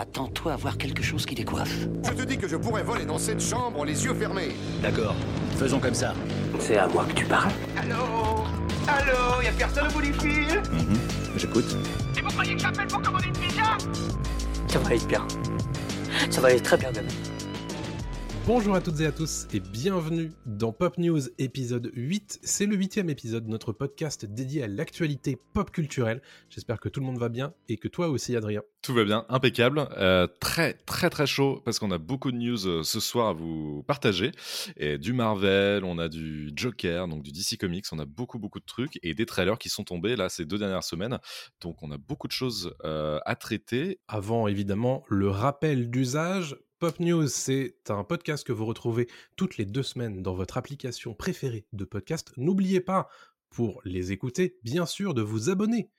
[0.00, 1.74] Attends-toi à voir quelque chose qui décoiffe.
[2.04, 4.54] Je te dis que je pourrais voler dans cette chambre les yeux fermés.
[4.80, 5.16] D'accord,
[5.56, 6.14] faisons comme ça.
[6.60, 8.44] C'est à moi que tu parles Allô?
[8.86, 9.42] Allô?
[9.42, 10.62] Y'a personne au bout du fil?
[10.70, 10.98] Mhm,
[11.36, 11.76] J'écoute.
[12.16, 13.76] Et vous croyez que j'appelle pour commander une pizza?
[14.68, 15.26] Ça va aller bien.
[16.30, 17.08] Ça va aller très bien, même.
[18.48, 22.40] Bonjour à toutes et à tous et bienvenue dans Pop News épisode 8.
[22.42, 26.22] C'est le huitième épisode de notre podcast dédié à l'actualité pop culturelle.
[26.48, 28.62] J'espère que tout le monde va bien et que toi aussi Adrien.
[28.80, 29.86] Tout va bien, impeccable.
[29.98, 33.32] Euh, très très très chaud parce qu'on a beaucoup de news euh, ce soir à
[33.34, 34.32] vous partager.
[34.78, 38.60] Et du Marvel, on a du Joker, donc du DC Comics, on a beaucoup beaucoup
[38.60, 41.18] de trucs et des trailers qui sont tombés là ces deux dernières semaines.
[41.60, 44.00] Donc on a beaucoup de choses euh, à traiter.
[44.08, 49.64] Avant évidemment le rappel d'usage, Pop News, c'est un podcast que vous retrouvez toutes les
[49.64, 52.30] deux semaines dans votre application préférée de podcast.
[52.36, 53.08] N'oubliez pas,
[53.50, 55.90] pour les écouter, bien sûr, de vous abonner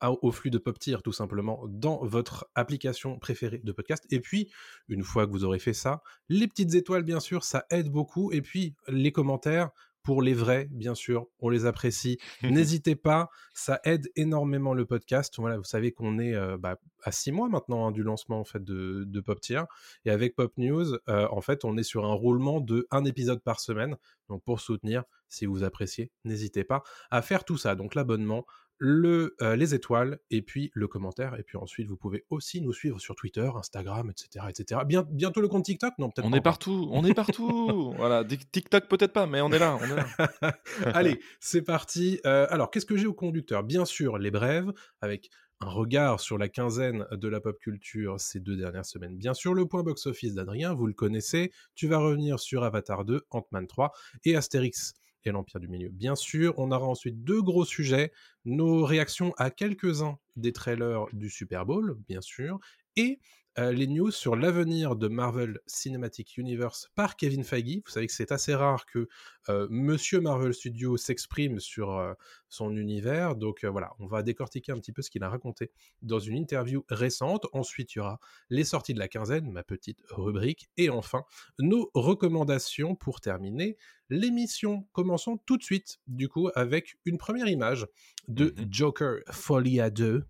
[0.00, 4.06] au flux de Pop Tier, tout simplement, dans votre application préférée de podcast.
[4.10, 4.50] Et puis,
[4.88, 8.32] une fois que vous aurez fait ça, les petites étoiles, bien sûr, ça aide beaucoup.
[8.32, 9.72] Et puis, les commentaires,
[10.04, 12.18] pour les vrais, bien sûr, on les apprécie.
[12.42, 15.34] N'hésitez pas, ça aide énormément le podcast.
[15.38, 18.44] Voilà, vous savez qu'on est euh, bah, à six mois maintenant hein, du lancement en
[18.44, 19.62] fait de, de Pop Tier.
[20.04, 23.42] Et avec Pop News, euh, en fait, on est sur un roulement de un épisode
[23.42, 23.96] par semaine.
[24.28, 27.74] Donc pour soutenir, si vous appréciez, n'hésitez pas à faire tout ça.
[27.74, 28.44] Donc l'abonnement,
[28.78, 31.38] le, euh, les étoiles et puis le commentaire.
[31.38, 34.46] Et puis ensuite, vous pouvez aussi nous suivre sur Twitter, Instagram, etc.
[34.48, 34.80] etc.
[34.86, 35.94] Bien, bientôt le compte TikTok?
[35.98, 36.52] Non, peut-être On pas est encore.
[36.52, 37.94] partout, on est partout.
[37.96, 40.58] voilà, TikTok peut-être pas, mais on est là, on est là.
[40.94, 42.20] Allez, c'est parti.
[42.26, 43.62] Euh, alors, qu'est-ce que j'ai au conducteur?
[43.62, 45.30] Bien sûr, les brèves, avec
[45.60, 49.16] un regard sur la quinzaine de la pop culture ces deux dernières semaines.
[49.16, 51.52] Bien sûr, le point box-office d'Adrien, vous le connaissez.
[51.74, 53.92] Tu vas revenir sur Avatar 2, Ant-Man 3
[54.24, 54.94] et Astérix
[55.26, 55.88] et l'Empire du Milieu.
[55.90, 58.12] Bien sûr, on aura ensuite deux gros sujets,
[58.44, 62.58] nos réactions à quelques-uns des trailers du Super Bowl, bien sûr,
[62.96, 63.20] et
[63.56, 67.82] euh, les news sur l'avenir de Marvel Cinematic Universe par Kevin Feige.
[67.86, 69.08] Vous savez que c'est assez rare que
[69.48, 72.14] euh, Monsieur Marvel Studios s'exprime sur euh,
[72.48, 73.36] son univers.
[73.36, 75.70] Donc voilà, on va décortiquer un petit peu ce qu'il a raconté
[76.02, 77.46] dans une interview récente.
[77.52, 78.18] Ensuite, il y aura
[78.50, 80.68] les sorties de la quinzaine, ma petite rubrique.
[80.76, 81.22] Et enfin,
[81.60, 83.76] nos recommandations pour terminer
[84.10, 84.88] l'émission.
[84.92, 87.86] Commençons tout de suite, du coup, avec une première image
[88.26, 88.66] de Mhm.
[88.70, 90.24] Joker Folie à 2,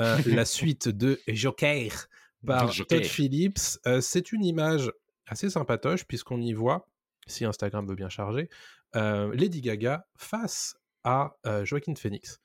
[0.00, 2.08] euh, la suite de Joker
[2.46, 2.98] par Joker.
[2.98, 3.78] Todd Phillips.
[3.86, 4.90] Euh, c'est une image
[5.26, 6.88] assez sympatoche puisqu'on y voit,
[7.26, 8.48] si Instagram veut bien charger,
[8.96, 12.40] euh, Lady Gaga face à Joaquin Phoenix.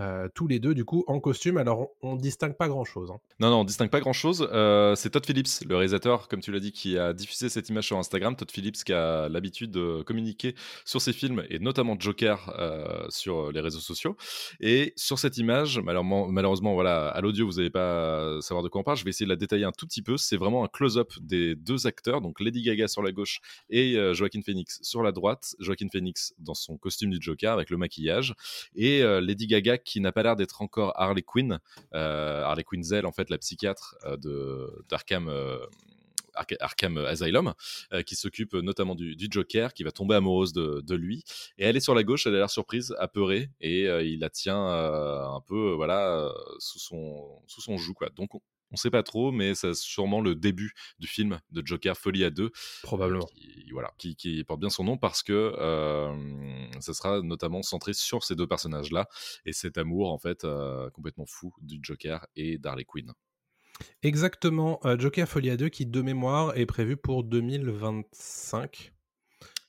[0.00, 1.56] Euh, tous les deux, du coup, en costume.
[1.56, 3.10] Alors, on, on distingue pas grand-chose.
[3.10, 3.18] hein.
[3.40, 4.48] Non, non, on distingue pas grand chose.
[4.96, 7.98] c'est Todd Phillips, le réalisateur, comme tu l'as dit, qui a diffusé cette image sur
[7.98, 8.36] Instagram.
[8.36, 13.52] Todd Phillips qui a l'habitude de communiquer sur ses films et notamment Joker euh, sur
[13.52, 14.16] les réseaux sociaux.
[14.60, 18.84] Et sur cette image, malheureusement, voilà, à l'audio, vous n'allez pas savoir de quoi on
[18.84, 18.96] parle.
[18.96, 20.16] Je vais essayer de la détailler un tout petit peu.
[20.16, 23.40] C'est vraiment un close-up des deux acteurs, donc Lady Gaga sur la gauche
[23.70, 25.54] et euh, Joaquin Phoenix sur la droite.
[25.58, 28.34] Joaquin Phoenix dans son costume du Joker avec le maquillage
[28.74, 31.60] et euh, Lady Gaga qui n'a pas l'air d'être encore Harley Quinn.
[31.94, 35.28] Euh, Harley Quinn Zell, en fait, la psychiatre euh, de d'Arkham.
[35.28, 35.58] euh,
[36.36, 37.54] Ark- Arkham Asylum,
[38.06, 41.22] qui s'occupe notamment du, Joker, qui va tomber amoureuse de, lui.
[41.58, 44.66] Et elle est sur la gauche, elle a l'air surprise, apeurée, et il la tient
[44.66, 47.76] un peu, voilà, sous son sous son.
[48.16, 48.30] Donc
[48.70, 52.30] on, sait pas trop, mais c'est sûrement le début du film de Joker Folie à
[52.30, 52.50] deux,
[52.82, 53.26] Probablement.
[53.26, 56.12] qui, voilà, qui, qui porte bien son nom parce que euh,
[56.80, 59.08] ça sera notamment centré sur ces deux personnages-là
[59.46, 63.12] et cet amour en fait euh, complètement fou du Joker et d'Harley Quinn.
[64.02, 64.80] Exactement.
[64.84, 68.93] euh, Joker Folie à 2 qui, de mémoire, est prévu pour 2025.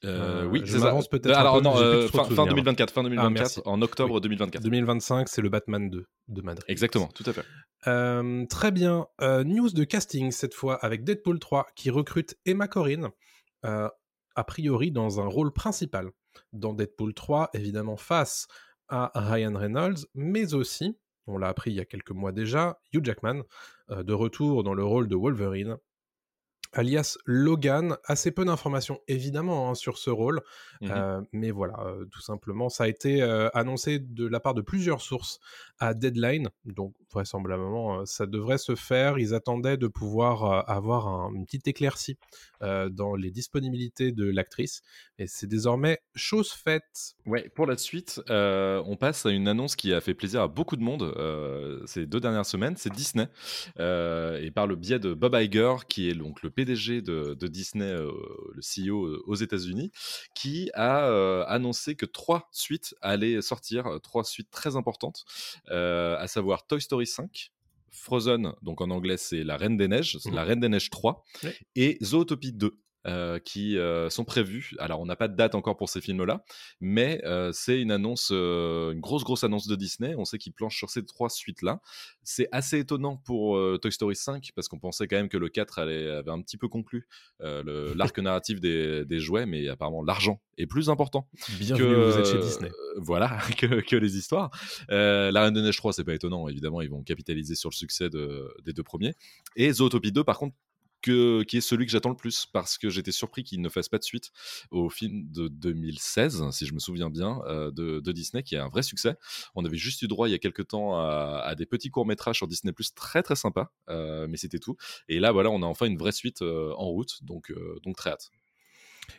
[0.05, 2.45] Euh, Euh, oui, je m'avance peut-être Alors peu, non, euh, de fin, fin souvenirs.
[2.53, 3.61] 2024, fin Ah, 2024, merci.
[3.65, 4.21] en octobre Oui.
[4.21, 4.61] 2024.
[4.63, 6.63] 2025, c'est le Batman 2 de Madrid.
[6.67, 7.43] Exactement, tout à fait.
[7.87, 9.07] Euh, très bien.
[9.21, 13.11] Euh, news de casting cette fois avec Deadpool 3 qui recrute Emma Corrin,
[13.65, 13.89] euh,
[14.35, 16.09] a priori dans un rôle principal
[16.53, 18.47] dans Deadpool 3, évidemment face
[18.89, 23.03] à Ryan Reynolds, mais aussi, on l'a appris il y a quelques mois déjà, Hugh
[23.05, 23.41] Jackman,
[23.91, 25.77] euh, de retour dans le rôle de Wolverine,
[26.75, 27.97] alias Logan.
[28.05, 30.41] Assez peu d'informations évidemment hein, sur ce rôle,
[30.81, 30.91] Mhm.
[30.91, 34.61] euh, mais voilà, euh, tout simplement, ça a été euh, annoncé de la part de
[34.61, 35.39] plusieurs sources
[35.79, 39.17] à Deadline, donc vraisemblablement euh, ça devrait se faire.
[39.17, 42.17] Ils attendaient de pouvoir euh, avoir un- une petite éclaircie
[42.61, 44.81] euh, dans les disponibilités de l'actrice,
[45.17, 47.15] et c'est désormais chose faite.
[47.25, 50.75] Ouais, pour la suite, on passe à une annonce qui a fait plaisir à beaucoup
[50.75, 51.13] de monde
[51.87, 52.75] ces deux dernières semaines.
[52.77, 53.27] C'est Disney,
[53.77, 58.61] et par le biais de Bob Iger, qui est donc le PDG de, Disney, le
[58.61, 59.91] CEO aux États-Unis,
[60.33, 65.23] qui a annoncé que trois suites allaient sortir, trois suites très importantes,
[65.69, 67.51] à savoir Toy Story 5.
[67.91, 70.33] Frozen, donc en anglais c'est La Reine des Neiges, Mhm.
[70.35, 71.55] La Reine des Neiges 3, Ouais.
[71.75, 72.77] et Zootopie 2.
[73.05, 74.73] Euh, qui euh, sont prévus.
[74.79, 76.43] Alors, on n'a pas de date encore pour ces films-là,
[76.81, 80.15] mais euh, c'est une annonce, une grosse, grosse annonce de Disney.
[80.17, 81.81] On sait qu'ils planchent sur ces trois suites-là.
[82.23, 85.79] C'est assez étonnant pour Toy Story 5, parce qu'on pensait quand même que le 4
[85.79, 87.07] allait, avait un petit peu conclu
[87.39, 91.27] l'arc narratif des, des jouets, mais apparemment, l'argent est plus important
[91.59, 92.71] Bienvenue, que, vous êtes chez Disney.
[92.97, 94.49] voilà, que, que les histoires.
[94.89, 98.09] La Reine des Neiges 3, c'est pas étonnant, évidemment, ils vont capitaliser sur le succès
[98.09, 99.13] de- des deux premiers.
[99.55, 100.55] Et Zootopie 2, par contre,
[101.05, 103.97] qui est celui que j'attends le plus, parce que j'étais surpris qu'il ne fasse pas
[103.97, 104.31] de suite
[104.71, 108.69] au film de 2016, si je me souviens bien, euh, de, Disney, qui est un
[108.69, 109.15] vrai succès.
[109.55, 112.47] On avait juste eu droit il y a quelques temps à, des petits courts-métrages sur
[112.47, 114.75] Disney très très sympas, euh, mais c'était tout.
[115.07, 117.53] Et là, voilà, on a enfin une vraie suite euh, en route, donc,
[117.83, 118.31] donc très hâte.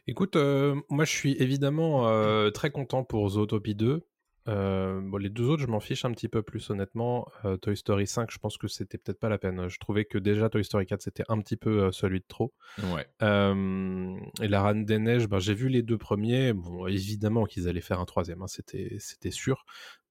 [0.08, 4.04] Écoute, moi je suis évidemment très content pour Zootopie 2.
[4.48, 7.28] Euh, bon, les deux autres, je m'en fiche un petit peu plus honnêtement.
[7.44, 9.68] Euh, Toy Story 5, je pense que c'était peut-être pas la peine.
[9.68, 12.52] Je trouvais que déjà Toy Story 4, c'était un petit peu euh, celui de trop.
[12.78, 13.06] Ouais.
[13.20, 16.52] Et la Reine des Neiges, ben, j'ai vu les deux premiers.
[16.52, 19.64] Bon, évidemment qu'ils allaient faire un troisième, hein, c'était, c'était sûr.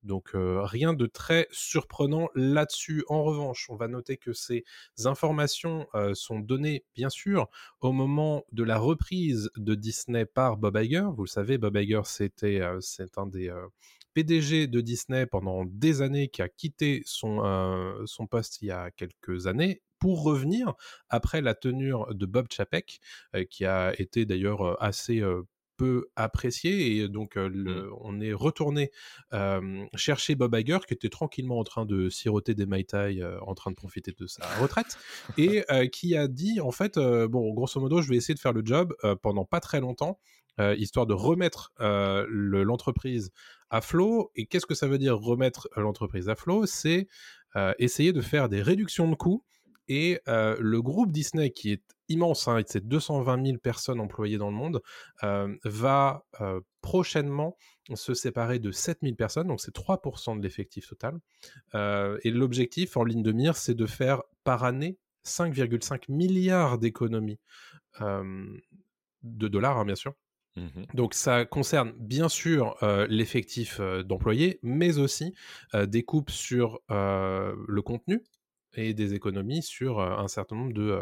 [0.04, 3.04] Donc rien de très surprenant là-dessus.
[3.08, 4.64] En revanche, on va noter que ces
[5.04, 7.50] informations sont données, bien sûr,
[7.82, 11.08] au moment de la reprise de Disney par Bob Iger.
[11.16, 13.52] Vous le savez, Bob Iger, c'était, c'est un des
[14.16, 18.72] PDG de Disney pendant des années qui a quitté son, euh, son poste il y
[18.72, 20.74] a quelques années pour revenir
[21.10, 23.00] après la tenure de Bob Chapek,
[23.36, 25.44] euh, qui a été d'ailleurs euh, assez euh,
[25.78, 28.92] peu apprécié et donc euh, le- on est retourné
[29.34, 33.38] euh, chercher Bob Iger qui était tranquillement en train de siroter des Mai Tai euh,
[33.42, 34.98] en train de profiter de sa retraite
[35.38, 38.62] et qui a dit en fait bon grosso modo je vais essayer de faire le
[38.64, 40.18] job pendant pas très longtemps
[40.78, 43.32] histoire de remettre le- l'entreprise
[43.70, 46.66] à flot et qu'est-ce que ça veut dire remettre l'entreprise à flot?
[46.66, 47.08] C'est
[47.56, 49.44] euh, essayer de faire des réductions de coûts
[49.88, 54.50] et euh, le groupe Disney, qui est immense, hein, c'est 220 000 personnes employées dans
[54.50, 54.82] le monde,
[55.24, 57.58] euh, va euh, prochainement
[57.94, 61.20] se séparer de 7 000 personnes, donc c'est 3% de l'effectif total.
[61.76, 67.40] Euh, et l'objectif en ligne de mire, c'est de faire par année 5,5 milliards d'économies
[68.02, 68.46] euh,
[69.24, 70.14] de dollars, hein, bien sûr.
[70.56, 70.86] Mhm.
[70.94, 72.78] Donc ça concerne bien sûr
[73.10, 75.34] l'effectif d'employés, mais aussi
[75.74, 78.22] des coupes sur le contenu
[78.78, 81.02] et des économies sur un certain nombre de,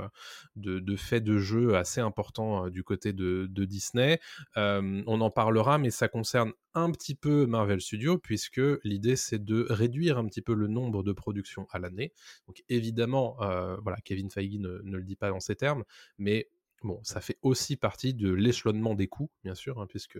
[0.55, 4.19] de, faits de jeu assez importants du côté de, Disney.
[4.55, 9.67] On en parlera, mais ça concerne un petit peu Marvel Studios, puisque l'idée c'est de
[9.69, 12.11] réduire un petit peu le nombre de productions à l'année.
[12.47, 13.37] Donc évidemment,
[13.81, 15.83] voilà, Kevin Feige ne le dit pas dans ces termes,
[16.17, 16.49] mais
[16.83, 20.19] bon, ça fait aussi partie de l'échelonnement des coûts, bien sûr, hein, puisque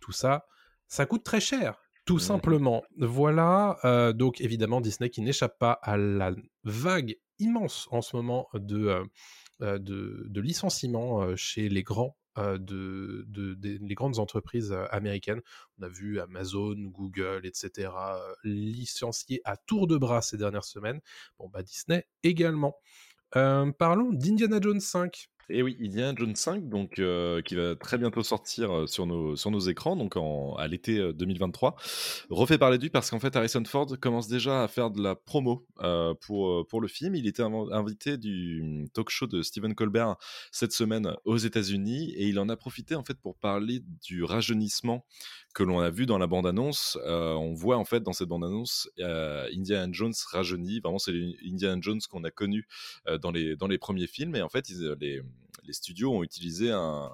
[0.00, 0.46] tout ça,
[0.88, 1.78] ça coûte très cher.
[2.04, 2.20] Tout Mhm.
[2.20, 2.82] simplement.
[2.98, 3.78] Voilà.
[3.84, 6.32] euh, donc, évidemment, Disney qui n'échappe pas à la
[6.64, 9.04] vague immense en ce moment de, euh,
[9.62, 12.16] euh, de, de licenciements euh, chez les grands.
[12.38, 13.24] euh, de,
[13.80, 15.40] les grandes entreprises euh, américaines.
[15.78, 17.88] On a vu Amazon, Google, etc.
[18.18, 21.00] euh, licencier à tour de bras ces dernières semaines.
[21.38, 22.76] Bon, bah Disney également.
[23.36, 25.28] Euh, parlons d'Indiana Jones 5.
[25.48, 29.36] Et oui, Indiana Jones 5, donc, euh, qui va très bientôt sortir euh, sur, nos,
[29.36, 31.76] sur nos écrans, donc en, à l'été euh, 2023.
[32.30, 35.64] Refait parler lui parce qu'en fait, Harrison Ford commence déjà à faire de la promo
[35.82, 37.14] euh, pour, euh, pour le film.
[37.14, 40.16] Il était inv- invité du talk show de Stephen Colbert
[40.50, 45.04] cette semaine aux États-Unis et il en a profité en fait pour parler du rajeunissement
[45.54, 46.98] que l'on a vu dans la bande-annonce.
[47.06, 50.80] Euh, on voit en fait dans cette bande-annonce euh, Indiana Jones rajeuni.
[50.80, 52.66] Vraiment, c'est l'Indiana Jones qu'on a connu
[53.06, 54.34] euh, dans, les, dans les premiers films.
[54.34, 54.68] Et en fait,
[55.00, 55.22] les,
[55.64, 57.10] les studios ont utilisé un-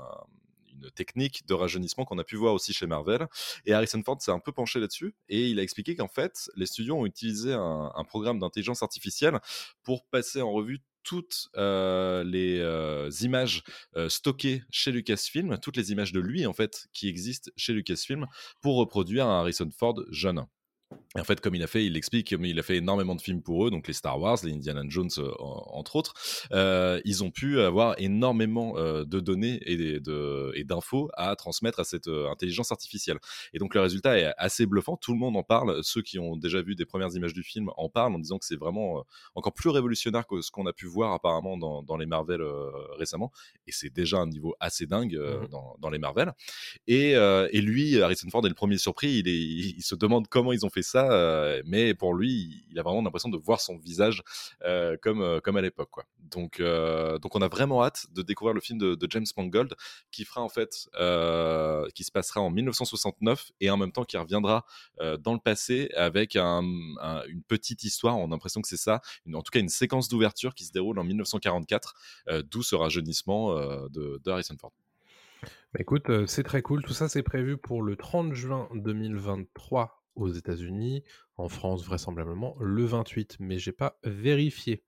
[0.72, 3.26] une technique de rajeunissement qu'on a pu voir aussi chez Marvel.
[3.66, 6.66] Et Harrison Ford s'est un peu penché là-dessus et il a expliqué qu'en fait, les
[6.66, 9.38] studios ont utilisé un, un programme d'intelligence artificielle
[9.82, 13.64] pour passer en revue toutes euh, les euh, images
[13.96, 18.26] euh, stockées chez Lucasfilm, toutes les images de lui en fait qui existent chez Lucasfilm
[18.60, 20.46] pour reproduire un Harrison Ford jeune.
[21.16, 23.20] Et en fait, comme il a fait, il explique, comme il a fait énormément de
[23.20, 26.14] films pour eux, donc les Star Wars, les Indiana Jones, euh, en- entre autres,
[26.52, 30.00] euh, ils ont pu avoir énormément euh, de données et
[30.64, 33.18] d'infos à transmettre à cette intelligence artificielle.
[33.52, 36.36] Et donc le résultat est assez bluffant, tout le monde en parle, ceux qui ont
[36.36, 39.52] déjà vu des premières images du film en parlent en disant que c'est vraiment encore
[39.52, 42.40] plus révolutionnaire que ce qu'on a pu voir apparemment dans, dans les Marvel
[42.98, 43.30] récemment,
[43.66, 45.48] et c'est déjà un niveau assez dingue Mhm.
[45.48, 46.32] dans, dans les Marvel.
[46.86, 50.26] Et, et lui, Harrison Ford est le premier surpris, il, est, il, il se demande
[50.28, 53.76] comment ils ont fait ça, mais pour lui, il a vraiment l'impression de voir son
[53.76, 54.22] visage
[55.02, 55.90] comme, comme à l'époque.
[55.90, 56.04] Quoi.
[56.18, 59.74] Donc, donc on a vraiment hâte de découvrir le film de, James Mangold
[60.10, 60.88] qui fera en fait,
[61.94, 64.64] qui se passera en 1969 et en même temps qui reviendra
[65.20, 66.62] dans le passé avec un,
[67.28, 68.18] une petite histoire.
[68.18, 69.00] On a l'impression que c'est ça,
[69.32, 71.94] en tout cas une séquence d'ouverture qui se déroule en 1944,
[72.50, 73.54] d'où ce rajeunissement
[73.88, 74.72] de, Harrison Ford.
[75.42, 76.82] Bah, écoute, c'est très cool.
[76.82, 81.02] Tout ça, c'est prévu pour le 30 juin 2023 aux États-Unis.
[81.36, 84.84] En France, vraisemblablement le 28, mais j'ai pas vérifié.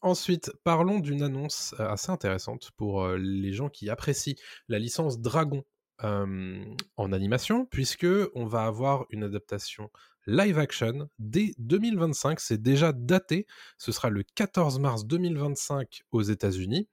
[0.00, 4.36] Ensuite, parlons d'une annonce assez intéressante pour les gens qui apprécient
[4.68, 5.64] la licence Dragon
[6.02, 9.90] en animation, puisque on va avoir une adaptation
[10.26, 12.40] live action dès 2025.
[12.40, 13.46] C'est déjà daté.
[13.76, 16.88] Ce sera le 14 mars 2025 aux États-Unis.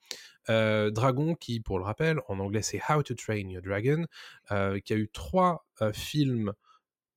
[0.48, 4.06] Dragon, qui, pour le rappel, en anglais c'est How to Train Your Dragon,
[4.84, 6.52] qui a eu trois films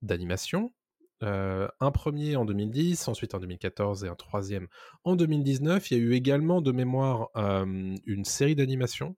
[0.04, 0.72] d'animation.
[1.20, 4.68] un premier en 2010, ensuite en 2014 et un troisième
[5.04, 5.90] en 2019.
[5.90, 9.16] Il y a eu également de mémoire une série d'animation.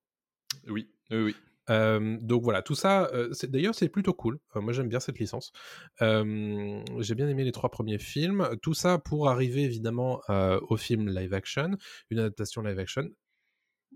[0.68, 1.34] Oui, oui,
[1.68, 2.18] oui.
[2.22, 3.10] donc voilà, tout ça,
[3.44, 4.38] d'ailleurs c'est plutôt cool.
[4.54, 5.52] moi j'aime bien cette licence.
[6.00, 8.48] J'ai bien aimé les trois premiers films.
[8.62, 11.76] Tout ça pour arriver évidemment au film live action,
[12.10, 13.08] une adaptation live action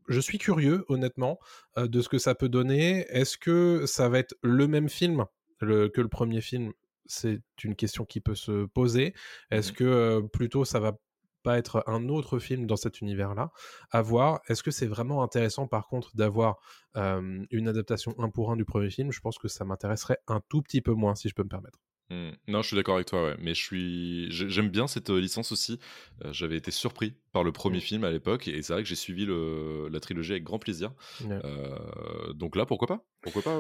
[0.09, 1.39] je suis curieux, honnêtement,
[1.77, 3.07] de ce que ça peut donner.
[3.11, 5.25] Est-ce que ça va être le même film?
[5.67, 6.73] Que le premier film
[7.07, 9.15] C'est une question qui peut se poser.
[9.51, 10.99] Est-ce mmh que plutôt ça va
[11.43, 13.51] pas être un autre film dans cet univers-là
[13.91, 14.41] À voir?
[14.49, 16.59] Est-ce que c'est vraiment intéressant, par contre, d'avoir
[16.95, 19.11] une adaptation un pour un du premier film?
[19.11, 21.79] Je pense que ça m'intéresserait un tout petit peu moins, si je peux me permettre.
[22.11, 22.31] Mmh.
[22.49, 23.37] Non, je suis d'accord avec toi, ouais.
[23.39, 25.79] Mais je suis, j'aime bien cette licence aussi.
[26.25, 27.83] Euh, j'avais été surpris par le premier mmh.
[27.83, 30.93] film à l'époque, et c'est vrai que j'ai suivi le, la trilogie avec grand plaisir.
[31.23, 33.07] Euh, donc là, pourquoi pas?
[33.23, 33.59] Pourquoi pas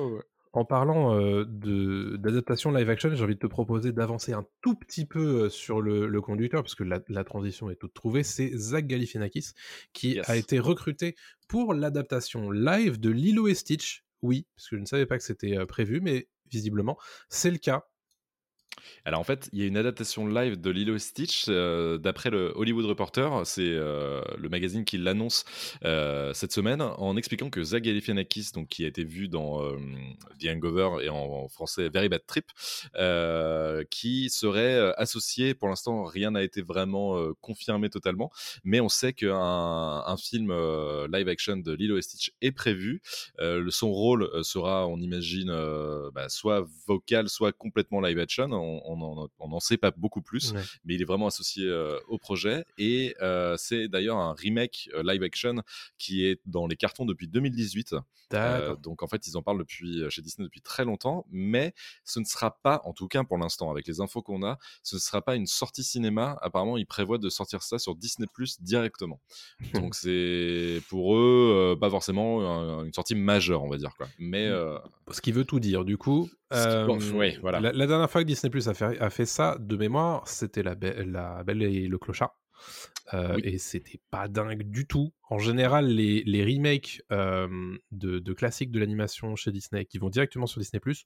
[0.53, 5.49] En parlant d'adaptation live action, j'ai envie de te proposer d'avancer un tout petit peu
[5.49, 8.25] sur le, conducteur, parce que la, transition est toute trouvée.
[8.25, 9.53] C'est Zach Galifianakis
[9.93, 11.15] qui a été recruté
[11.49, 14.05] pour l'adaptation live de Lilo et Stitch.
[14.23, 17.87] Oui, parce que je ne savais pas que c'était prévu, mais visiblement, c'est le cas.
[19.05, 22.53] Alors en fait, il y a une adaptation live de Lilo Stitch euh, d'après le
[22.55, 25.45] Hollywood Reporter, c'est euh, le magazine qui l'annonce
[25.85, 29.61] euh, cette semaine en expliquant que Zach Galifianakis, donc qui a été vu dans
[30.41, 32.47] The Hangover et en, français Very Bad Trip,
[33.91, 35.55] qui serait associé.
[35.55, 38.31] Pour l'instant, rien n'a été vraiment confirmé totalement,
[38.65, 39.35] mais on sait qu'un
[40.07, 40.53] un film
[41.13, 43.03] live action de Lilo et Stitch est prévu.
[43.71, 45.51] son rôle sera, on imagine,
[46.15, 48.70] bah, soit vocal, soit complètement live action on
[49.49, 52.65] n'en sait pas beaucoup plus, mais il est vraiment associé euh, au projet.
[52.79, 55.63] Et euh, c'est d'ailleurs un remake euh, live action
[55.99, 57.95] qui est dans les cartons depuis 2018.
[58.83, 61.75] donc en fait, ils en parlent depuis, chez Disney depuis très longtemps, mais
[62.05, 64.97] ce ne sera pas, en tout cas pour l'instant, avec les infos qu'on a, ce
[64.97, 66.39] ne sera pas une sortie cinéma.
[66.41, 69.21] Apparemment, ils prévoient de sortir ça sur Disney Plus directement.
[69.75, 73.95] donc c'est pour eux pas forcément une sortie majeure, on va dire.
[73.97, 74.09] Quoi.
[74.19, 74.49] Mais,
[75.11, 76.31] Ce qui veut tout dire, du coup.
[76.51, 77.61] Voilà.
[77.61, 80.75] la, dernière fois que Disney Plus a fait, a fait ça de mémoire, c'était la,
[80.81, 82.37] la Belle et le Clochard.
[83.15, 85.13] Euh, et c'était pas dingue du tout.
[85.29, 90.47] En général, les, les remakes de, de, classiques de l'animation chez Disney qui vont directement
[90.47, 91.05] sur Disney Plus,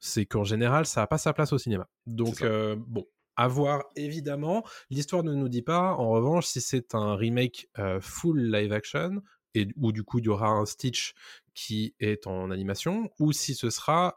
[0.00, 1.88] c'est qu'en général, ça n'a pas sa place au cinéma.
[2.06, 4.64] Donc, euh, bon, à voir évidemment.
[4.90, 9.22] L'histoire ne nous dit pas, en revanche, si c'est un remake euh, full live action,
[9.54, 11.14] et où du coup il y aura un Stitch
[11.54, 14.16] qui est en animation, ou si ce sera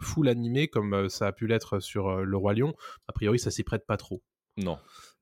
[0.00, 2.74] full animé comme ça a pu l'être sur Le Roi Lion,
[3.08, 4.22] a priori ça s'y prête pas trop.
[4.56, 4.78] Non.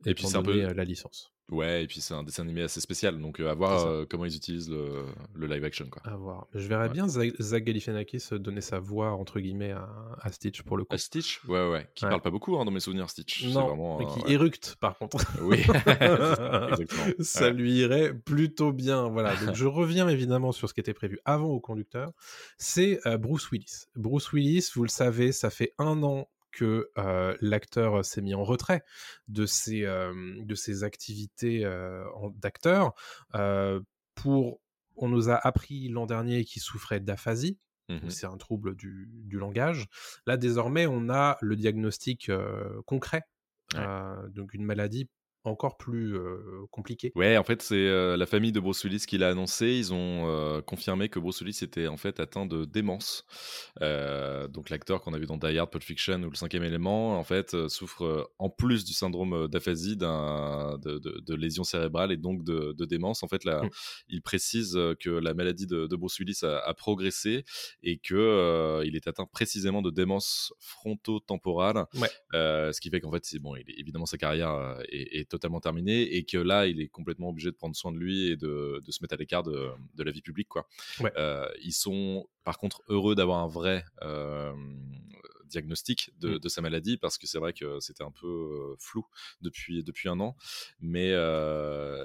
[0.07, 1.35] Et puis c'est un peu la licence.
[1.51, 4.71] Ouais, et puis c'est un dessin animé assez spécial, donc à voir comment ils utilisent
[4.71, 5.87] le, le, live action.
[5.91, 6.01] Quoi.
[6.05, 6.47] À voir.
[6.55, 10.95] Je verrais bien Zach Galifianakis donner sa voix, entre guillemets, à, Stitch pour le coup.
[10.95, 11.45] À Stitch?
[11.45, 11.87] Ouais, ouais.
[11.95, 13.45] Qui parle pas beaucoup hein, dans mes souvenirs, Stitch.
[13.49, 15.19] Non, vraiment, mais qui éructe par contre.
[15.43, 17.05] Oui, exactement.
[17.21, 19.09] Ça lui irait plutôt bien.
[19.09, 22.13] Voilà, donc je reviens évidemment sur ce qui était prévu avant au conducteur.
[22.57, 23.85] C'est Bruce Willis.
[23.97, 26.91] Bruce Willis, vous le savez, ça fait un an que
[27.41, 28.83] l'acteur s'est mis en retrait
[29.29, 31.65] de ses, de ses activités
[32.37, 32.95] d'acteur.
[34.15, 34.61] pour,
[34.97, 37.59] on nous a appris l'an dernier qu'il souffrait d'aphasie.
[37.91, 39.89] Mmh c'est un trouble du, du, langage.
[40.27, 42.31] Là, désormais, on a le diagnostic
[42.87, 43.25] concret.
[43.75, 45.09] donc, une maladie
[45.45, 46.17] encore plus
[46.71, 47.13] compliqué.
[47.15, 49.67] Ouais, en fait, c'est la famille de Bruce Willis qui l'a annoncé.
[49.67, 53.25] Ils ont confirmé que Bruce Willis était en fait atteint de démence.
[53.81, 57.25] donc l'acteur qu'on a vu dans Die Hard, Pulp Fiction ou Le Cinquième Élément, en
[57.25, 62.85] fait, souffre en plus du syndrome d'aphasie, de, de, de, lésion cérébrale et donc de,
[62.85, 63.23] démence.
[63.23, 63.71] En fait, là, mmh.
[64.09, 67.45] il précise que la maladie de, Bruce Willis a, progressé
[67.83, 71.87] et que il est atteint précisément de démence fronto-temporale.
[72.33, 76.25] ce qui fait qu'en fait, c'est bon, évidemment sa carrière est, est totalement terminé et
[76.25, 79.03] que là, il est complètement obligé de prendre soin de lui et de, de se
[79.03, 80.49] mettre à l'écart de, de, la vie publique.
[80.49, 80.69] Quoi.
[81.17, 84.53] Euh, ils sont par contre heureux d'avoir un vrai euh,
[85.49, 86.39] diagnostic de, mmh.
[86.39, 89.07] de, sa maladie parce que c'est vrai que c'était un peu euh, flou
[89.41, 90.37] depuis, depuis un an.
[90.81, 91.13] Mais,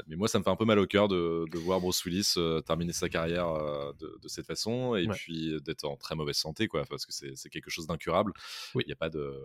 [0.08, 2.36] mais moi, ça me fait un peu mal au cœur de, de voir Bruce Willis
[2.65, 3.53] terminer sa carrière
[4.00, 7.50] de, de, cette façon et puis d'être en très mauvaise santé, quoi, parce que c'est
[7.50, 8.34] quelque chose d'incurable.
[8.75, 9.36] Il n'y a pas de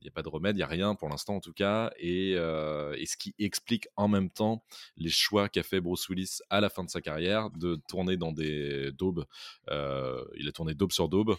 [0.00, 1.92] il n'y a pas de remède, il n'y a rien pour l'instant en tout cas.
[1.98, 4.64] Et, et, ce qui explique en même temps
[4.96, 8.32] les choix qu'a fait Bruce Willis à la fin de sa carrière de tourner dans
[8.32, 9.24] des daubes.
[9.68, 11.36] il a tourné daube sur daube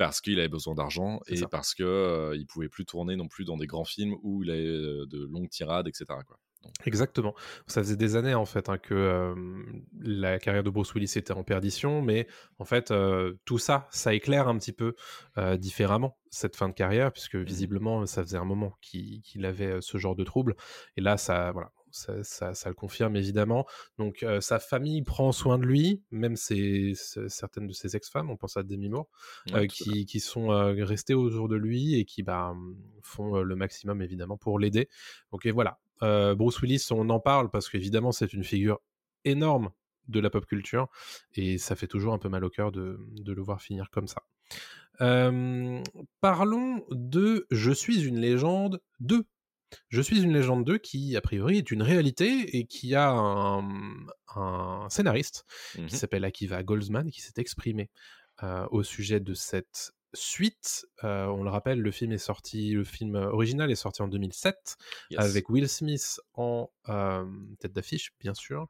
[0.00, 3.58] parce qu'il avait besoin d'argent et parce qu'il ne pouvait plus tourner non plus dans
[3.58, 6.06] des grands films où il avait de longues tirades, etc.
[6.26, 6.38] Quoi.
[6.86, 7.34] Exactement.
[7.66, 9.34] Ça faisait des années en fait hein, que
[10.00, 12.26] la carrière de Bruce Willis était en perdition, mais
[12.58, 12.94] en fait
[13.44, 14.94] tout ça, ça éclaire un petit peu
[15.58, 19.98] différemment cette fin de carrière, puisque mmh visiblement ça faisait un moment qu'il avait ce
[19.98, 20.56] genre de trouble,
[20.96, 23.66] et là ça, voilà, ça, ça, le confirme évidemment.
[23.98, 28.56] Donc sa famille prend soin de lui, même ses, certaines de ses ex-femmes, on pense
[28.56, 29.08] à Demi Moore,
[29.68, 32.54] qui, qui, sont restées autour de lui et qui bah,
[33.02, 34.88] font le maximum évidemment pour l'aider.
[35.32, 38.80] Donc et voilà, euh, Bruce Willis, on en parle parce qu'évidemment, c'est une figure
[39.24, 39.70] énorme
[40.08, 40.88] de la pop culture
[41.34, 44.22] et ça fait toujours un peu mal au cœur de, le voir finir comme ça.
[45.00, 45.82] Euh,
[46.20, 49.24] parlons de Je suis une légende 2.
[49.88, 54.88] Je suis une légende 2 qui, a priori, est une réalité et qui a un,
[54.88, 57.90] scénariste qui mmh s'appelle Akiva Goldsman qui s'est exprimé
[58.42, 60.86] euh, au sujet de cette suite.
[61.04, 64.76] Euh, on le rappelle, le film est sorti, le film original est sorti en 2007
[65.16, 67.24] avec Will Smith en euh,
[67.58, 68.66] tête d'affiche, bien sûr.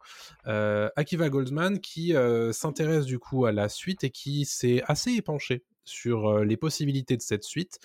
[0.46, 2.14] Euh, Akiva Goldman qui
[2.52, 7.22] s'intéresse du coup à la suite et qui s'est assez épanché sur les possibilités de
[7.22, 7.78] cette suite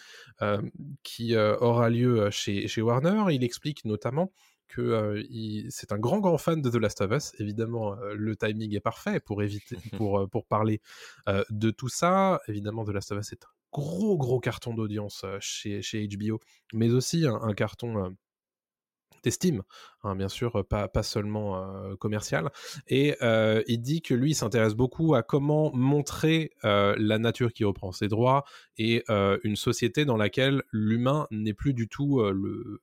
[1.03, 3.33] qui aura lieu chez, chez Warner.
[3.33, 4.31] Il explique notamment
[4.67, 5.23] que
[5.69, 7.31] c'est un grand grand fan de The Last of Us.
[7.39, 10.81] Évidemment, le timing est parfait pour éviter, pour pour parler
[11.49, 12.39] de tout ça.
[12.47, 16.39] Évidemment, The Last of Us est un gros gros carton d'audience chez, chez HBO,
[16.73, 18.15] mais aussi un, carton
[19.25, 19.63] d'estime,
[20.03, 22.49] hein, bien sûr, pas, pas seulement commercial.
[22.87, 23.17] Et
[23.67, 28.45] il dit que lui s'intéresse beaucoup à comment montrer la nature qui reprend ses droits
[28.77, 29.03] et
[29.43, 32.81] une société dans laquelle l'humain n'est plus du tout le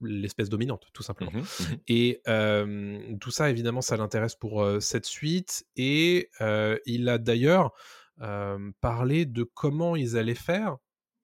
[0.00, 1.32] l'espèce dominante, tout simplement.
[1.32, 2.20] Mmh mmh et
[3.20, 5.66] tout ça, évidemment, ça l'intéresse pour cette suite.
[5.76, 6.30] Et
[6.86, 7.72] il a d'ailleurs
[8.80, 10.76] parlé de comment ils allaient faire.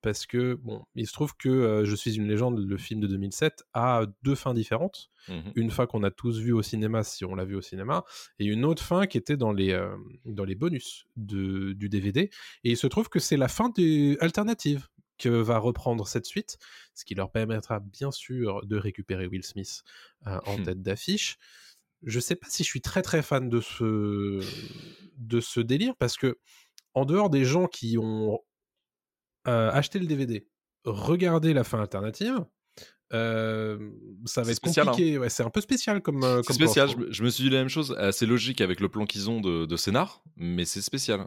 [0.02, 3.64] Parce que, bon, il se trouve que Je suis une légende, le film de 2007,
[3.74, 5.10] a deux fins différentes.
[5.28, 8.04] Mmh une fin qu'on a tous vue au cinéma, si on l'a vu au cinéma,
[8.38, 9.78] et une autre fin qui était dans les,
[10.24, 12.30] dans les bonus de, du DVD.
[12.64, 14.88] Et il se trouve que c'est la fin des alternatives
[15.20, 16.58] que va reprendre cette suite,
[16.94, 19.84] ce qui leur permettra bien sûr de récupérer Will Smith
[20.26, 20.62] euh, en mmh.
[20.64, 21.38] tête d'affiche.
[22.02, 24.40] Je sais pas si je suis très très fan de ce,
[25.18, 26.38] de ce délire parce que
[26.94, 28.40] en dehors des gens qui ont
[29.48, 30.46] euh, acheté le DVD,
[30.84, 32.44] regardé la fin alternative,
[33.12, 33.90] euh,
[34.24, 34.84] ça va être hein.
[34.84, 35.18] compliqué.
[35.18, 36.20] Ouais, c'est un peu spécial comme.
[36.20, 36.88] comme spécial.
[37.10, 37.96] Je, me suis dit la même chose.
[38.12, 41.26] C'est logique avec le plan qu'ils ont de, de scénar, mais c'est spécial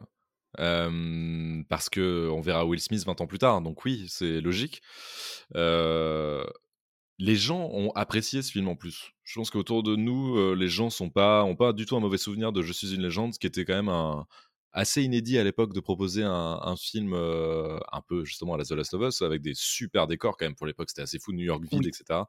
[0.56, 4.84] parce que on verra Will Smith 20 ans plus tard, donc oui, c'est logique.
[5.56, 9.14] les gens ont apprécié ce film en plus.
[9.24, 12.20] Je pense qu'autour de nous, les gens sont pas, ont pas du tout un mauvais
[12.20, 14.28] souvenir de Je suis une légende, ce qui était quand même un,
[14.74, 18.94] assez inédit à l'époque de proposer un, film un peu justement à la The Last
[18.94, 20.56] of Us avec des super décors quand même.
[20.56, 22.22] Pour l'époque c'était assez fou New York vide etc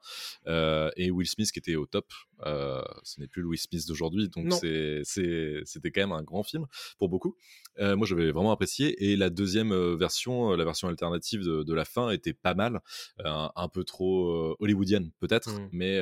[0.97, 2.13] et Will Smith qui était au top.
[2.43, 6.67] Ce n'est plus Will Smith d'aujourd'hui donc c'était quand même un grand film
[6.99, 7.37] pour beaucoup
[7.81, 9.05] euh, moi, j'avais vraiment apprécié.
[9.05, 12.81] Et la deuxième euh, version, euh, la version alternative de, la fin, était pas mal,
[13.25, 15.69] un peu trop hollywoodienne peut-être, mmh.
[15.73, 16.01] mais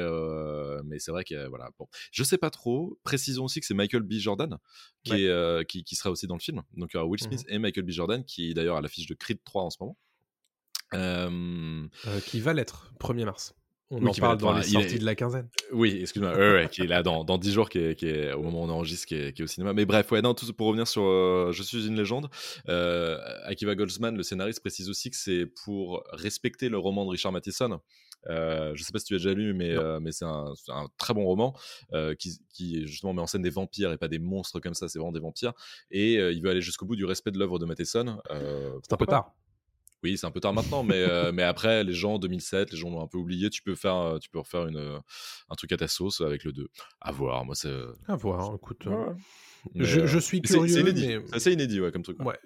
[0.84, 1.70] mais c'est vrai que voilà.
[1.78, 2.98] Bon, je sais pas trop.
[3.04, 4.14] Précisons aussi que c'est Michael B.
[4.14, 4.58] Jordan
[5.02, 6.62] qui, est, qui, sera aussi dans le film.
[6.76, 7.90] Donc il y aura Will Smith mmh et Michael B.
[7.90, 9.96] Jordan qui d'ailleurs à l'affiche de Creed 3 en ce moment.
[12.26, 13.54] qui va l'être 1er mars.
[13.94, 15.48] On en parle dans les sorties de la quinzaine.
[15.70, 18.42] Oui, excuse-moi, ouais, qui est là dans, dans 10 jours, qui est, qui est, au
[18.42, 19.74] moment où on enregistre, qui est, qui est, au cinéma.
[19.74, 22.28] Mais bref, ouais, non, tout pour revenir sur euh, Je suis une légende.
[22.68, 27.32] Euh, Akiva Goldsman, le scénariste, précise aussi que c'est pour respecter le roman de Richard
[27.32, 27.80] Matheson,
[28.30, 30.54] Euh, je sais pas si tu as déjà lu, mais, euh, mais c'est un,
[30.96, 31.54] très bon roman
[31.92, 34.88] euh, qui, qui justement met en scène des vampires et pas des monstres comme ça,
[34.88, 35.52] c'est vraiment des vampires.
[35.90, 38.20] Et euh, il veut aller jusqu'au bout du respect de l'œuvre de Matheson.
[38.30, 39.34] Euh, C'est un peu tard.
[40.02, 42.90] Oui, c'est un peu tard maintenant, mais, euh, mais après, les gens, 2007, les gens
[42.90, 43.50] l'ont un peu oublié.
[43.50, 44.98] Tu peux faire, euh, tu peux refaire une, euh,
[45.48, 46.68] un truc à ta sauce avec le 2.
[47.00, 47.72] À voir, moi, c'est.
[48.08, 48.86] À voir, écoute.
[48.86, 49.14] euh, ouais.
[49.76, 51.06] Je, euh, je suis curieux, C'est inédit.
[51.06, 51.20] mais...
[51.26, 52.18] C'est assez inédit, ouais, comme truc.
[52.20, 52.38] Ouais,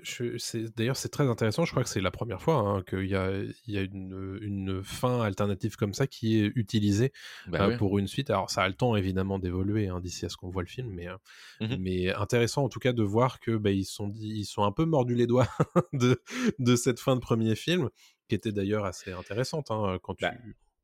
[0.76, 1.64] d'ailleurs c'est très intéressant.
[1.64, 4.38] Je crois que c'est la première fois hein, qu'il y a, il y a une,
[4.42, 7.12] une fin alternative comme ça qui est utilisée
[7.48, 8.28] Bah euh, pour une suite.
[8.30, 10.90] Alors ça a le temps évidemment d'évoluer hein, d'ici à ce qu'on voit le film,
[10.90, 11.16] mais, euh,
[11.60, 11.76] Mhm.
[11.80, 14.84] mais intéressant en tout cas de voir que bah, ils sont ils sont un peu
[14.84, 15.48] mordus les doigts
[15.94, 16.20] de,
[16.58, 17.88] de cette fin de premier film,
[18.28, 20.24] qui était d'ailleurs assez intéressante hein, quand tu.
[20.24, 20.32] Bah,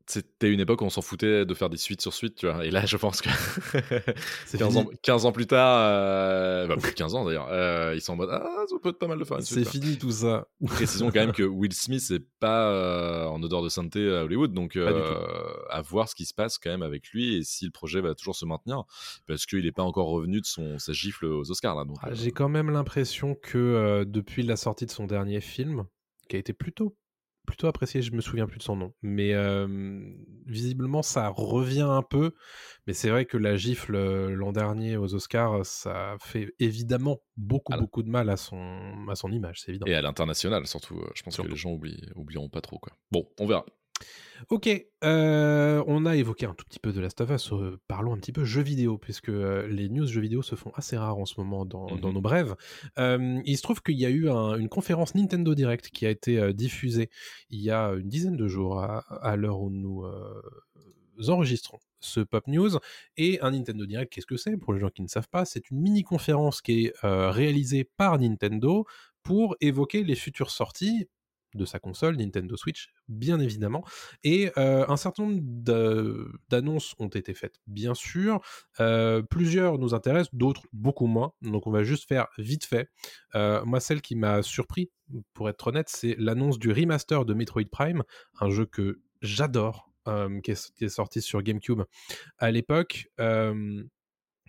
[0.07, 2.65] C'était une époque où on s'en foutait de faire des suites sur suite, tu vois.
[2.67, 3.29] Et là, je pense que
[4.47, 4.85] C'est 15, fini.
[4.87, 8.15] ans, 15 ans plus tard, euh, bah, plus de 15 ans d'ailleurs, euh, ils sont
[8.15, 9.65] en mode Ah, ça peut être pas mal de faire une C'est suite.
[9.65, 9.73] quoi.
[9.73, 10.47] fini tout ça.
[10.67, 14.53] Précisons quand même que Will Smith n'est pas euh, en odeur de sainteté à Hollywood,
[14.53, 15.25] donc euh,
[15.71, 18.15] à voir ce qui se passe quand même avec lui et si le projet va
[18.15, 18.85] toujours se maintenir,
[19.27, 21.75] parce qu'il n'est pas encore revenu de son, sa gifle aux Oscars.
[21.77, 25.85] Là, donc, Ah, J'ai quand même l'impression que depuis la sortie de son dernier film,
[26.29, 26.97] qui a été plutôt
[27.47, 29.67] plutôt apprécié, je me souviens plus de son nom, mais euh,
[30.47, 32.33] visiblement ça revient un peu.
[32.87, 37.73] Mais c'est vrai que la gifle euh, l'an dernier aux Oscars, ça fait évidemment beaucoup
[37.75, 37.79] Ah.
[37.79, 39.87] beaucoup de mal à son à son image, c'est évident.
[39.87, 40.99] Et à l'international, surtout.
[40.99, 41.49] euh, Je pense Surtout.
[41.49, 42.79] que les gens oublient, oublieront pas trop.
[42.79, 42.93] Quoi.
[43.11, 43.65] Bon, on verra.
[44.49, 44.69] Ok,
[45.05, 48.19] euh, on a évoqué un tout petit peu de Last of Us, euh, parlons un
[48.19, 51.27] petit peu jeux vidéo, puisque euh, les news jeux vidéo se font assez rares en
[51.27, 52.57] ce moment dans, dans nos brèves.
[52.99, 56.53] Il se trouve qu'il y a eu un- une conférence Nintendo Direct qui a été
[56.53, 57.09] diffusée
[57.51, 60.05] il y a une dizaine de jours à, à l'heure où nous
[61.29, 62.71] enregistrons ce Pop News.
[63.17, 64.57] Et un Nintendo Direct, qu'est-ce que c'est?
[64.57, 68.87] Pour les gens qui ne savent pas, c'est une mini-conférence qui est réalisée par Nintendo
[69.23, 71.07] pour évoquer les futures sorties
[71.55, 73.85] de sa console, Nintendo Switch, bien évidemment.
[74.25, 78.41] Et euh, un certain nombre d'a- d'annonces ont été faites, bien sûr.
[78.81, 81.33] Euh, plusieurs nous intéressent, d'autres beaucoup moins.
[81.43, 82.89] Donc on va juste faire vite fait.
[83.35, 84.91] Euh, moi, celle qui m'a surpris,
[85.35, 88.03] pour être honnête, c'est l'annonce du remaster de Metroid Prime,
[88.41, 89.91] un jeu que j'adore,
[90.43, 91.83] qui est sorti sur GameCube
[92.39, 93.09] à l'époque.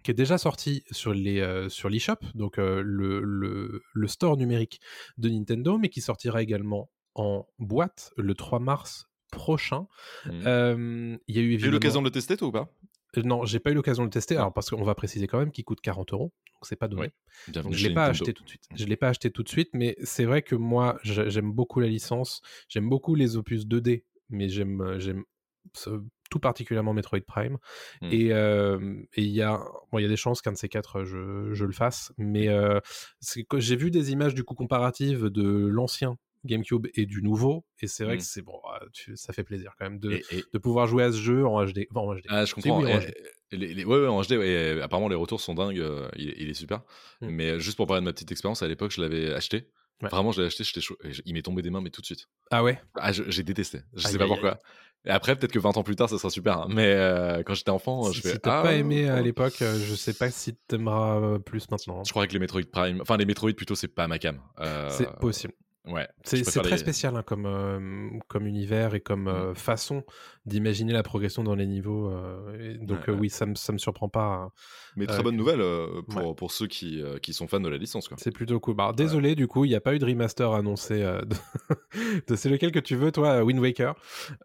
[0.04, 4.38] Qui est déjà sorti sur les euh, sur l'eShop, donc euh, le, le, le store
[4.38, 4.80] numérique
[5.18, 9.88] de Nintendo, mais qui sortira également en boîte le 3 mars prochain.
[10.26, 10.44] Mhm.
[10.46, 11.72] Euh, Il y a eu J'ai eu évidemment...
[11.74, 12.70] l'occasion de le tester, toi, ou pas?
[13.24, 14.42] Non, j'ai pas eu l'occasion de le tester, Ah.
[14.42, 17.12] alors parce qu'on va préciser quand même qu'il coûte 40 euros, donc c'est pas donné.
[17.48, 17.54] Oui.
[17.72, 18.10] Je l'ai pas Nintendo.
[18.10, 18.64] acheté tout de suite.
[18.76, 21.80] Je l'ai pas acheté tout de suite, mais c'est vrai que moi, j'ai- j'aime beaucoup
[21.80, 24.98] la licence, j'aime beaucoup les opus 2D, mais j'aime
[26.34, 27.58] tout particulièrement Metroid Prime.
[28.02, 28.10] Mm.
[28.12, 29.60] Et euh, et il y a
[29.92, 32.48] bon, il y a des chances qu'un de ces quatre je, je le fasse, mais
[32.48, 32.80] euh,
[33.58, 38.04] j'ai vu des images du coup comparatives de l'ancien GameCube et du nouveau, et c'est
[38.04, 38.18] vrai Mm.
[38.18, 40.88] que c'est bon, ah, tu- ça fait plaisir quand même de, Et- et- de pouvoir
[40.88, 41.88] jouer à ce jeu en HD.
[41.92, 42.26] Enfin, en HD.
[42.28, 42.82] Ah, je comprends.
[42.82, 43.14] oui, en Et- HD.
[43.52, 44.32] et les, les- ouais, ouais, en HD.
[44.38, 45.80] ouais, apparemment, les retours sont dingues.
[45.80, 46.82] euh, il, est- il est super.
[47.22, 47.28] Mm.
[47.30, 49.70] Mais euh, juste pour parler de ma petite expérience, à l'époque, je l'avais acheté.
[50.02, 50.10] Ouais.
[50.10, 50.98] Vraiment, je l'ai acheté, j'étais chaud.
[51.24, 52.28] Il m'est tombé des mains, mais tout de suite.
[52.52, 52.82] Ah ouais?
[52.96, 53.80] Ah, j'ai détesté.
[53.94, 54.60] Je sais pas pourquoi.
[55.06, 56.60] Et après, peut-être que 20 ans plus tard, ça sera super.
[56.62, 56.68] hein.
[56.70, 58.40] Mais euh, quand j'étais enfant, Si, je si fais.
[58.40, 59.24] t'as ah, pas aimé à ouais.
[59.24, 62.04] l'époque, euh, je sais pas si t'aimeras euh, plus maintenant.
[62.06, 64.40] Je crois que les Metroid Prime, enfin les Metroid plutôt, c'est pas ma cam.
[64.62, 65.54] Euh, C'est possible.
[65.86, 66.08] Ouais.
[66.24, 70.04] C'est très les- spécial hein, comme, euh, comme univers et comme euh, façon
[70.46, 72.10] d'imaginer la progression dans les niveaux.
[72.10, 74.26] euh, donc Ouais, oui, ça me, ça me surprend pas.
[74.46, 74.52] hein.
[74.96, 75.62] Mais très bonne nouvelle
[76.10, 76.34] pour, ouais.
[76.36, 78.10] pour ceux qui, qui sont fans de la licence.
[78.18, 78.76] C'est plutôt cool.
[78.76, 81.00] Bah, désolé, du coup, il n'y a pas eu de remaster annoncé.
[81.00, 81.26] de...
[82.28, 83.94] de- C'est lequel que tu veux, toi, Wind Waker?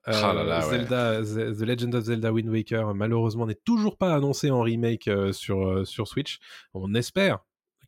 [0.07, 0.79] Ah là là, ouais.
[0.87, 5.09] Zelda, The The Legend of Zelda Wind Waker, malheureusement, n'est toujours pas annoncé en remake
[5.33, 6.41] sur, sur Switch.
[6.75, 7.39] On espère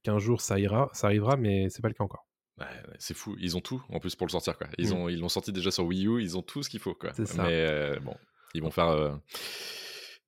[0.04, 2.26] qu'un jour ça ira, ça arrivera, mais c'est pas le cas encore.
[2.60, 4.56] Ouais, ouais, c'est fou, ils ont tout en plus pour le sortir.
[4.58, 4.66] Quoi.
[4.78, 4.92] Ils Mm.
[4.92, 6.94] ont ils l'ont sorti déjà sur Wii U, ils ont tout ce qu'il faut.
[6.94, 7.10] Quoi.
[7.18, 8.14] Mais euh, bon,
[8.54, 8.88] ils vont faire.
[8.88, 9.10] euh,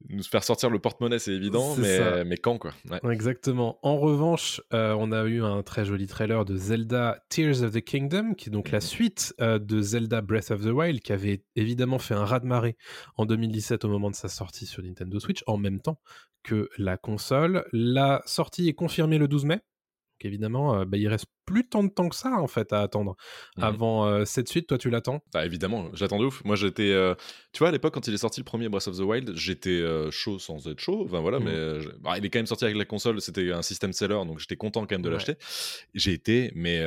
[0.08, 2.10] nous faire sortir le porte-monnaie, c'est évident, C'est ça.
[2.16, 2.72] mais, mais quand quoi?
[2.90, 2.98] Ouais.
[3.12, 3.78] Exactement.
[3.82, 7.80] En revanche, euh, on a eu un très joli trailer de Zelda Tears of the
[7.80, 8.82] Kingdom, qui est donc la Mhm.
[8.82, 12.76] suite euh, de Zelda Breath of the Wild, qui avait évidemment fait un raz-de-marée
[13.16, 16.00] en 2017 au moment de sa sortie sur Nintendo Switch, en même temps
[16.42, 17.64] que la console.
[17.72, 19.54] La sortie est confirmée le 12 mai.
[19.56, 22.80] Donc évidemment, euh, bah, il reste plus tant de temps que ça en fait à
[22.82, 23.16] attendre
[23.56, 23.64] Mhm.
[23.64, 24.66] avant euh, cette suite.
[24.68, 25.22] Toi, tu l'attends?
[25.32, 26.42] Bah, évidemment, j'attends de ouf.
[26.44, 26.90] Moi, j'étais.
[26.90, 27.14] euh,
[27.52, 29.70] Tu vois, à l'époque, quand il est sorti le premier Breath of the Wild, j'étais
[29.70, 31.02] euh, chaud sans être chaud.
[31.04, 31.44] Enfin, voilà, Mhm.
[31.44, 31.86] mais.
[32.00, 34.56] bah, il est quand même sorti avec la console, c'était un système seller, donc j'étais
[34.56, 35.14] content quand même de Ouais.
[35.14, 35.34] l'acheter.
[35.94, 36.82] J'ai été, mais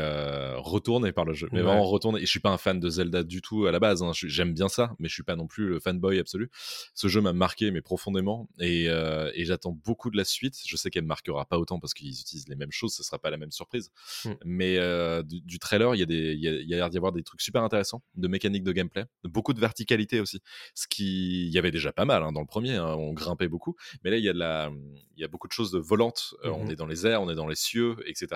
[0.58, 1.48] retourné par le jeu.
[1.52, 1.66] Mais Ouais.
[1.66, 2.20] vraiment retourné.
[2.22, 4.02] Et je suis pas un fan de Zelda du tout à la base.
[4.04, 4.12] hein.
[4.14, 6.50] J'aime bien ça, mais je suis pas non plus le fanboy absolu.
[6.94, 8.48] Ce jeu m'a marqué, mais profondément.
[8.60, 10.56] Et, et j'attends beaucoup de la suite.
[10.66, 13.20] Je sais qu'elle me marquera pas autant parce qu'ils utilisent les mêmes choses, ce sera
[13.20, 13.92] pas la même surprise.
[14.26, 14.36] Mhm.
[14.48, 16.78] Mais euh, du, du trailer, il y a des, il y a, il y a
[16.78, 20.40] l'air d'y avoir des trucs super intéressants, de mécanique de gameplay, beaucoup de verticalité aussi.
[20.76, 23.48] Ce qui, il y avait déjà pas mal hein, dans le premier, hein, on grimpait
[23.48, 24.70] beaucoup, mais là il y a de la,
[25.18, 26.36] il y a beaucoup de choses de volantes.
[26.44, 26.72] Euh, On Mhm.
[26.72, 28.28] est dans les airs, on est dans les cieux, etc.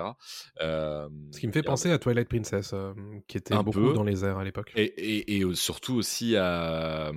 [0.62, 2.74] Euh, Ce qui me fait penser à Twilight Princess,
[3.28, 3.93] qui était Un beaucoup peu.
[3.93, 4.72] dans les airs à l'époque.
[4.76, 7.12] Et, et, et, surtout aussi à.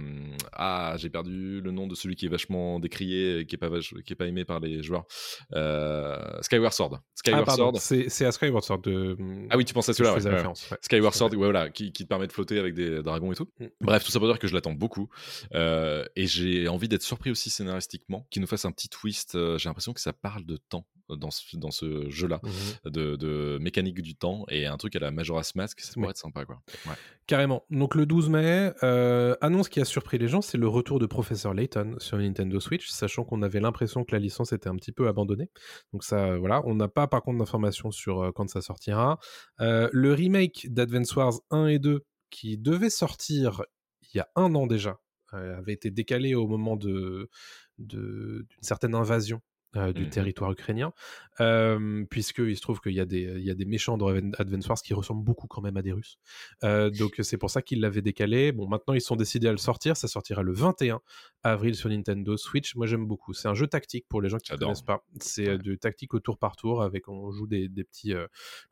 [0.53, 3.71] Ah, j'ai perdu le nom de celui qui est vachement décrié, et qui est pas,
[4.05, 5.07] qui est pas aimé par les joueurs.
[6.43, 6.95] Skyward Sword.
[6.95, 7.77] Ah, Skyward pardon, Sword.
[7.81, 9.17] c'est c'est à Skyward Sword de.
[9.51, 10.79] Ah oui, tu pensais à celui-là, ouais, ouais.
[10.81, 13.49] Skyward Sword, voilà, qui, qui te permet de flotter avec des dragons et tout.
[13.59, 13.67] Mm.
[13.81, 15.09] Bref, tout ça pour dire que je l'attends beaucoup.
[15.55, 19.35] Euh, et j'ai envie d'être surpris aussi scénaristiquement, qu'il nous fasse un petit twist.
[19.35, 22.91] Euh, j'ai l'impression que ça parle de temps dans ce, dans ce jeu-là, Mhm.
[22.93, 26.11] de, de mécanique du temps et un truc à la Majora's Mask, ça pourrait Ouais.
[26.11, 26.61] être sympa, quoi.
[26.87, 26.95] Ouais.
[27.27, 27.65] Carrément.
[27.71, 31.07] Donc le 12 mai, euh, annonce qui a surpris les gens, c'est le retour de
[31.07, 34.93] Professeur Layton sur Nintendo Switch, sachant qu'on avait l'impression que la licence était un petit
[34.93, 35.51] peu abandonnée.
[35.93, 36.63] Donc ça, euh, voilà.
[36.67, 39.19] On n'a pas par contre d'informations sur euh, quand ça sortira.
[39.61, 43.63] Euh, le remake d'Advance Wars 1 et 2, qui devait sortir
[44.15, 44.99] il y a un an déjà,
[45.35, 47.31] euh, avait été décalé au moment de-
[47.79, 49.41] d'une certaine invasion
[49.77, 50.11] euh, du Mhm.
[50.11, 50.93] territoire ukrainien,
[51.41, 54.69] euh, puisqu'il se trouve qu'il y, a des- il y a des méchants dans Advance
[54.69, 56.19] Wars qui ressemblent beaucoup quand même à des Russes.
[56.63, 58.53] Euh, donc c'est pour ça qu'ils l'avaient décalé.
[58.53, 59.97] Bon, maintenant ils sont décidés à le sortir.
[59.97, 61.01] Ça sortira le 21
[61.43, 62.75] avril sur Nintendo Switch.
[62.77, 63.33] Moi j'aime beaucoup.
[63.33, 65.05] C'est un jeu tactique pour les gens qui ne connaissent pas.
[65.21, 65.59] C'est euh, Ouais.
[65.59, 68.13] de tactique au tour par tour avec on joue des, des petits.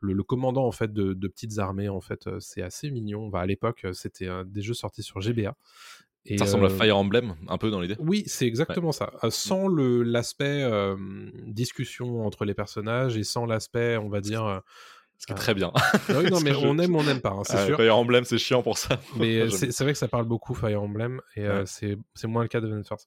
[0.00, 3.28] le, le commandant en fait de, de petites armées en fait c'est assez mignon.
[3.28, 5.56] Bah, à l'époque c'était des jeux sortis sur GBA.
[6.26, 7.96] Et, Ça ressemble à euh, Fire Emblem, un peu dans l'idée.
[7.98, 9.10] oui, c'est exactement ça.
[9.24, 10.94] Euh, sans le l'aspect euh,
[11.46, 14.62] discussion entre les personnages et sans l'aspect, on va dire.
[15.18, 15.70] Ce qui est très bien.
[15.74, 17.66] ah oui, non, Parce mais que je- on aime ou on n'aime pas, hein, c'est
[17.66, 17.76] sûr.
[17.76, 18.98] Fire Emblem, c'est chiant pour ça.
[19.18, 21.62] Mais c'est vrai que ça parle beaucoup Fire Emblem et Ouais.
[21.66, 23.00] c'est c'est moins le cas de Advance Wars.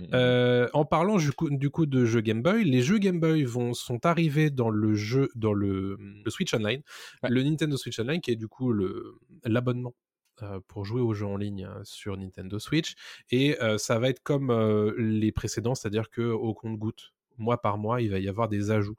[0.00, 0.06] Mhm.
[0.14, 3.44] Euh, en parlant du coup, du coup de jeux Game Boy, les jeux Game Boy
[3.44, 6.82] vont, sont arrivés dans le jeu, dans le, le Switch Online,
[7.22, 7.30] Ouais.
[7.30, 8.74] le Nintendo Switch Online qui est du coup
[9.44, 9.94] l'abonnement
[10.68, 12.94] pour jouer aux jeux en ligne euh, sur Nintendo Switch
[13.30, 17.12] et euh, ça va être comme euh, les précédents, c'est-à-dire que au compte-goutte.
[17.38, 18.98] Mois par mois, il va y avoir des ajouts.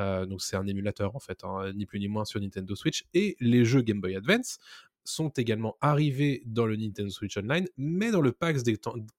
[0.00, 3.04] Euh, donc c'est un émulateur en fait, hein, ni plus ni moins sur Nintendo Switch.
[3.12, 4.58] Et les jeux Game Boy Advance
[5.04, 8.56] sont également arrivés dans le Nintendo Switch Online, mais dans le pack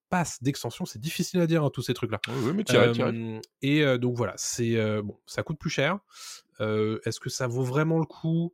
[0.10, 2.20] pass d'extension, c'est difficile à dire hein, tous ces trucs-là.
[2.30, 3.00] Oui, mais arrives.
[3.00, 6.00] Euh, et euh, donc voilà, c'est euh, bon, ça coûte plus cher.
[6.62, 8.54] Euh, Est-ce que ça vaut vraiment le coup,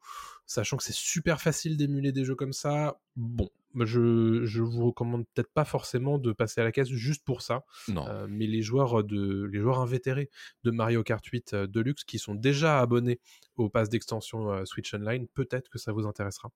[0.49, 5.25] sachant que c'est super facile d'émuler des jeux comme ça Bon, je je vous recommande
[5.33, 7.65] peut-être pas forcément de passer à la caisse juste pour ça.
[7.87, 8.07] Non.
[8.07, 10.29] Euh, mais les joueurs de les joueurs invétérés
[10.63, 13.19] de Mario Kart 8 euh, Deluxe qui sont déjà abonnés
[13.57, 16.49] au pass d'extension euh, Switch Online, peut-être que ça vous intéressera.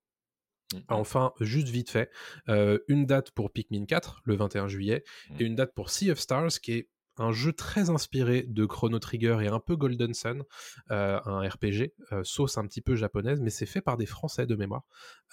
[0.73, 0.81] Mhm.
[0.87, 2.09] Enfin, juste vite fait,
[2.87, 5.37] une date pour Pikmin 4 le 21 juillet Mhm.
[5.39, 8.99] et une date pour Sea of Stars qui est un jeu très inspiré de Chrono
[8.99, 10.43] Trigger et un peu Golden Sun,
[10.91, 14.45] euh, un RPG, euh, sauce un petit peu japonaise, mais c'est fait par des Français
[14.45, 14.83] de mémoire,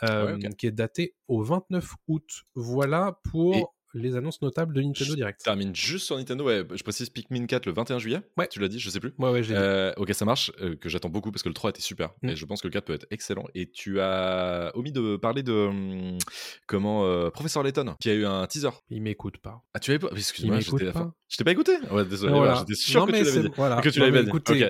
[0.03, 2.45] euh, ouais, qui est daté au 29 août.
[2.55, 5.41] Voilà pour les annonces notables de Nintendo Je Direct.
[5.43, 6.45] termine juste sur Nintendo.
[6.45, 8.21] Ouais, je précise Pikmin 4 le 21 juillet.
[8.37, 8.47] Ouais.
[8.49, 9.13] Tu l'as dit, je sais plus.
[9.19, 9.61] Ouais, ouais, j'ai dit.
[9.61, 12.29] Euh, ok, ça marche, euh, que j'attends beaucoup parce que le 3 était super Mm.
[12.31, 13.45] et je pense que le 4 peut être excellent.
[13.55, 16.19] Et tu as omis de parler de hum,
[16.67, 18.71] comment euh, Professeur Layton qui a eu un teaser.
[18.91, 19.63] Il m'écoute pas.
[19.75, 20.09] Ah, tu avais pas?
[20.15, 21.13] Excuse-moi, j'étais pas.
[21.29, 21.73] Je t'ai pas écouté?
[21.93, 22.57] Ouais, désolé, Voilà.
[22.57, 23.49] j'étais sûr Non, que mais tu dit.
[23.57, 23.81] voilà.
[23.81, 24.69] Que tu l'avais écoutez.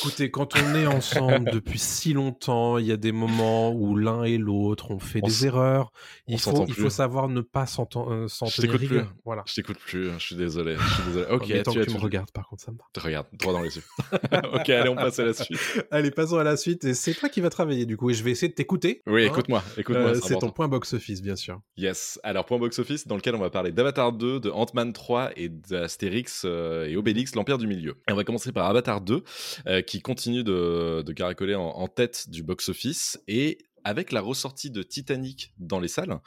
[0.00, 4.24] Écoutez, quand on est ensemble depuis si longtemps, il y a des moments où l'un
[4.24, 5.92] et l'autre ont fait On des erreurs.
[6.26, 9.00] Il faut, il savoir ne pas s'enten- euh, s'en Je t'écoute plus.
[9.24, 9.42] Voilà.
[9.46, 10.76] Je t'écoute plus, je suis désolé.
[10.76, 11.26] Je suis désolé.
[11.30, 12.84] Ok, Mais tant tu que tu me regardes, par contre, ça me va.
[12.92, 13.82] Te Regarde, droit dans les yeux.
[14.52, 15.58] ok, allez, on passe à la suite.
[15.90, 16.84] Allez, passons à la suite.
[16.84, 18.10] Et c'est toi qui vas travailler, du coup.
[18.10, 19.02] Et je vais essayer de t'écouter.
[19.06, 19.28] Oui, hein.
[19.28, 20.10] écoute-moi, écoute-moi.
[20.10, 21.60] Euh, c'est ton point box-office, bien sûr.
[21.76, 22.20] Yes.
[22.22, 26.42] Alors, point box-office, dans lequel on va parler d'Avatar 2, de Ant-Man 3 et d'Astérix
[26.44, 27.96] euh, et Obélix, l'Empire du Milieu.
[28.08, 29.22] Et on va commencer par Avatar 2,
[29.66, 33.20] euh, qui continue de, de caracoler en, en tête du box-office.
[33.28, 36.20] Et avec la ressortie de Titanic dans les salles,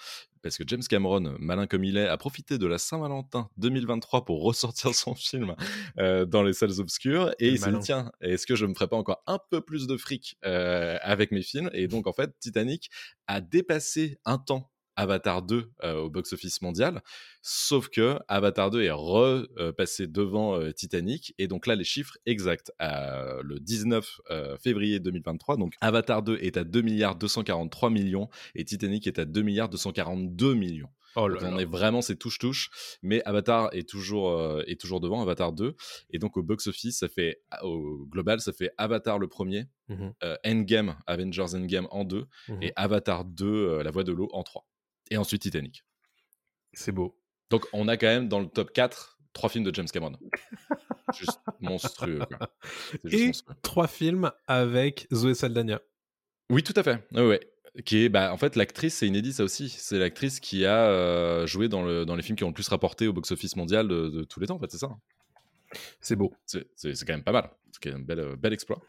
[0.44, 4.44] parce que James Cameron, malin comme il est, a profité de la Saint-Valentin 2023 pour
[4.44, 5.56] ressortir son film
[5.98, 7.34] euh, dans les salles obscures.
[7.40, 9.88] Et il s'est dit, tiens, est-ce que je me ferais pas encore un peu plus
[9.88, 11.70] de fric euh, avec mes films?
[11.74, 12.92] Et donc, en fait, Titanic
[13.28, 17.02] a dépassé un temps Avatar 2 euh, au box-office mondial,
[17.42, 22.72] sauf que Avatar 2 est repassé devant euh, Titanic, et donc là les chiffres exacts,
[22.82, 28.30] euh, le 19 euh, février 2023, donc Avatar 2 est à 2 milliards 243 millions,
[28.56, 30.90] et Titanic est à 2 milliards 242 millions.
[31.16, 35.22] Oh Donc, on est vraiment c'est touche-touche, mais Avatar est toujours, euh, est toujours devant,
[35.22, 35.76] Avatar 2,
[36.10, 40.96] et donc au box-office, ça fait, au global, ça fait Avatar le premier, euh, Endgame,
[41.06, 42.64] Avengers Endgame en 2, mhm.
[42.64, 44.66] et Avatar 2, euh, La Voix de l'eau en 3.
[45.14, 45.84] Et ensuite Titanic.
[46.74, 47.18] C'est beau.
[47.50, 50.14] Donc on a quand même dans le top 4 trois films de James Cameron.
[51.18, 52.20] juste monstrueux.
[52.28, 52.50] Quoi.
[53.02, 53.56] C'est juste Et monstrueux.
[53.62, 55.82] trois films avec Zoé Saldana.
[56.50, 57.08] Oui, tout à fait.
[57.12, 57.40] Ouais, ouais.
[57.86, 59.70] Qui est, bah, en fait, l'actrice, c'est inédit, ça aussi.
[59.70, 62.68] C'est l'actrice qui a euh, joué dans, le, dans les films qui ont le plus
[62.68, 64.90] rapporté au box-office mondial de, de tous les temps, en fait, c'est ça.
[66.02, 66.34] C'est beau.
[66.46, 66.66] C'est
[67.06, 67.50] quand même pas mal.
[67.82, 68.82] C'est un bel, euh, bel exploit.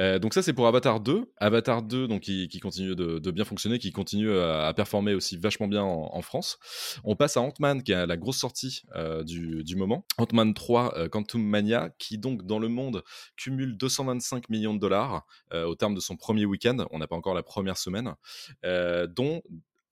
[0.00, 1.32] Euh, donc ça, c'est pour Avatar 2.
[1.38, 5.82] Avatar 2, donc, qui, continue de, bien fonctionner, qui continue à, performer aussi vachement bien
[5.82, 6.58] en, France.
[7.04, 10.04] On passe à Ant-Man, qui est la grosse sortie euh, du, moment.
[10.18, 13.02] Ant-Man 3, euh, Quantum Mania, qui donc dans le monde
[13.36, 16.86] cumule 225 millions de dollars au terme de son premier week-end.
[16.90, 18.14] On n'a pas encore la première semaine,
[18.62, 19.42] dont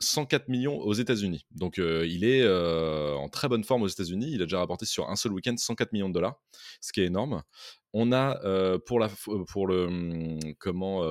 [0.03, 1.47] 104 millions aux États-Unis.
[1.53, 4.29] Donc euh, il est euh, en très bonne forme aux États-Unis.
[4.33, 6.41] Il a déjà rapporté sur un seul week-end 104 millions de dollars,
[6.81, 7.43] ce qui est énorme.
[7.95, 9.11] On a euh, pour, la,
[9.49, 11.03] pour le, hum, comment,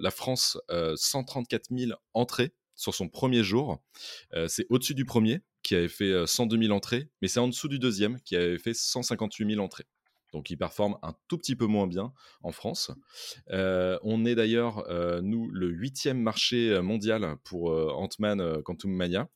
[0.00, 3.82] la France euh, 134 000 entrées sur son premier jour.
[4.48, 7.68] C'est au-dessus du premier qui avait fait euh, 102 000 entrées, mais c'est en dessous
[7.68, 9.84] du deuxième qui avait fait 158 000 entrées.
[10.32, 12.12] Donc il performe un tout petit peu moins bien
[12.42, 12.92] en France.
[13.50, 19.28] Euh, on est d'ailleurs, euh, nous, le huitième marché euh, mondial pour Ant-Man Quantum Mania.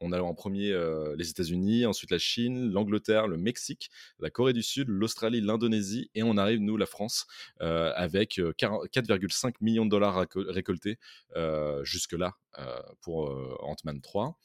[0.00, 4.52] On a en premier euh, les États-Unis, ensuite la Chine, l'Angleterre, le Mexique, la Corée
[4.52, 7.26] du Sud, l'Australie, l'Indonésie, et on arrive, nous, la France,
[7.60, 10.98] euh, avec euh, 40 4,5 millions de dollars récoltés
[11.36, 14.38] euh, jusque-là euh, pour euh, Ant-Man 3.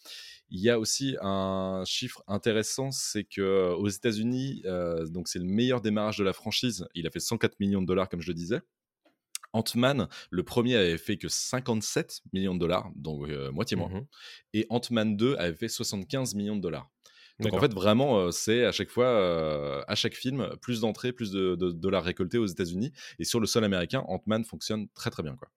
[0.50, 5.40] Il y a aussi un chiffre intéressant, c'est que euh, aux États-Unis, euh, donc c'est
[5.40, 6.88] le meilleur démarrage de la franchise.
[6.96, 8.62] Il a fait 104 millions de dollars, comme je le disais.
[9.54, 13.90] Ant-Man, le premier avait fait que 57 millions de dollars, donc euh, moitié moins.
[13.90, 14.06] Mhm.
[14.54, 16.90] Et Ant-Man 2 avait fait 75 millions de dollars.
[17.40, 21.12] Donc en fait, vraiment, euh, c'est à chaque fois, euh, à chaque film, plus d'entrées,
[21.12, 22.92] plus de, de dollars récoltés aux États-Unis.
[23.20, 25.36] Et sur le sol américain, Ant-Man fonctionne très très bien.
[25.36, 25.50] Quoi.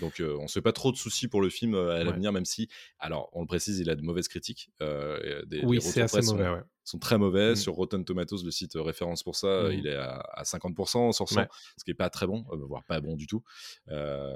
[0.00, 2.04] Donc euh, on se fait pas trop de soucis pour le film euh, à Ouais.
[2.04, 2.68] l'avenir, même si,
[2.98, 4.70] alors on le précise, il a de mauvaises critiques.
[4.80, 6.48] euh, des, Oui, c'est assez presse sont- mauvais.
[6.50, 6.60] ouais.
[6.84, 7.52] sont très mauvais.
[7.52, 7.56] Mm.
[7.56, 9.78] Sur Rotten Tomatoes, le site référence pour ça, euh, Mm.
[9.78, 11.48] il est à, à 50% sur 100, Ouais.
[11.78, 13.42] ce qui est pas très bon, voire pas bon du tout.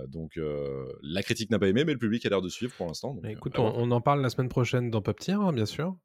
[0.09, 0.39] Donc
[1.03, 3.17] la critique n'a pas aimé, mais le public a l'air de suivre pour l'instant.
[3.25, 5.97] Écoute, on, en parle la semaine prochaine dans Pop Tier, hein, bien sûr.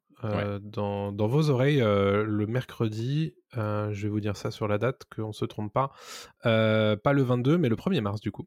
[0.62, 5.32] Dans, dans vos oreilles, le mercredi, je vais vous dire ça sur la date, qu'on
[5.32, 5.90] se trompe pas.
[6.42, 8.46] Pas le 22, mais le 1er mars, du coup.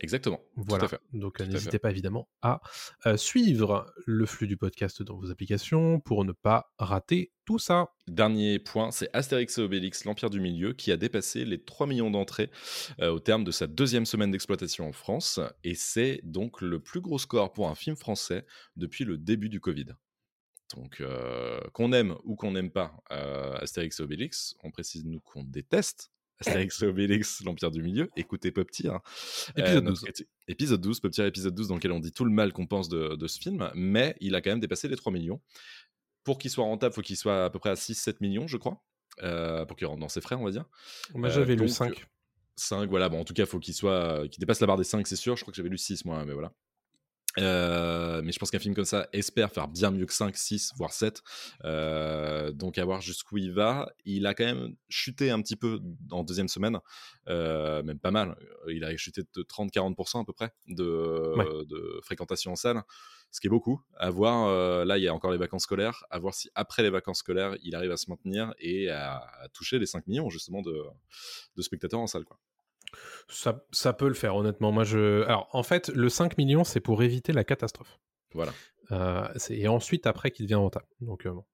[0.00, 0.40] Exactement.
[0.56, 0.88] Voilà.
[0.88, 1.00] Tout à fait.
[1.12, 2.60] Donc n'hésitez pas évidemment à
[3.06, 7.92] euh, suivre le flux du podcast dans vos applications pour ne pas rater tout ça.
[8.06, 12.10] Dernier point, c'est Astérix et Obélix, l'Empire du Milieu, qui a dépassé les 3 millions
[12.10, 12.50] d'entrées
[13.00, 15.40] euh, au terme de sa deuxième semaine d'exploitation en France.
[15.64, 19.60] Et c'est donc le plus gros score pour un film français depuis le début du
[19.60, 19.86] Covid.
[20.76, 25.20] Donc, euh, qu'on aime ou qu'on n'aime pas euh, Astérix et Obélix, on précise nous
[25.20, 26.12] qu'on déteste
[26.46, 28.08] Astérix et Obélix, l'Empire du Milieu.
[28.16, 28.92] Écoutez Pop Tier.
[29.56, 30.00] Épisode notre 12.
[30.04, 32.66] critique- Épisode 12, Pop Tier épisode 12, dans lequel on dit tout le mal qu'on
[32.66, 35.40] pense de, de ce film, mais il a quand même dépassé les 3 millions.
[36.24, 38.56] Pour qu'il soit rentable, il faut qu'il soit à peu près à 6-7 millions, je
[38.56, 38.82] crois,
[39.22, 40.64] euh, pour qu'il rentre dans ses frais, on va dire.
[41.14, 42.06] Moi Euh, j'avais lu donc, 5.
[42.56, 44.84] 5, voilà, bon, en tout cas, il faut qu'il soit, qu'il dépasse la barre des
[44.84, 45.36] 5, c'est sûr.
[45.36, 46.52] Je crois que j'avais lu 6, moi, mais voilà.
[47.38, 50.72] Euh, mais je pense qu'un film comme ça espère faire bien mieux que 5, 6,
[50.76, 51.22] voire 7.
[51.64, 53.88] Euh, donc à voir jusqu'où il va.
[54.04, 56.78] Il a quand même chuté un petit peu en deuxième semaine,
[57.28, 58.36] euh, même pas mal.
[58.68, 61.64] Il a chuté de 30-40% à peu près de, Ouais.
[61.66, 62.82] de fréquentation en salle,
[63.30, 63.80] ce qui est beaucoup.
[63.96, 66.90] À voir, là il y a encore les vacances scolaires, à voir si après les
[66.90, 70.62] vacances scolaires il arrive à se maintenir et à, à toucher les 5 millions justement
[70.62, 70.82] de,
[71.56, 72.24] de spectateurs en salle.
[72.24, 72.38] Quoi.
[73.28, 74.72] Ça, ça peut le faire, honnêtement.
[74.72, 75.22] Moi, je...
[75.24, 77.98] Alors, en fait, le 5 millions, c'est pour éviter la catastrophe.
[78.34, 78.52] Voilà.
[78.92, 80.86] Euh, et ensuite, après, qu'il devient rentable.
[81.00, 81.44] Donc, euh, bon.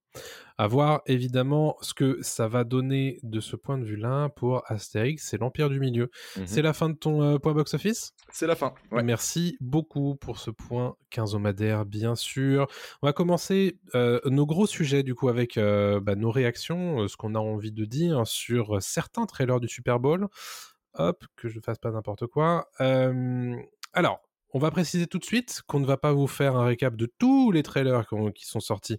[0.56, 5.28] À voir, évidemment, ce que ça va donner de ce point de vue-là pour Astérix,
[5.28, 6.10] c'est l'Empire du Milieu.
[6.38, 6.46] Mhm.
[6.46, 8.14] C'est la fin de ton euh, point box-office?
[8.32, 8.72] C'est la fin.
[8.90, 9.02] Ouais.
[9.02, 12.66] Merci beaucoup pour ce point quinzomadaire, bien sûr.
[13.02, 17.38] On va commencer nos gros sujets, du coup, avec bah, nos réactions, ce qu'on a
[17.38, 20.28] envie de dire sur certains trailers du Super Bowl.
[20.98, 22.70] Hop, que je fasse pas n'importe quoi.
[22.80, 23.56] Euh,
[23.92, 24.20] alors,
[24.52, 27.06] on va préciser tout de suite qu'on ne va pas vous faire un récap de
[27.18, 28.98] tous les trailers qui, ont- qui sont sortis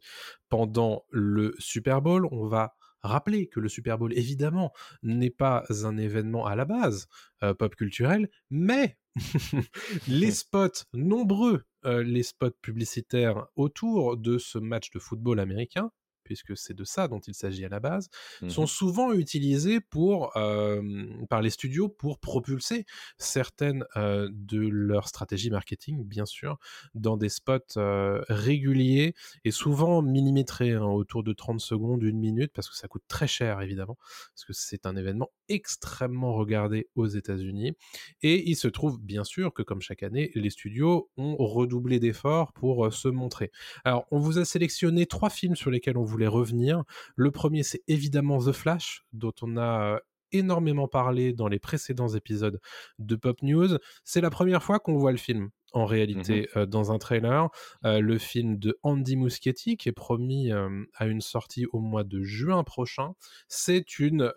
[0.49, 2.27] pendant le Super Bowl.
[2.31, 4.71] On va rappeler que le Super Bowl, évidemment,
[5.03, 7.07] n'est pas un événement à la base
[7.43, 8.97] euh, pop culturel, mais
[10.07, 15.91] les spots nombreux, euh, les spots publicitaires autour de ce match de football américain,
[16.27, 18.09] puisque c'est de ça dont il s'agit à la base,
[18.41, 18.49] Mhm.
[18.49, 20.81] sont souvent utilisés pour, euh,
[21.29, 22.85] par les studios pour propulser
[23.17, 26.57] certaines euh, de leurs stratégies marketing, bien sûr,
[26.93, 29.13] dans des spots euh, réguliers
[29.45, 33.27] et souvent millimétrés, hein, autour de 30 secondes, une minute, parce que ça coûte très
[33.27, 33.97] cher, évidemment,
[34.33, 37.73] parce que c'est un événement extrêmement regardé aux États-Unis.
[38.21, 42.53] Et il se trouve, bien sûr, que comme chaque année, les studios ont redoublé d'efforts
[42.53, 43.51] pour se montrer.
[43.83, 46.83] Alors, on vous a sélectionné trois films sur lesquels on revenir.
[47.15, 49.99] Le premier, c'est évidemment The Flash, dont on a euh,
[50.31, 52.59] énormément parlé dans les précédents épisodes
[52.97, 53.77] de Pop News.
[54.03, 57.49] C'est la première fois qu'on voit le film en réalité Mmh dans un trailer.
[57.83, 62.63] le film de Andy Muschietti qui est promis à une sortie au mois de juin
[62.63, 63.13] prochain.
[63.47, 64.33] C'est une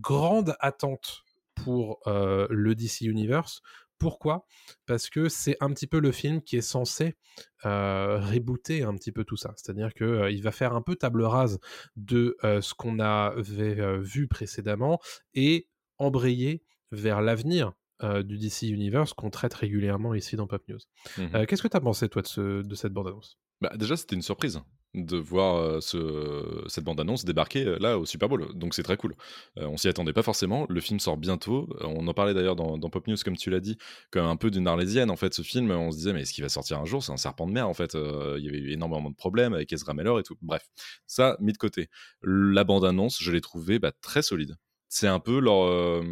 [0.00, 1.24] grande attente
[1.54, 3.60] pour le DC Universe.
[3.98, 4.46] Pourquoi?
[4.86, 7.16] Parce que c'est un petit peu le film qui est censé
[7.62, 9.52] rebooter un petit peu tout ça.
[9.56, 11.58] C'est-à-dire qu'il va faire un peu table rase
[11.96, 15.00] de ce qu'on avait vu précédemment
[15.34, 15.68] et
[15.98, 17.72] embrayer vers l'avenir
[18.02, 20.80] du DC Universe qu'on traite régulièrement ici dans Pop News.
[21.16, 23.38] Mmh Qu'est-ce que tu as pensé, toi, de, de cette bande-annonce?
[23.60, 24.60] Bah, Déjà, c'était une surprise
[24.94, 28.54] de voir ce, cette bande-annonce débarquer là au Super Bowl.
[28.54, 29.14] Donc c'est très cool.
[29.56, 30.66] on s'y attendait pas forcément.
[30.68, 31.68] Le film sort bientôt.
[31.82, 33.76] On en parlait d'ailleurs dans, Pop News, comme tu l'as dit,
[34.10, 35.34] comme un peu d'une arlésienne en fait.
[35.34, 37.02] Ce film, on se disait mais est-ce qu'il va sortir un jour?
[37.02, 37.94] C'est un serpent de mer en fait.
[37.94, 40.36] Il y avait eu énormément de problèmes avec Ezra Miller et tout.
[40.42, 40.66] Bref,
[41.06, 41.88] ça mis de côté.
[42.22, 44.56] La bande-annonce, je l'ai trouvée bah, très solide
[44.88, 46.02] c'est un peu leur,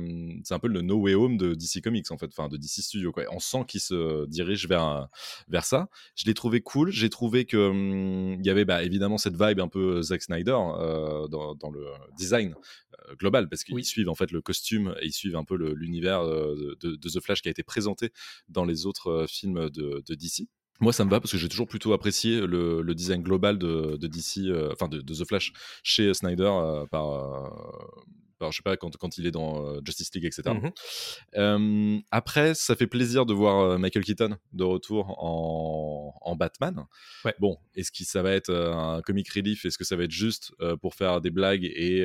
[0.45, 2.83] c'est un peu le No Way Home de DC Comics en fait, enfin de DC
[2.83, 3.25] Studio quoi.
[3.31, 5.09] On sent qu'ils se dirigent vers
[5.49, 5.89] vers ça.
[6.17, 6.91] Je l'ai trouvé cool.
[6.91, 11.55] J'ai trouvé que il y avait bah, évidemment cette vibe un peu Zack Snyder dans,
[11.55, 12.55] dans, le design
[13.19, 16.77] global parce qu'ils suivent en fait le costume et ils suivent un peu l'univers de,
[16.81, 18.11] de, The Flash qui a été présenté
[18.49, 20.49] dans les autres films de, de DC.
[20.81, 23.97] Moi, ça me va parce que j'ai toujours plutôt apprécié le, le design global de,
[23.97, 25.53] de DC, enfin de, The Flash
[25.85, 26.51] chez Snyder
[26.91, 27.53] par,
[28.51, 30.55] je sais pas, quand, quand il est dans euh, Justice League, etc.
[30.55, 36.85] Mmh après, ça fait plaisir de voir euh, Michael Keaton de retour en, en Batman.
[37.39, 39.65] Bon, est-ce que ça va être euh, un comic relief?
[39.65, 42.01] Est-ce que ça va être juste pour faire des blagues et,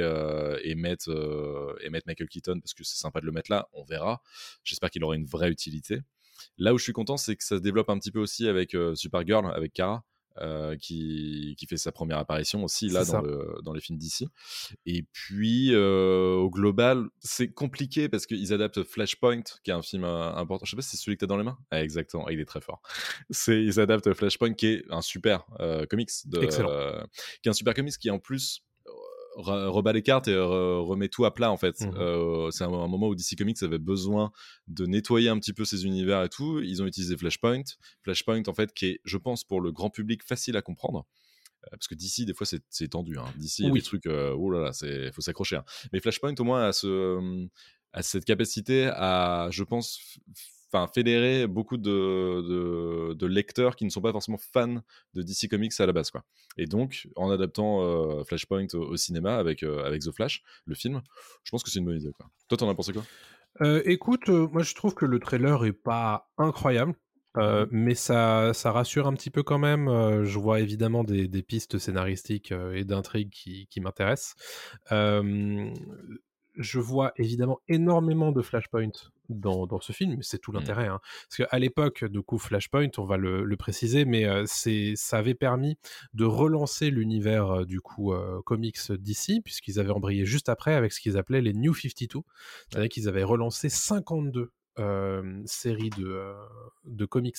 [0.63, 2.59] et, mettre, et mettre Michael Keaton?
[2.59, 4.21] Parce que c'est sympa de le mettre là On verra.
[4.63, 5.99] J'espère qu'il aura une vraie utilité.
[6.57, 8.75] Là où je suis content, c'est que ça se développe un petit peu aussi avec
[8.95, 10.03] Supergirl, avec Kara.
[10.41, 14.27] Euh, qui, qui, fait sa première apparition aussi là dans, le, dans, les films d'ici.
[14.85, 20.03] Et puis euh, au global, c'est compliqué parce qu'ils adaptent Flashpoint, qui est un film
[20.03, 20.65] euh, important.
[20.65, 21.57] Je sais pas si c'est celui que tu as dans les mains.
[21.71, 22.81] Ah, exactement, il est très fort.
[23.31, 25.45] c'est ils adaptent Flashpoint, qui est un super
[25.89, 28.63] comics, de, qui est un super comics qui en plus
[29.37, 31.81] rebat les cartes et remet tout à plat en fait.
[31.81, 34.31] Mmh euh, c'est un, moment où DC Comics avait besoin
[34.67, 36.59] de nettoyer un petit peu ses univers et tout.
[36.59, 37.63] Ils ont utilisé Flashpoint.
[38.03, 41.05] Flashpoint en fait qui est, je pense, pour le grand public facile à comprendre.
[41.65, 43.17] Euh, parce que DC, des fois, c'est tendu.
[43.17, 43.25] Hein.
[43.37, 45.57] DC, il y a des trucs, euh, oh là là, il faut s'accrocher.
[45.57, 45.65] Hein.
[45.93, 47.47] Mais Flashpoint, au moins, a, ce,
[47.93, 49.99] a cette capacité à, je pense,
[50.71, 54.81] enfin fédérer beaucoup de, de, lecteurs qui ne sont pas forcément fans
[55.13, 56.23] de DC Comics à la base quoi.
[56.57, 61.01] Et donc en adaptant euh, Flashpoint au, cinéma avec euh, avec The Flash, le film,
[61.43, 62.27] je pense que c'est une bonne idée quoi.
[62.47, 63.03] Toi t'en as pensé quoi?
[63.61, 66.91] Euh, Écoute, moi je trouve que le trailer est pas incroyable.
[66.91, 66.97] Mmh
[67.69, 69.85] mais ça, ça rassure un petit peu quand même.
[70.23, 74.33] je vois évidemment des, des pistes scénaristiques et d'intrigues qui, qui m'intéressent
[76.57, 78.91] je vois évidemment énormément de Flashpoint
[79.29, 80.55] dans, dans ce film, c'est tout mmh.
[80.55, 80.87] l'intérêt.
[80.87, 80.99] Hein.
[81.29, 85.77] Parce qu'à l'époque, de coup, Flashpoint, on va le, préciser, mais c'est ça avait permis
[86.13, 88.13] de relancer l'univers du coup
[88.45, 92.21] comics d'ici, puisqu'ils avaient embrayé juste après avec ce qu'ils appelaient les New 52.
[92.69, 94.51] C'est-à-dire qu'ils avaient relancé 52
[95.45, 96.35] séries de,
[96.85, 97.37] de comics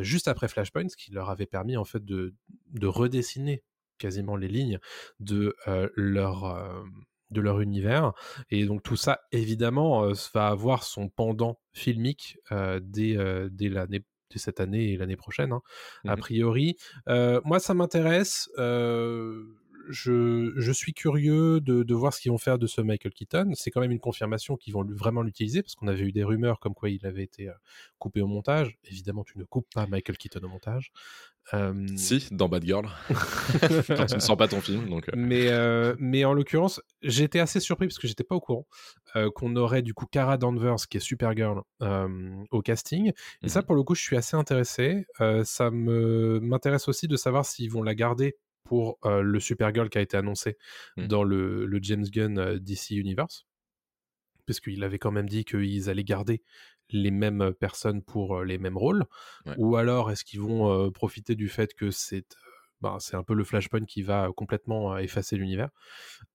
[0.00, 2.34] juste après Flashpoint, ce qui leur avait permis en fait de,
[2.72, 3.62] de redessiner
[3.98, 4.80] quasiment les lignes
[5.20, 5.54] de
[5.94, 6.84] leur
[7.32, 8.12] de leur univers.
[8.50, 12.38] Et donc tout ça, évidemment, va avoir son pendant filmique
[12.80, 13.16] dès,
[13.50, 14.04] dès l'année
[14.36, 15.60] cette année et l'année prochaine, hein,
[16.06, 16.76] a mmh priori.
[17.06, 18.48] moi, ça m'intéresse.
[19.88, 23.50] Je, je, suis curieux de, de voir ce qu'ils vont faire de ce Michael Keaton.
[23.54, 26.60] C'est quand même une confirmation qu'ils vont vraiment l'utiliser parce qu'on avait eu des rumeurs
[26.60, 27.50] comme quoi il avait été
[27.98, 28.78] coupé au montage.
[28.84, 30.92] Évidemment, tu ne coupes pas Michael Keaton au montage.
[31.96, 32.88] Si, dans Bad Girl,
[33.88, 34.88] quand tu ne sens pas ton film.
[34.88, 35.50] Donc, mais,
[35.98, 38.66] mais en l'occurrence, j'étais assez surpris parce que j'étais pas au courant
[39.34, 41.62] qu'on aurait du coup Cara Danvers qui est Supergirl
[42.50, 43.12] au casting.
[43.42, 45.06] Et ça, mmh pour le coup, je suis assez intéressé.
[45.44, 48.36] ça m'intéresse aussi de savoir s'ils vont la garder
[48.72, 50.56] pour le Supergirl qui a été annoncé
[50.96, 51.06] mmh.
[51.06, 53.44] dans le, le, James Gunn DC Universe.
[54.46, 56.42] Parce qu'il avait quand même dit qu'ils allaient garder
[56.88, 59.04] les mêmes personnes pour les mêmes rôles
[59.58, 62.24] Ou alors est-ce qu'ils vont profiter du fait que c'est
[62.80, 65.68] ben, c'est un peu le Flashpoint qui va complètement effacer l'univers?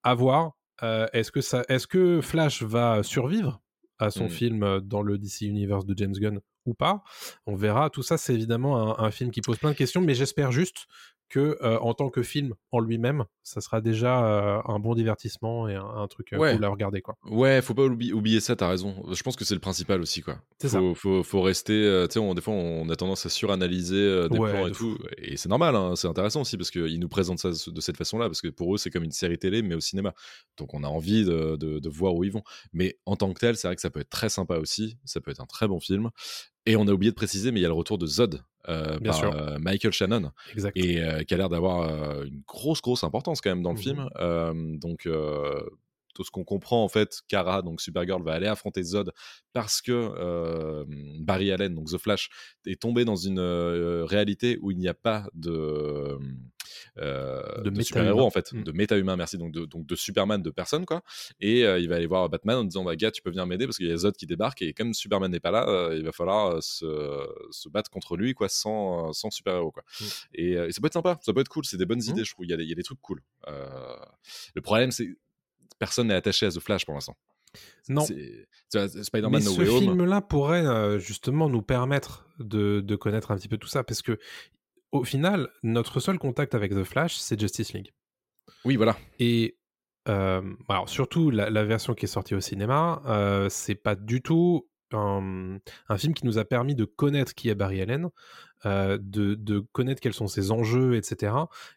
[0.03, 0.51] À voir.
[0.83, 3.63] est-ce que, ça, est-ce que Flash va survivre
[3.97, 4.29] à son mmh.
[4.29, 7.01] film dans le DC Universe de James Gunn ou pas?
[7.47, 7.89] On verra.
[7.89, 10.85] Tout ça, c'est évidemment un, un, film qui pose plein de questions, mais j'espère juste
[11.29, 15.67] que euh, en tant que film en lui-même, ça sera déjà euh, un bon divertissement
[15.67, 16.53] et un, un truc euh, Ouais.
[16.55, 17.17] cool à regarder quoi.
[17.25, 18.95] Ouais, faut pas oublier, oublier ça, t'as raison.
[19.11, 20.39] Je pense que c'est le principal aussi, quoi.
[20.59, 20.79] C'est ça.
[20.79, 24.37] Faut, faut, faut rester, euh, tu sais, des fois on a tendance à suranalyser des
[24.37, 27.09] Ouais, plans de et tout, et c'est normal, hein, c'est intéressant aussi parce qu'ils nous
[27.09, 29.75] présentent ça de cette façon-là, parce que pour eux c'est comme une série télé mais
[29.75, 30.13] au cinéma,
[30.57, 32.43] donc on a envie de, de- de voir où ils vont.
[32.73, 35.19] Mais en tant que tel, c'est vrai que ça peut être très sympa aussi, ça
[35.21, 36.09] peut être un très bon film.
[36.67, 38.99] Et on a oublié de préciser, mais il y a le retour de Zod euh,
[38.99, 39.33] Bien par sûr.
[39.33, 40.75] euh, Michael Shannon Exact.
[40.77, 41.89] et euh, qui a l'air d'avoir
[42.25, 43.81] une grosse grosse importance quand même dans le Mhm.
[43.81, 44.79] film.
[44.79, 45.07] Donc
[46.17, 49.11] tout ce qu'on comprend en fait, Kara donc Supergirl va aller affronter Zod
[49.53, 50.83] parce que euh,
[51.19, 52.29] Barry Allen donc The Flash
[52.65, 56.17] est tombé dans une euh, réalité où il n'y a pas de
[56.97, 58.63] euh, De de, super-héros en fait, Mm.
[58.63, 61.03] de méta-humain merci donc de, donc de Superman de personne quoi.
[61.39, 63.77] Et il va aller voir Batman en disant bah gars tu peux venir m'aider parce
[63.77, 66.63] qu'il y a Zod qui débarque et comme Superman n'est pas là, il va falloir
[66.63, 69.83] se, se battre contre lui quoi sans, sans super-héros quoi.
[70.01, 70.05] Mm.
[70.33, 72.09] Et, et ça peut être sympa, ça peut être cool, c'est des bonnes Mm.
[72.09, 72.45] idées, je trouve.
[72.45, 73.21] Il y, a des, il y a des trucs cool.
[74.55, 75.09] Le problème, c'est
[75.79, 77.15] personne n'est attaché à The Flash pour l'instant.
[77.89, 78.05] Non.
[78.69, 79.79] Spider-Man No ce Way Home.
[79.81, 84.01] film-là pourrait euh, justement nous permettre de, de connaître un petit peu tout ça, parce
[84.01, 84.19] que
[84.91, 87.91] au final, notre seul contact avec The Flash, c'est Justice League.
[88.65, 88.97] Oui, voilà.
[89.19, 89.57] Et
[90.07, 94.21] euh, alors surtout la, la version qui est sortie au cinéma, euh, c'est pas du
[94.21, 95.57] tout un,
[95.89, 98.07] un film qui nous a permis de connaître qui est Barry Allen,
[98.65, 101.33] euh, de, de connaître quels sont ses enjeux, etc.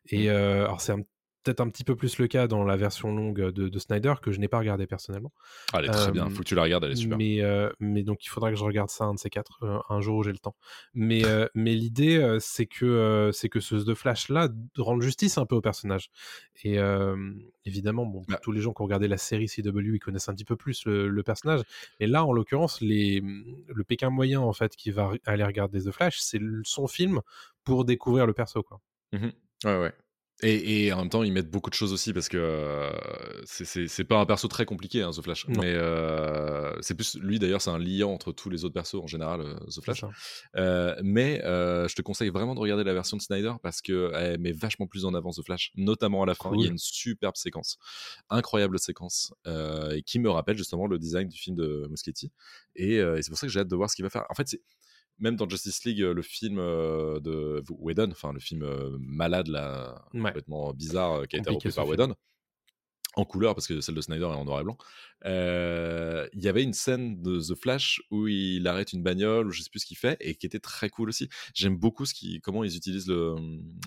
[0.07, 0.33] Et Mm.
[0.33, 1.03] alors c'est un-
[1.43, 4.31] peut-être un petit peu plus le cas dans la version longue de, de Snyder que
[4.33, 5.33] je n'ai pas regardé personnellement.
[5.73, 7.17] Ah, elle est très Euh, bien, faut que tu la regardes, elle est super.
[7.19, 9.79] Mais, euh, mais donc il faudra que je regarde ça un de ces quatre, euh,
[9.89, 10.55] un jour où j'ai le temps.
[10.95, 15.39] Mais, euh, mais l'idée, euh, c'est que, euh, c'est que ce The Flash-là rende justice
[15.39, 16.11] un peu au personnage.
[16.63, 17.17] Et euh,
[17.65, 18.39] évidemment, bon, Bah.
[18.43, 20.85] tous les gens qui ont regardé la série CW, ils connaissent un petit peu plus
[20.85, 21.63] le, le personnage.
[22.01, 25.91] Mais là, en l'occurrence, les, le Pékin moyen, en fait, qui va aller regarder The
[25.91, 27.21] Flash, c'est son film
[27.65, 28.81] pour découvrir le perso, quoi.
[29.13, 29.33] Mhm.
[29.65, 29.93] Ouais, ouais.
[30.43, 32.91] Et, et en même temps, ils mettent beaucoup de choses aussi parce que euh,
[33.45, 35.47] c'est- pas un perso très compliqué, hein, The Flash.
[35.49, 35.61] Non.
[35.61, 39.07] Mais euh, c'est plus lui d'ailleurs, c'est un liant entre tous les autres persos en
[39.07, 40.05] général, euh, The Flash.
[40.57, 44.39] Euh, mais euh, je te conseille vraiment de regarder la version de Snyder parce qu'elle
[44.39, 46.51] met vachement plus en avant The Flash, notamment à la fin.
[46.55, 47.79] Il y a une superbe séquence,
[48.31, 52.33] incroyable séquence, euh, et qui me rappelle justement le design du film de Muschietti.
[52.77, 54.25] Et, euh, et c'est pour ça que j'ai hâte de voir ce qu'il va faire.
[54.31, 54.63] En fait, c'est
[55.21, 59.49] même dans Justice League, euh, le film euh, de Whedon, enfin le film euh, malade
[59.49, 60.21] là, Ouais.
[60.25, 61.91] complètement bizarre qui a été repris par film.
[62.01, 62.15] Whedon
[63.17, 64.79] en couleur parce que celle de Snyder est en noir et blanc.
[65.27, 69.51] Euh, Il y avait une scène de The Flash où il arrête une bagnole ou
[69.51, 71.29] je sais plus ce qu'il fait et qui était très cool aussi.
[71.55, 73.35] J'aime beaucoup ce qui, comment ils utilisent le,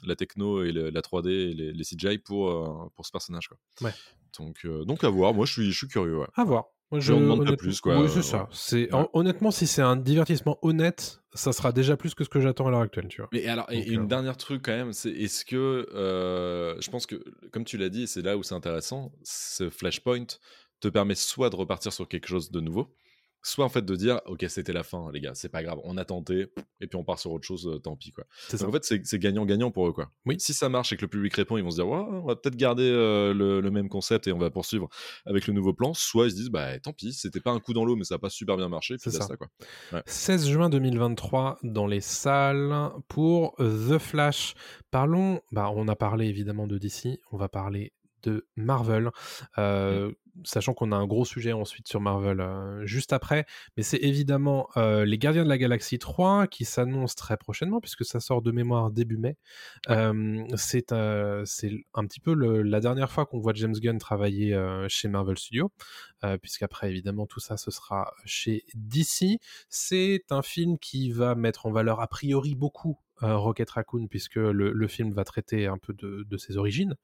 [0.04, 3.48] la techno et le- la 3D et les, les CGI pour, pour ce personnage.
[3.48, 3.58] Quoi.
[3.82, 3.94] Ouais.
[4.38, 5.34] Donc, euh, donc à voir.
[5.34, 6.18] Moi, je suis, je suis curieux.
[6.20, 6.28] Ouais.
[6.36, 6.66] À voir.
[6.94, 8.48] Moi, Je demande pas plus, quoi, Oui, c'est ça.
[8.52, 9.08] C'est Ouais.
[9.14, 12.70] honnêtement, si c'est un divertissement honnête, ça sera déjà plus que ce que j'attends à
[12.70, 13.30] l'heure actuelle, tu vois.
[13.34, 17.08] Mais alors, et une euh, dernière truc quand même, c'est est-ce que, euh, je pense
[17.08, 17.16] que,
[17.52, 20.28] comme tu l'as dit, c'est là où c'est intéressant, ce flashpoint
[20.82, 22.96] te permet soit de repartir sur quelque chose de nouveau,
[23.44, 25.98] soit en fait de dire, ok, c'était la fin, les gars, c'est pas grave, on
[25.98, 26.48] a tenté,
[26.80, 28.24] et puis on part sur autre chose, euh, tant pis, quoi.
[28.48, 30.10] C'est en fait, c'est c'est gagnant-gagnant pour eux, quoi.
[30.26, 30.38] Oui.
[30.39, 32.36] Si ça marche et que le public répond, ils vont se dire, ouais, on va
[32.36, 34.89] peut-être garder euh, le, le même concept et on va poursuivre
[35.26, 37.74] avec le nouveau plan, soit ils se disent, bah tant pis, c'était pas un coup
[37.74, 39.28] dans l'eau, mais ça a pas super bien marché, C'est ça.
[39.36, 39.48] quoi.
[40.06, 44.54] 16 juin 2023 dans les salles pour The Flash.
[44.91, 49.10] Parlons, bah, on a parlé évidemment de DC, on va parler de Marvel,
[49.58, 50.12] euh,
[50.44, 53.46] sachant qu'on a un gros sujet ensuite sur Marvel euh, juste après,
[53.78, 58.06] mais c'est évidemment euh, les Gardiens de la Galaxie 3 qui s'annonce très prochainement puisque
[58.06, 59.38] ça sort de mémoire début mai.
[59.90, 61.44] Euh, c'est un
[62.08, 64.58] petit peu le- la dernière fois qu'on voit James Gunn travailler
[64.90, 65.72] chez Marvel Studios,
[66.42, 69.40] puisqu'après évidemment tout ça ce sera chez DC.
[69.70, 74.72] C'est un film qui va mettre en valeur a priori beaucoup Rocket Raccoon, puisque le,
[74.72, 76.96] le film va traiter un peu de, de ses origines,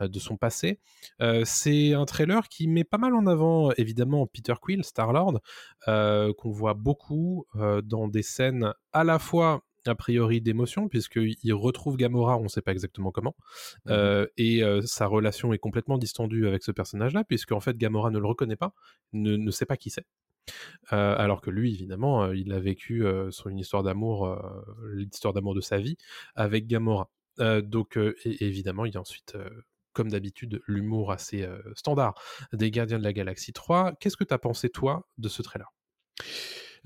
[0.00, 0.80] euh, de son passé.
[1.20, 5.40] Euh, c'est un trailer qui met pas mal en avant, évidemment, Peter Quill, Star-Lord,
[5.88, 11.54] euh, qu'on voit beaucoup euh, dans des scènes à la fois a priori d'émotion puisqu'il
[11.54, 13.36] retrouve Gamora, on ne sait pas exactement comment,
[13.88, 18.10] euh, et euh, sa relation est complètement distendue avec ce personnage-là puisque en fait Gamora
[18.10, 18.74] ne le reconnaît pas,
[19.12, 20.04] ne, ne sait pas qui c'est.
[20.92, 24.38] Euh, alors que lui, évidemment, euh, il a vécu euh, son une histoire d'amour,
[24.92, 25.96] l'histoire d'amour de sa vie
[26.34, 27.10] avec Gamora.
[27.38, 29.36] Donc, et- évidemment, il y a ensuite,
[29.92, 32.14] comme d'habitude, l'humour assez euh, standard
[32.52, 33.92] des Gardiens de la Galaxie 3.
[34.00, 35.70] Qu'est-ce que tu as pensé, toi, de ce trailer?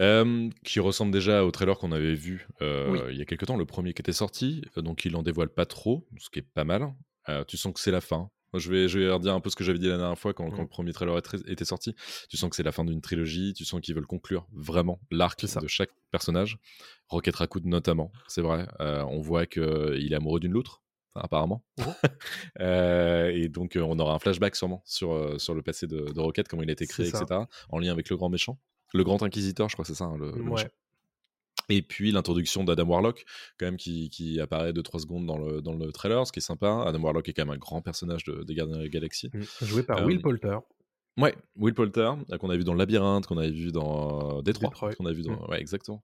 [0.01, 2.99] Euh, qui ressemble déjà au trailer qu'on avait vu euh, Oui.
[3.11, 5.67] il y a quelques temps, le premier qui était sorti, donc il en dévoile pas
[5.67, 6.95] trop, ce qui est pas mal.
[7.47, 9.65] Tu sens que c'est la fin, Je vais, je vais redire un peu ce que
[9.65, 10.63] j'avais dit la dernière fois quand, quand Mm.
[10.63, 11.95] le premier trailer était sorti.
[12.29, 15.45] Tu sens que c'est la fin d'une trilogie, tu sens qu'ils veulent conclure vraiment l'arc
[15.45, 16.59] de chaque personnage.
[17.09, 18.67] Rocket Raccoon notamment, c'est vrai.
[18.81, 20.83] Euh, on voit qu'il est amoureux d'une loutre,
[21.15, 21.65] apparemment.
[22.61, 26.13] Euh, et donc euh, on aura un flashback sûrement sur, euh, sur le passé de,
[26.13, 27.25] de Rocket, comment il a été créé, etc.
[27.71, 28.59] En lien avec le grand méchant.
[28.93, 30.67] Le grand inquisiteur, je crois que c'est ça, hein, le, méchant.
[31.71, 33.25] Et puis l'introduction d'Adam Warlock,
[33.59, 36.43] quand même, qui, qui apparaît 2-3 secondes dans le, dans le trailer, ce qui est
[36.43, 36.85] sympa.
[36.87, 39.31] Adam Warlock est quand même un grand personnage de- des Gardiens de la Galaxie.
[39.33, 39.65] Mm.
[39.67, 40.59] Joué par Euh, Will Poulter.
[41.17, 44.71] Ouais, Will Poulter, euh, qu'on a vu dans Labyrinthe, qu'on avait vu dans euh, Détroit,
[44.97, 45.33] qu'on a vu dans...
[45.33, 45.47] Mm.
[45.51, 46.03] Ouais, exactement.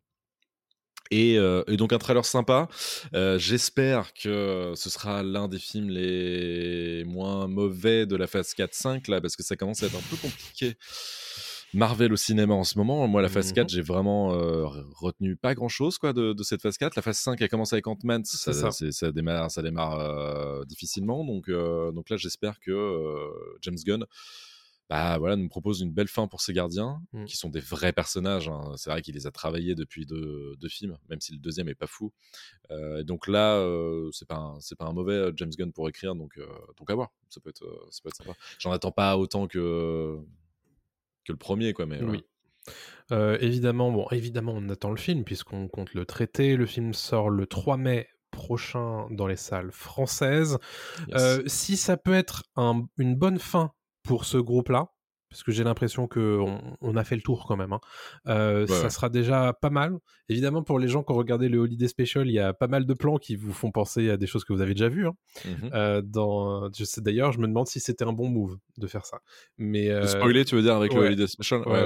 [1.12, 2.68] Et, euh, et donc un trailer sympa.
[3.14, 9.08] Euh, J'espère que ce sera l'un des films les moins mauvais de la phase 4-5,
[9.10, 10.74] là, parce que ça commence à être un peu compliqué.
[11.74, 13.06] Marvel au cinéma en ce moment.
[13.08, 13.54] Moi, la phase Mhm.
[13.54, 14.64] 4, j'ai vraiment euh,
[14.94, 16.96] retenu pas grand chose quoi, de, de cette phase 4.
[16.96, 18.70] La phase 5 a commencé avec Ant-Man, ça, ça.
[18.70, 21.24] ça démarre, ça démarre euh, difficilement.
[21.24, 23.28] Donc, euh, donc là, j'espère que
[23.62, 24.04] James Gunn
[24.88, 27.24] bah, voilà, nous propose une belle fin pour ces gardiens, Mm.
[27.24, 28.48] qui sont des vrais personnages.
[28.48, 28.72] hein.
[28.76, 31.74] C'est vrai qu'il les a travaillés depuis deux, deux films, même si le deuxième est
[31.74, 32.12] pas fou.
[33.02, 33.60] Donc là,
[34.12, 36.38] c'est pas, un- pas un mauvais James Gunn pour écrire, donc,
[36.78, 37.10] donc à voir.
[37.30, 38.34] Ça peut être, ça peut être sympa.
[38.60, 40.16] J'en attends pas autant que,
[41.26, 42.02] que le premier, quoi, mais.
[42.02, 42.24] Oui.
[43.12, 46.56] Euh, évidemment, bon, évidemment, on attend le film puisqu'on compte le traiter.
[46.56, 50.58] Le film sort le 3 mai prochain dans les salles françaises.
[51.08, 51.22] Yes.
[51.22, 53.70] Euh, si ça peut être un- une bonne fin
[54.02, 54.88] pour ce groupe-là,
[55.36, 57.80] parce que j'ai l'impression qu'on on a fait le tour quand même, hein,
[58.26, 59.98] euh, Ouais, ça sera déjà pas mal.
[60.30, 62.86] Évidemment, pour les gens qui ont regardé le Holiday Special, il y a pas mal
[62.86, 65.06] de plans qui vous font penser à des choses que vous avez déjà vues.
[65.06, 65.12] hein.
[65.44, 65.70] Mhm.
[65.74, 69.04] Euh, dans, je sais d'ailleurs, je me demande si c'était un bon move de faire
[69.04, 69.18] ça.
[69.58, 71.00] Mais euh, spoiler, tu veux dire, avec le.
[71.00, 71.60] Holiday Special?
[71.68, 71.84] Ouais,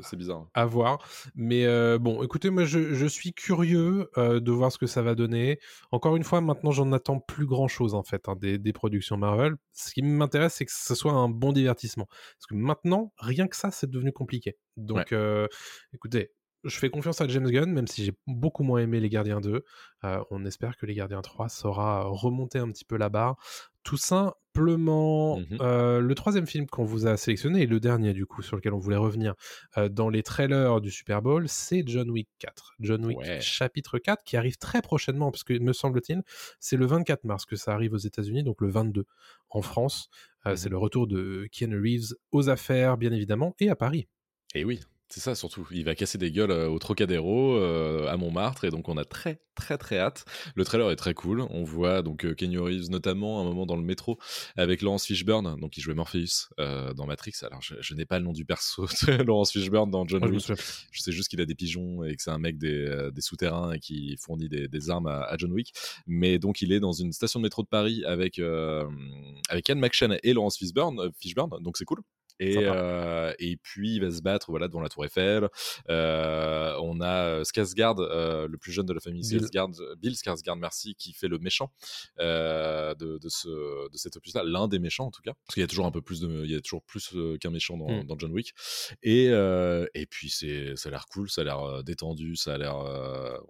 [0.00, 0.46] c'est bizarre.
[0.54, 0.98] à voir.
[1.34, 1.66] Mais
[1.98, 5.58] bon, écoutez, moi je, je suis curieux de voir ce que ça va donner.
[5.92, 9.18] Encore une fois, maintenant j'en attends plus grand chose en fait hein, des, des productions
[9.18, 9.54] Marvel.
[9.74, 12.06] Ce qui m'intéresse, c'est que ce soit un bon divertissement.
[12.06, 12.85] Parce que maintenant,
[13.18, 14.56] rien que ça, c'est devenu compliqué.
[14.76, 15.46] Donc euh,
[15.92, 16.32] écoutez.
[16.64, 19.62] Je fais confiance à James Gunn, même si j'ai beaucoup moins aimé Les Gardiens 2.
[20.02, 23.36] Euh, on espère que Les Gardiens 3 saura remonter un petit peu la barre.
[23.84, 23.98] Tout
[24.56, 25.58] simplement, Mhm.
[25.60, 28.72] euh, le troisième film qu'on vous a sélectionné, et le dernier du coup, sur lequel
[28.74, 29.34] on voulait revenir,
[29.76, 32.74] euh, dans les trailers du Super Bowl, c'est John Wick 4.
[32.80, 33.40] John Wick Ouais.
[33.40, 36.22] chapitre 4 qui arrive très prochainement, parce que me semble-t-il,
[36.60, 39.04] c'est le 24 mars que ça arrive aux États-Unis, donc le 22
[39.50, 40.08] en France.
[40.46, 40.56] Euh, Mhm.
[40.56, 44.06] C'est le retour de Keanu Reeves aux affaires, bien évidemment, et à Paris.
[44.54, 45.66] Et oui, c'est ça surtout.
[45.70, 49.04] Il va casser des gueules euh, au Trocadéro, euh, à Montmartre, et donc on a
[49.04, 50.24] très très très hâte.
[50.54, 51.40] Le trailer est très cool.
[51.50, 54.18] On voit donc euh, Keanu Reeves notamment un moment dans le métro
[54.56, 57.32] avec Laurence Fishburne, donc il jouait Morpheus euh, dans Matrix.
[57.42, 60.52] Alors je, je n'ai pas le nom du perso de Laurence Fishburne dans John Wick.
[60.92, 63.72] Je sais juste qu'il a des pigeons et que c'est un mec des, des souterrains
[63.72, 65.72] et qui fournit des, des armes à, à John Wick.
[66.06, 68.84] Mais donc il est dans une station de métro de Paris avec euh,
[69.48, 72.00] avec Ian McShane et Laurence Fishburne, Fishburne donc c'est cool.
[72.38, 75.48] Et, euh, et puis il va se battre voilà devant la Tour Eiffel.
[75.88, 79.40] Euh, on a Skarsgård, euh, le plus jeune de la famille Bill.
[79.44, 81.72] Skarsgård, Bill Skarsgård, merci, qui fait le méchant
[82.18, 83.48] de, de, ce,
[83.90, 85.90] de cet opus-là, l'un des méchants en tout cas, parce qu'il y a toujours un
[85.90, 88.04] peu plus de, il y a toujours plus qu'un méchant dans, Mm.
[88.06, 88.52] dans John Wick.
[89.02, 92.76] Et, et puis c'est, ça a l'air cool, ça a l'air détendu, ça a l'air,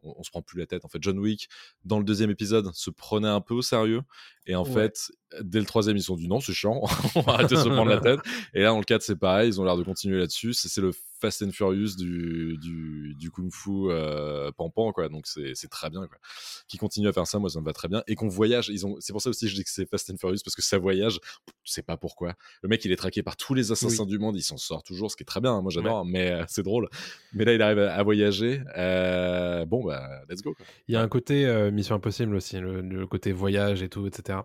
[0.02, 0.84] on, on se prend plus la tête.
[0.84, 1.48] En fait, John Wick
[1.84, 4.02] dans le deuxième épisode se prenait un peu au sérieux,
[4.46, 4.72] et en Ouais.
[4.72, 5.10] fait,
[5.42, 6.80] dès le troisième, ils se sont dit non, c'est chiant,
[7.16, 8.20] on va arrêter de se prendre la tête.
[8.54, 10.52] Et là, dans le 4, c'est pareil, ils ont l'air de continuer là-dessus.
[10.52, 15.08] C'est, le Fast and Furious du, du, du Kung Fu euh, pampan, quoi.
[15.08, 16.18] Donc c'est, très bien, quoi.
[16.68, 18.02] Qui continue à faire ça, moi, ça me va très bien.
[18.06, 20.10] Et qu'on voyage, ils ont, c'est pour ça aussi que je dis que c'est Fast
[20.10, 21.18] and Furious, parce que ça voyage,
[21.64, 22.34] je sais pas pourquoi.
[22.62, 25.10] Le mec, il est traqué par tous les assassins du monde, il s'en sort toujours,
[25.10, 26.88] ce qui est très bien, hein, moi j'adore, mais euh, c'est drôle.
[27.32, 28.62] Mais là, il arrive à, à voyager.
[28.76, 30.66] Euh, bon, bah, let's go, quoi.
[30.88, 34.06] Il y a un côté euh, Mission Impossible aussi, le, le côté voyage et tout,
[34.06, 34.40] etc.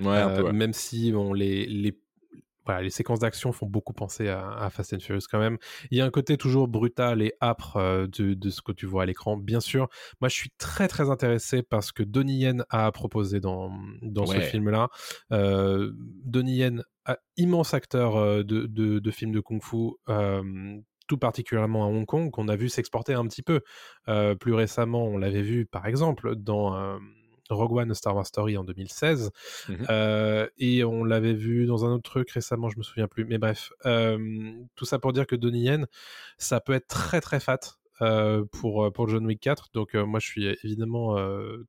[0.00, 0.52] Ouais, un peu, ouais.
[0.52, 1.96] Même si bon, les, les,
[2.66, 5.56] voilà, les séquences d'action font beaucoup penser à, à Fast and Furious quand même.
[5.90, 8.84] Il y a un côté toujours brutal et âpre euh, de, de ce que tu
[8.86, 9.36] vois à l'écran.
[9.36, 9.88] Bien sûr,
[10.20, 13.70] moi je suis très très intéressé par ce que Donnie Yen a proposé dans,
[14.02, 14.88] dans ce film-là.
[15.32, 15.92] Euh,
[16.24, 16.82] Donnie Yen,
[17.36, 19.92] immense acteur euh, de, de, de films de kung-fu.
[20.08, 20.42] euh,
[21.08, 23.60] tout particulièrement à Hong Kong, qu'on a vu s'exporter un petit peu.
[24.40, 26.98] Plus récemment, on l'avait vu, par exemple, dans
[27.50, 29.30] Rogue One, Star Wars Story en 2016.
[29.68, 29.86] Mhm.
[29.90, 33.24] Euh, et on l'avait vu dans un autre truc récemment, je me souviens plus.
[33.24, 35.86] Mais bref, euh, tout ça pour dire que Donnie Yen,
[36.38, 37.58] ça peut être très très fat.
[38.02, 41.16] euh, pour, pour John Wick 4 donc moi je suis évidemment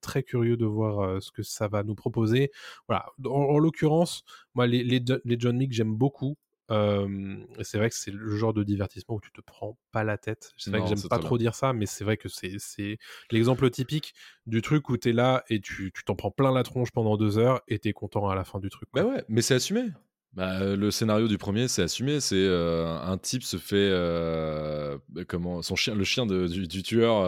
[0.02, 2.52] très curieux de voir ce que ça va nous proposer
[2.90, 4.24] voilà en, en l'occurrence
[4.54, 6.36] moi les, les, les John Wick j'aime beaucoup
[6.70, 10.18] Euh, c'est vrai que c'est le genre de divertissement où tu te prends pas la
[10.18, 10.54] tête.
[10.58, 12.98] C'est vrai que j'aime pas trop dire ça, mais c'est vrai que c'est
[13.32, 14.14] l'exemple typique
[14.46, 17.38] du truc où t'es là et tu tu t'en prends plein la tronche pendant deux
[17.38, 18.90] heures et t'es content à la fin du truc.
[18.92, 19.04] quoi.
[19.04, 19.86] Bah ouais, mais c'est assumé.
[20.34, 22.20] Bah, euh, le scénario du premier, c'est assumé.
[22.20, 24.98] C'est euh, un type se fait euh,
[25.28, 27.24] comment son chien, le chien de- du, du tueur,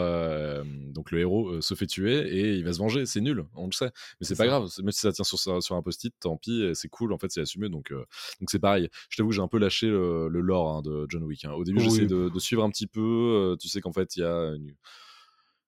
[0.92, 3.06] donc le héros se fait tuer et il va se venger.
[3.06, 3.90] C'est nul, on le sait.
[4.20, 4.46] Mais c'est pas ça.
[4.48, 4.68] grave.
[4.82, 6.70] Même si ça tient sur, un post-it, tant pis.
[6.74, 7.12] C'est cool.
[7.12, 7.68] En fait, c'est assumé.
[7.68, 8.88] Donc donc c'est pareil.
[9.08, 11.44] Je t'avoue, j'ai un peu lâché le, le lore hein, de John Wick.
[11.44, 11.52] hein.
[11.52, 11.84] Au début, Oui.
[11.86, 13.56] j'essayais de, de suivre un petit peu.
[13.60, 14.72] tu sais qu'en fait, il y a une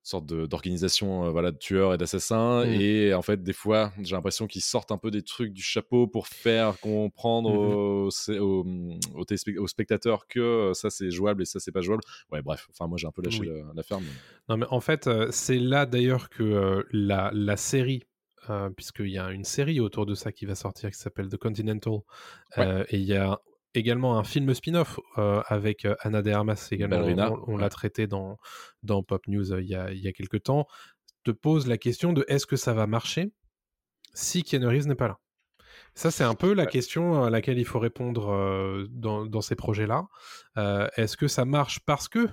[0.03, 2.64] sorte d'organisation euh, voilà, de tueurs et d'assassins.
[2.66, 2.70] Mm.
[2.80, 6.07] Et en fait, des fois, j'ai l'impression qu'ils sortent un peu des trucs du chapeau
[6.07, 8.66] pour faire comprendre aux, c'est- aux,
[9.14, 12.03] aux téléspect- aux spectateurs que euh, ça c'est jouable et ça c'est pas jouable.
[12.30, 13.48] Ouais, bref, enfin, moi j'ai un peu lâché Oui.
[13.74, 14.00] l'affaire.
[14.00, 14.07] mais-
[14.48, 18.03] Non, mais en fait, euh, c'est là d'ailleurs que euh, la, la série,
[18.50, 21.36] euh, puisqu'il y a une série autour de ça qui va sortir qui s'appelle The
[21.36, 22.00] Continental,
[22.57, 22.84] Ouais.
[22.88, 23.38] et il y a
[23.74, 26.96] également un film spin-off euh, avec euh, Anna de Armas également.
[26.96, 28.38] Ballerina, on l'a traité dans,
[28.82, 30.66] dans Pop News euh, il y, a, il y a quelques temps.
[31.24, 33.32] Te pose la question de est-ce que ça va marcher
[34.14, 35.18] si Keanu Reeves n'est pas là?
[35.94, 39.56] Ça, c'est un peu la question à laquelle il faut répondre euh, dans, dans ces
[39.56, 40.06] projets-là.
[40.56, 42.28] Euh, est-ce que ça marche parce que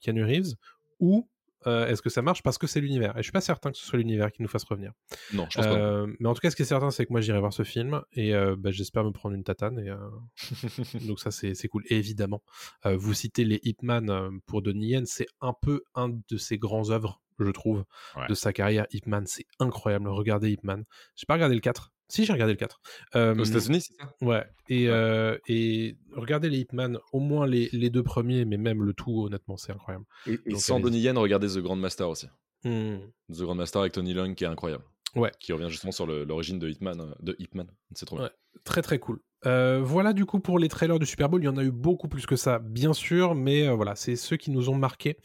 [0.00, 0.54] Keanu Reeves
[0.98, 1.28] ou
[1.66, 2.42] euh, est-ce que ça marche?
[2.42, 4.48] Parce que c'est l'univers Et je suis pas certain que ce soit l'univers qui nous
[4.48, 4.92] fasse revenir.
[5.32, 5.74] Non, je pense pas.
[5.74, 7.62] Euh, mais en tout cas, ce qui est certain, c'est que moi, j'irai voir ce
[7.62, 9.78] film et euh, bah, j'espère me prendre une tatane.
[9.78, 9.98] Et, euh,
[11.06, 11.84] donc ça, c'est cool.
[11.88, 12.42] Et évidemment,
[12.84, 17.20] vous citez les Hitman pour Donnie Yen, c'est un peu un de ses grands œuvres,
[17.44, 17.84] je trouve,
[18.16, 18.26] Ouais.
[18.28, 18.86] de sa carrière.
[18.92, 20.08] Hitman, c'est incroyable.
[20.08, 20.84] Regardez Hitman.
[21.16, 21.92] J'ai pas regardé le 4.
[22.08, 22.80] Si, j'ai regardé le 4.
[23.14, 24.12] Euh, Aux États-Unis, c'est ça?
[24.20, 24.92] Ouais, et, Ouais.
[24.92, 29.24] euh, et regardez les Hitman, au moins les, les deux premiers, mais même le tout,
[29.26, 30.04] honnêtement, c'est incroyable.
[30.26, 30.80] Et, et Donc, sans.
[30.80, 32.26] Donnie Yen, regardez The Grand Master aussi.
[32.64, 32.96] Hmm.
[33.32, 34.82] The Grand Master avec Tony Leung qui est incroyable.
[35.14, 35.32] Ouais.
[35.40, 37.00] Qui revient justement sur l'origine de Hitman.
[37.00, 37.66] euh, De Hitman.
[37.94, 38.26] C'est trop bien.
[38.26, 38.30] Ouais.
[38.64, 39.20] Très très cool.
[39.46, 41.70] Euh, voilà du coup pour les trailers du Super Bowl, il y en a eu
[41.70, 45.16] beaucoup plus que ça, bien sûr, mais euh, voilà, c'est ceux qui nous ont marqués.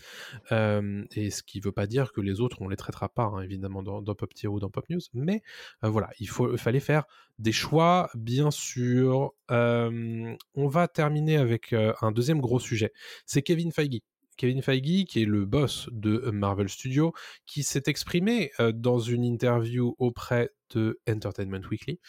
[0.53, 3.41] Euh, et ce qui veut pas dire que les autres, on les traitera pas, hein,
[3.41, 5.01] évidemment, dans, dans Pop Tier ou dans Pop News.
[5.13, 5.41] Mais
[5.81, 7.03] voilà, il, faut, il fallait faire
[7.39, 9.33] des choix, bien sûr.
[9.49, 12.93] On va terminer avec un deuxième gros sujet.
[13.25, 14.01] C'est Kevin Feige.
[14.37, 17.13] Kevin Feige, qui est le boss de Marvel Studios,
[17.45, 21.99] qui s'est exprimé euh, dans une interview auprès de Entertainment Weekly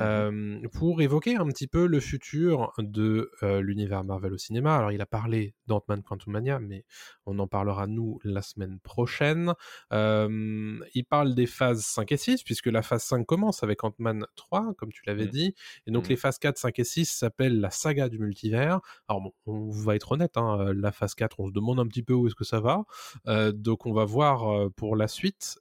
[0.00, 4.76] euh, pour évoquer un petit peu le futur de euh, l'univers Marvel au cinéma.
[4.76, 6.84] Alors, il a parlé d'Ant-Man Quantumania, mais
[7.26, 9.52] on en parlera, nous, la semaine prochaine.
[9.92, 14.26] Euh, il parle des phases 5 et 6, puisque la phase 5 commence avec Ant-Man
[14.36, 15.28] 3, comme tu l'avais Mhm.
[15.28, 15.54] dit,
[15.86, 16.08] et donc Mhm.
[16.08, 18.80] les phases 4, 5 et 6 s'appellent la saga du multivers.
[19.08, 22.02] Alors, bon, on va être honnête, hein, la phase 4, on se demande un petit
[22.02, 22.84] peu où est-ce que ça va.
[23.52, 25.58] Donc, on va voir pour la suite,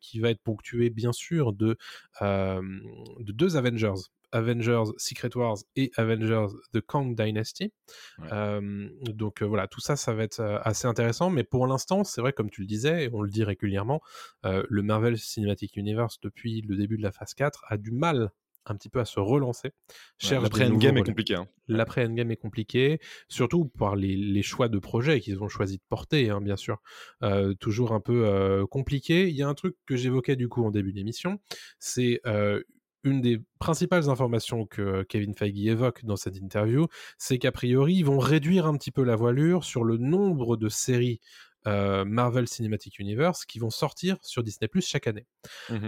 [0.00, 1.76] qui va être ponctuée, bien sûr, de
[2.20, 4.02] de deux Avengers.
[4.32, 7.72] Avengers Secret Wars et Avengers The Kang Dynasty.
[8.18, 8.28] Ouais.
[8.32, 11.30] Euh, donc euh, voilà, tout ça, ça va être euh, assez intéressant.
[11.30, 14.00] Mais pour l'instant, c'est vrai, comme tu le disais, et on le dit régulièrement,
[14.44, 18.30] euh, le Marvel Cinematic Universe, depuis le début de la phase 4, a du mal
[18.70, 19.70] un petit peu à se relancer.
[20.18, 21.34] Cherche L'après Endgame est compliqué.
[21.34, 21.46] hein.
[21.68, 25.82] L'après Endgame est compliqué, surtout par les, les choix de projets qu'ils ont choisi de
[25.88, 26.78] porter, hein, bien sûr.
[27.22, 29.28] Euh, toujours un peu euh, compliqué.
[29.28, 31.38] Il y a un truc que j'évoquais du coup en début d'émission,
[31.78, 32.62] c'est euh,
[33.04, 38.04] une des principales informations que Kevin Feige évoque dans cette interview, c'est qu'a priori, ils
[38.04, 41.20] vont réduire un petit peu la voilure sur le nombre de séries
[41.66, 45.26] euh, Marvel Cinematic Universe qui vont sortir sur Disney Plus chaque année.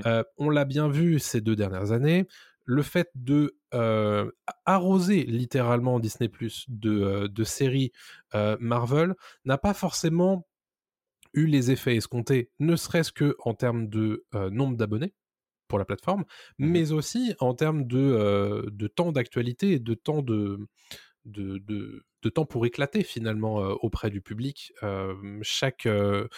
[0.06, 2.26] Euh, on l'a bien vu ces deux dernières années.
[2.70, 4.30] Le fait de euh,
[4.64, 7.90] arroser littéralement Disney Plus de, euh, de séries
[8.36, 9.14] euh, Marvel
[9.44, 10.46] n'a pas forcément
[11.34, 15.14] eu les effets escomptés, ne serait-ce que en termes de euh, nombre d'abonnés
[15.68, 16.24] pour la plateforme,
[16.58, 16.70] Mhm.
[16.70, 20.58] mais aussi en termes de, de temps d'actualité et de temps de,
[21.24, 24.72] de, de, de temps pour éclater finalement euh, auprès du public.
[24.82, 26.28] Euh, chaque, euh,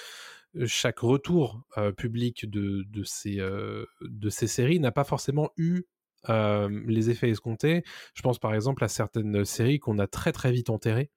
[0.66, 1.62] chaque retour
[1.96, 5.84] public de, de, ces, de ces séries n'a pas forcément eu
[6.28, 7.84] les effets escomptés.
[8.14, 11.10] Je pense par exemple à certaines séries qu'on a très très vite enterrées.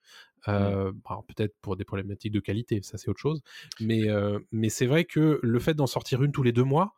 [0.47, 3.41] Euh, alors peut-être pour des problématiques de qualité, ça c'est autre chose.
[3.79, 6.95] Mais, euh, mais c'est vrai que le fait d'en sortir une tous les deux mois,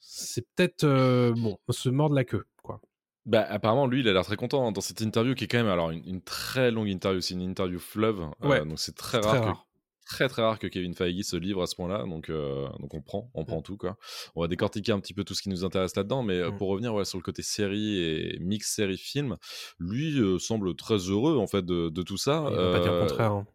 [0.00, 2.80] c'est peut-être euh, bon, se mordre la queue, quoi.
[3.26, 5.56] Bah, apparemment, lui, il a l'air très content hein, dans cette interview qui est quand
[5.56, 7.22] même alors une, une très longue interview.
[7.22, 8.20] C'est une interview fleuve.
[8.42, 9.66] Ouais, donc c'est très rare, très rare.
[10.04, 12.04] Très très rare que Kevin Feige se livre à ce point-là.
[12.06, 13.96] Donc, euh, donc on prend, on prend tout quoi.
[14.34, 16.22] On va décortiquer un petit peu tout ce qui nous intéresse là-dedans.
[16.22, 16.56] Mais euh, Mm.
[16.58, 19.36] pour revenir ouais, sur le côté série et mix série film,
[19.78, 22.44] lui euh, semble très heureux en fait de, de tout ça.
[22.50, 23.32] Il va pas dire le Euh, contraire.
[23.32, 23.46] hein.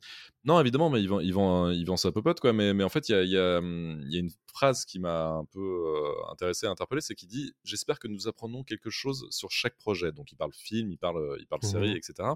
[0.46, 2.54] Non, évidemment, mais ils vont, ils vont, ils vont sa popote, quoi.
[2.54, 4.30] Mais, mais en fait, il y a, y, a, hum, y a, une
[4.60, 8.64] phrase qui m'a un peu euh, intéressé, interpellé, c'est qu'il dit J'espère que nous apprenons
[8.64, 10.12] quelque chose sur chaque projet.
[10.12, 12.30] Donc, il parle film, il parle, il parle série, etc.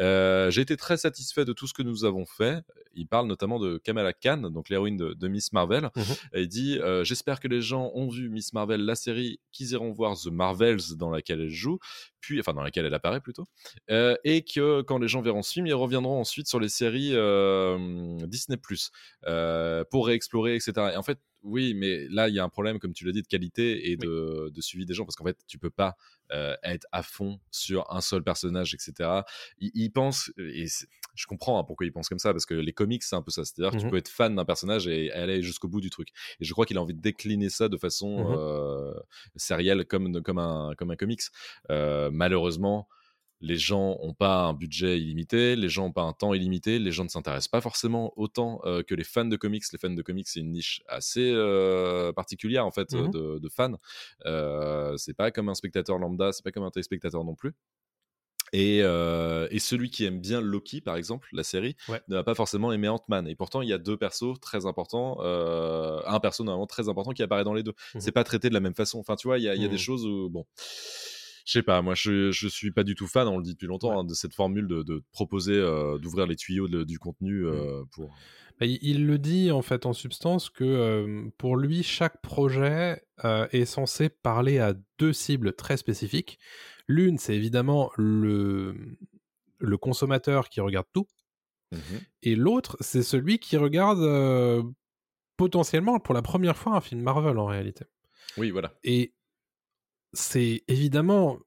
[0.00, 2.62] Euh, J'ai été très satisfait de tout ce que nous avons fait.
[2.94, 5.90] Il parle notamment de Kamala Khan, donc l'héroïne de, de, Miss Marvel.
[5.96, 6.00] Mmh
[6.34, 9.70] Et il dit euh, J'espère que les gens ont vu Miss Marvel, la série, qu'ils
[9.70, 11.78] iront voir The Marvels dans laquelle elle joue,
[12.20, 13.44] puis, enfin, dans laquelle elle apparaît plutôt.
[13.90, 17.14] Euh, et que quand les gens verront ce film, ils reviendront ensuite sur les séries
[18.26, 18.58] Disney
[19.90, 20.72] pour réexplorer, etc.
[20.92, 23.22] Et en fait, oui, mais là, il y a un problème, comme tu l'as dit,
[23.22, 24.52] de qualité et de, oui.
[24.52, 25.96] de, suivi des gens, parce qu'en fait, tu peux pas
[26.32, 29.22] euh, être à fond sur un seul personnage, etc.
[29.60, 30.66] Ils, ils pensent, et
[31.14, 33.30] je comprends hein, pourquoi ils pensent comme ça, parce que les comics, c'est un peu
[33.30, 33.44] ça.
[33.44, 36.08] C'est-à-dire que Mmh tu peux être fan d'un personnage et aller jusqu'au bout du truc.
[36.40, 38.94] Et je crois qu'il a envie de décliner ça de façon euh,
[39.36, 41.22] sérielle, comme, comme, un, comme un comics.
[41.70, 42.88] Euh, malheureusement,
[43.40, 46.92] les gens n'ont pas un budget illimité, les gens n'ont pas un temps illimité, les
[46.92, 49.64] gens ne s'intéressent pas forcément autant euh, que les fans de comics.
[49.72, 53.48] Les fans de comics, c'est une niche assez euh, particulière en fait Mmh de, de,
[53.48, 53.74] fans.
[54.24, 57.52] Euh, c'est pas comme un spectateur lambda, c'est pas comme un téléspectateur non plus.
[58.52, 62.00] Et, euh, et, celui qui aime bien Loki, par exemple, la série, ouais.
[62.08, 63.26] ne va pas forcément aimer Ant-Man.
[63.26, 67.10] Et pourtant, il y a deux persos très importants, euh, un perso normalement très important
[67.10, 67.74] qui apparaît dans les deux.
[67.94, 68.00] Mmh.
[68.00, 69.00] C'est pas traité de la même façon.
[69.00, 69.70] Enfin, tu vois, il y a, y a mmh.
[69.70, 70.46] des choses où, bon,
[71.46, 73.68] je sais pas, moi je, je suis pas du tout fan, on le dit depuis
[73.68, 74.00] longtemps, ouais.
[74.00, 77.84] hein, de cette formule de, de proposer, euh, d'ouvrir les tuyaux de, du contenu euh,
[77.92, 78.12] pour.
[78.58, 83.02] Bah, il, il, le dit en fait en substance que euh, pour lui, chaque projet
[83.24, 86.38] euh, est censé parler à deux cibles très spécifiques.
[86.88, 88.74] L'une, c'est évidemment le,
[89.58, 91.06] le consommateur qui regarde tout.
[91.72, 91.78] Mmh.
[92.22, 94.64] Et l'autre, c'est celui qui regarde
[95.36, 97.84] potentiellement pour la première fois un film Marvel en réalité.
[98.36, 98.72] Oui, voilà.
[98.84, 99.12] Et
[100.16, 101.38] c'est évidemment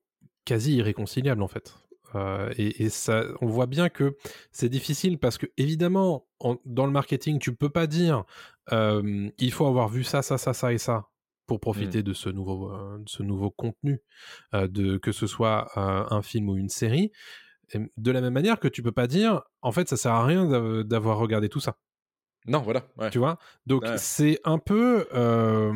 [0.45, 1.75] quasi irréconciliable en fait.
[2.15, 4.17] Euh, et, et ça, on voit bien que
[4.51, 8.23] c'est difficile parce que évidemment, en, dans le marketing, tu peux pas dire
[8.71, 11.09] euh, il faut avoir vu ça, ça, ça, ça et ça
[11.45, 12.03] pour profiter mmh.
[12.03, 14.01] de ce nouveau, euh, de ce nouveau contenu,
[14.53, 17.11] euh, de que ce soit un film ou une série.
[17.73, 20.25] Et de la même manière que tu peux pas dire en fait ça sert à
[20.25, 21.77] rien d'avoir regardé tout ça.
[22.47, 22.87] Non, voilà.
[22.97, 23.09] Ouais.
[23.09, 23.37] Tu vois?
[23.65, 23.97] Donc, ouais.
[23.97, 25.07] c'est un peu.
[25.13, 25.71] Euh,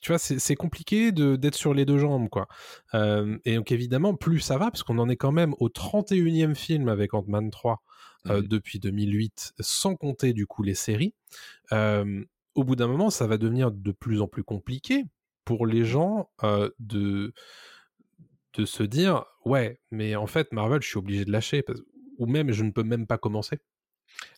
[0.00, 2.48] tu vois, c'est compliqué d'être sur les deux jambes, quoi.
[2.94, 6.54] Euh, et donc, évidemment, plus ça va, parce qu'on en est quand même au 31e
[6.54, 7.82] film avec Ant-Man 3
[8.24, 8.30] mmh.
[8.30, 11.14] euh, depuis 2008, sans compter, du coup, les séries.
[12.56, 15.04] Au bout d'un moment, ça va devenir de plus en plus compliqué
[15.46, 17.32] pour les gens euh, de,
[18.54, 21.80] de se dire Ouais, mais en fait, Marvel, je suis obligé de lâcher, parce...
[22.18, 23.58] ou même, je ne peux même pas commencer.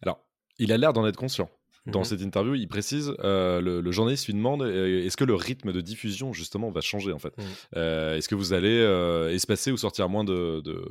[0.03, 0.28] Alors,
[0.59, 1.51] il a l'air d'en être conscient.
[1.87, 2.05] Dans Mhm.
[2.05, 5.73] cette interview, il précise, euh, le, le journaliste lui demande euh, est-ce que le rythme
[5.73, 7.33] de diffusion justement va changer en fait?
[7.39, 7.45] Mhm.
[7.77, 8.79] Euh, Est-ce que vous allez
[9.33, 10.85] espacer ou sortir moins de, de,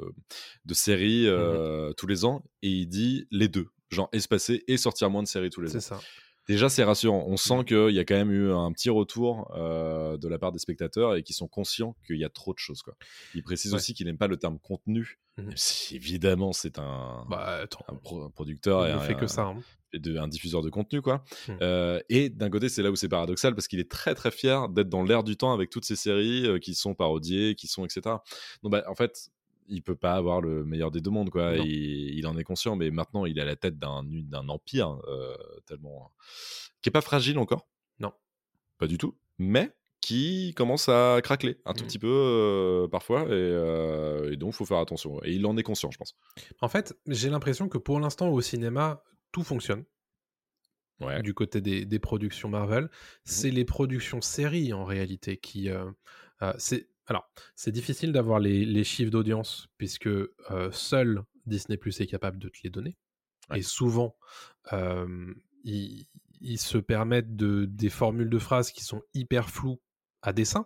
[0.66, 1.94] de séries Mhm.
[1.98, 2.44] tous les ans?
[2.64, 5.78] Et il dit les deux, genre espacer et sortir moins de séries tous les C'est
[5.78, 5.82] ans.
[5.82, 6.00] ça.
[6.48, 7.26] Déjà, c'est rassurant.
[7.28, 10.52] On sent qu'il y a quand même eu un petit retour euh, de la part
[10.52, 12.82] des spectateurs et qui sont conscients qu'il y a trop de choses.
[12.82, 12.96] Quoi.
[13.36, 13.78] Il précise Ouais.
[13.78, 15.46] aussi qu'il n'aime pas le terme contenu, Mhm.
[15.48, 19.28] même si évidemment c'est un, Bah, un, pro- un producteur et ne un, fait que
[19.28, 19.44] ça.
[19.44, 19.60] hein.
[19.94, 21.02] et de- un diffuseur de contenu.
[21.02, 21.24] quoi.
[21.48, 21.54] Hmm.
[21.62, 24.68] Euh, et d'un côté, c'est là où c'est paradoxal parce qu'il est très très fier
[24.70, 27.86] d'être dans l'air du temps avec toutes ces séries euh, qui sont parodiées, qui sont
[27.86, 28.02] etc.
[28.64, 29.30] Donc bah, en fait,
[29.68, 31.30] il peut pas avoir le meilleur des deux mondes.
[31.30, 31.56] quoi.
[31.58, 35.36] Il, en est conscient, mais maintenant il est à la tête d'un d'un empire euh,
[35.66, 36.12] tellement
[36.82, 37.68] qui est pas fragile encore.
[38.00, 38.14] Non.
[38.78, 39.18] Pas du tout.
[39.38, 41.88] Mais qui commence à craquer un tout Hmm.
[41.88, 45.20] petit peu euh, parfois et, euh, et donc faut faire attention.
[45.24, 46.16] Et il en est conscient, je pense.
[46.62, 49.84] En fait, j'ai l'impression que pour l'instant, au cinéma, tout fonctionne.
[51.00, 51.22] Ouais.
[51.22, 52.90] du côté des, des productions Marvel.
[53.24, 55.70] C'est les productions séries en réalité qui.
[55.70, 55.86] euh,
[56.42, 62.00] euh, c'est alors c'est difficile d'avoir les, les chiffres d'audience puisque euh, seul Disney Plus
[62.02, 62.98] est capable de te les donner.
[63.50, 63.60] Ouais.
[63.60, 64.16] Et souvent,
[64.74, 65.34] euh,
[65.64, 66.08] ils,
[66.42, 69.82] ils se permettent de, des formules de phrases qui sont hyper floues
[70.22, 70.66] à dessein.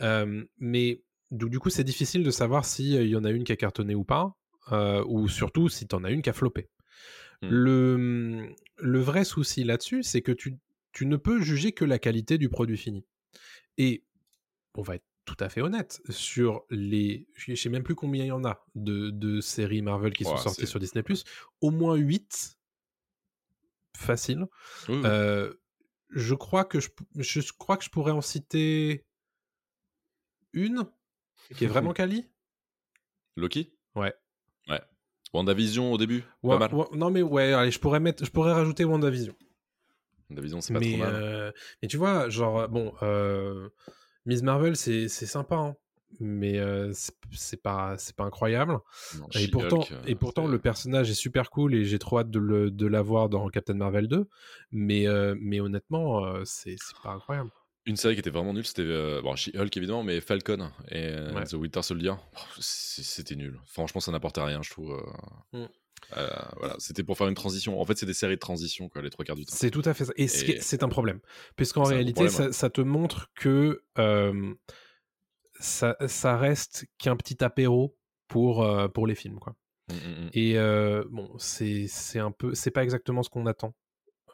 [0.00, 3.52] Euh, mais du, du coup, c'est difficile de savoir s'il y en a une qui
[3.52, 4.36] a cartonné ou pas,
[4.72, 6.68] euh, ou surtout si tu en as une qui a floppé.
[7.42, 10.58] Le, le vrai souci là-dessus, c'est que tu,
[10.92, 13.06] tu ne peux juger que la qualité du produit fini.
[13.78, 14.04] Et
[14.74, 17.28] on va être tout à fait honnête, sur les...
[17.34, 20.32] Je sais même plus combien il y en a de, de séries Marvel qui sont
[20.32, 21.04] Ouais, sorties sur Disney+,
[21.60, 22.58] au moins 8,
[23.96, 24.46] facile.
[24.88, 25.52] Euh,
[26.10, 29.04] je crois que je, je crois que je pourrais en citer
[30.52, 30.84] une
[31.56, 32.26] qui est vraiment quali.
[33.36, 33.72] Loki?
[33.94, 34.14] Ouais.
[34.68, 34.80] Ouais.
[35.32, 36.86] WandaVision au début, Wa- pas mal.
[36.94, 39.34] non mais ouais, allez, je pourrais mettre, je pourrais rajouter WandaVision.
[40.28, 41.14] WandaVision, c'est pas mais, trop mal.
[41.14, 41.52] euh,
[41.82, 43.68] mais tu vois, genre bon, euh,
[44.26, 45.76] Miss Marvel, c'est sympa, hein.
[46.18, 48.78] mais euh, c'est- pas, pas incroyable.
[49.18, 52.38] Non, Et pourtant, et pourtant le personnage est super cool et j'ai trop hâte de
[52.38, 54.28] le, de l'avoir dans Captain Marvel 2.
[54.72, 57.50] Mais, euh, mais honnêtement, euh, c'est pas incroyable.
[57.86, 61.44] Une série qui était vraiment nulle, c'était bon, She-Hulk évidemment, mais Falcon et Ouais.
[61.44, 62.12] The Winter Soldier,
[62.58, 63.58] c'était nul.
[63.64, 65.02] Franchement, ça n'apportait rien, je trouve.
[65.54, 65.64] Mm.
[66.16, 67.80] Euh, voilà, c'était pour faire une transition.
[67.80, 69.54] En fait, c'est des séries de transition, quoi, les trois quarts du temps.
[69.54, 70.12] C'est tout à fait ça.
[70.16, 71.20] Et, c'est un problème.
[71.56, 74.54] Puisqu'en réalité, problème, ça, ça te montre que euh,
[75.58, 77.96] ça, ça reste qu'un petit apéro
[78.28, 79.38] pour, euh, pour les films.
[79.38, 79.54] Quoi.
[79.88, 80.30] Mm, mm, mm.
[80.34, 83.74] Et bon, c'est un peu, c'est pas exactement ce qu'on attend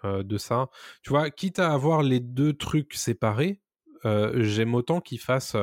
[0.05, 0.69] de ça.
[1.03, 3.61] Tu vois, quitte à avoir les deux trucs séparés,
[4.05, 5.57] j'aime autant qu'ils fassent,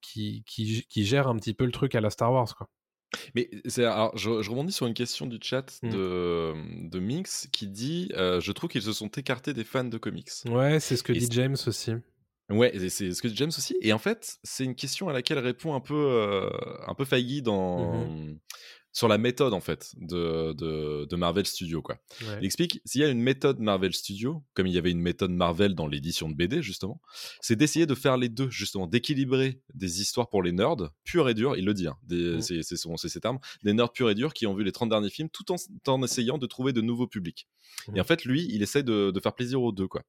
[0.00, 2.68] qui qui qui gèrent un petit peu le truc à la Star Wars, quoi.
[3.34, 5.90] Mais c'est, alors, je, je rebondis sur une question du chat Mm.
[5.90, 6.54] de,
[6.88, 10.30] de Mix qui dit euh, Je trouve qu'ils se sont écartés des fans de comics.
[10.46, 11.92] Ouais, c'est ce que Et dit James aussi.
[12.50, 13.76] Ouais, c'est ce que dit James aussi.
[13.80, 16.50] Et en fait, c'est une question à laquelle répond un peu, euh,
[16.86, 17.04] un peu
[17.42, 18.36] dans, Mm-hmm.
[18.94, 21.82] Sur la méthode en fait de, de, de Marvel Studios.
[21.82, 21.98] Quoi.
[22.22, 22.38] Ouais.
[22.40, 25.32] Il explique s'il y a une méthode Marvel Studios, comme il y avait une méthode
[25.32, 27.02] Marvel dans l'édition de BD justement,
[27.42, 31.34] c'est d'essayer de faire les deux justement, d'équilibrer des histoires pour les nerds purs et
[31.34, 31.56] durs.
[31.56, 32.40] Il le dit, hein, Mm.
[32.40, 34.72] c'est c'est son- c'est ses termes, des nerds purs et durs qui ont vu les
[34.72, 35.56] 30 derniers films, tout en,
[35.88, 37.48] en essayant de trouver de nouveaux publics.
[37.94, 40.02] Et en fait, lui, il essaye de, de faire plaisir aux deux, quoi.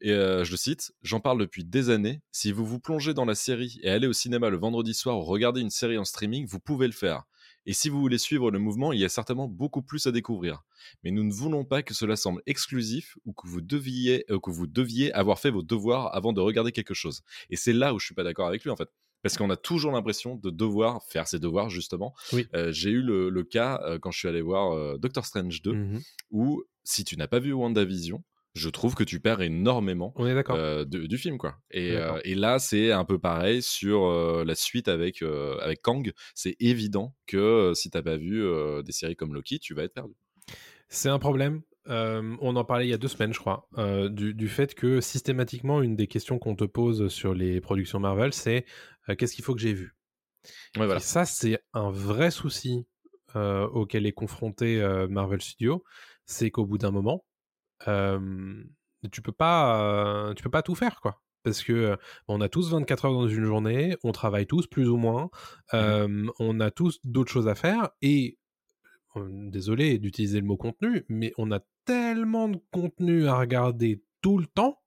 [0.00, 2.20] Et euh, je le cite, j'en parle depuis des années.
[2.30, 5.22] Si vous vous plongez dans la série et allez au cinéma le vendredi soir ou
[5.22, 7.22] regarder une série en streaming, vous pouvez le faire.
[7.68, 10.62] Et si vous voulez suivre le mouvement, il y a certainement beaucoup plus à découvrir.
[11.04, 14.50] Mais nous ne voulons pas que cela semble exclusif ou que vous deviez, euh, que
[14.50, 17.20] vous deviez avoir fait vos devoirs avant de regarder quelque chose.
[17.50, 18.88] Et c'est là où je suis pas d'accord avec lui en fait.
[19.22, 22.14] Parce qu'on a toujours l'impression de devoir faire ses devoirs justement.
[22.32, 22.46] Oui.
[22.54, 25.60] Euh, J'ai eu le, le cas euh, quand je suis allé voir euh, Doctor Strange
[25.60, 26.00] 2 Mhm.
[26.30, 28.22] où si tu n'as pas vu WandaVision,
[28.54, 30.56] je trouve que tu perds énormément On est d'accord.
[30.56, 31.56] euh, de- du film quoi.
[31.70, 36.12] Et, euh, et là c'est un peu pareil sur euh, la suite avec avec Kang.
[36.34, 38.42] C'est évident que si t'as pas vu
[38.84, 40.14] des séries comme Loki, tu vas être perdu.
[40.88, 41.62] C'est un problème.
[41.88, 44.74] Euh, on en parlait il y a deux semaines, je crois, euh, du, du fait
[44.74, 48.66] que systématiquement, une des questions qu'on te pose sur les productions Marvel, c'est
[49.08, 49.96] euh, qu'est-ce qu'il faut que j'ai vu?
[50.76, 50.96] Ouais voilà.
[50.96, 52.86] Et ça, c'est un vrai souci
[53.34, 55.84] auquel est confronté Marvel Studios,
[56.26, 57.24] c'est qu'au bout d'un moment,
[57.86, 58.64] euh,
[59.12, 59.80] tu peux pas,
[60.30, 61.20] euh, tu peux pas tout faire, quoi.
[61.44, 64.96] Parce que on a tous 24 heures dans une journée, on travaille tous plus ou
[64.96, 65.30] moins,
[65.72, 68.38] euh, on a tous d'autres choses à faire et
[69.26, 74.46] désolé d'utiliser le mot contenu, mais on a tellement de contenu à regarder tout le
[74.46, 74.80] temps.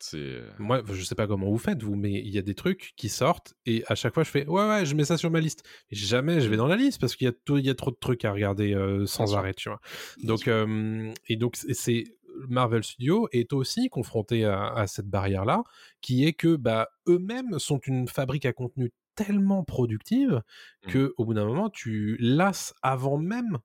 [0.00, 2.92] C'est Moi, je sais pas comment vous faites, vous, mais il y a des trucs
[2.96, 5.40] qui sortent et à chaque fois je fais ouais, ouais, je mets ça sur ma
[5.40, 5.62] liste.
[5.90, 7.74] Et jamais je vais dans la liste parce qu'il y, a tout- il y a
[7.74, 9.80] trop de trucs à regarder euh, sans arrêt, tu vois.
[10.22, 12.04] Donc, euh, et donc, c'est-.
[12.48, 15.62] Marvel Studios est aussi confronté à, à cette barrière-là,
[16.00, 20.42] qui est que bah, eux-mêmes sont une fabrique à contenu tellement productive
[20.84, 20.90] Mhm.
[20.92, 23.58] que au bout d'un moment, tu lasses avant même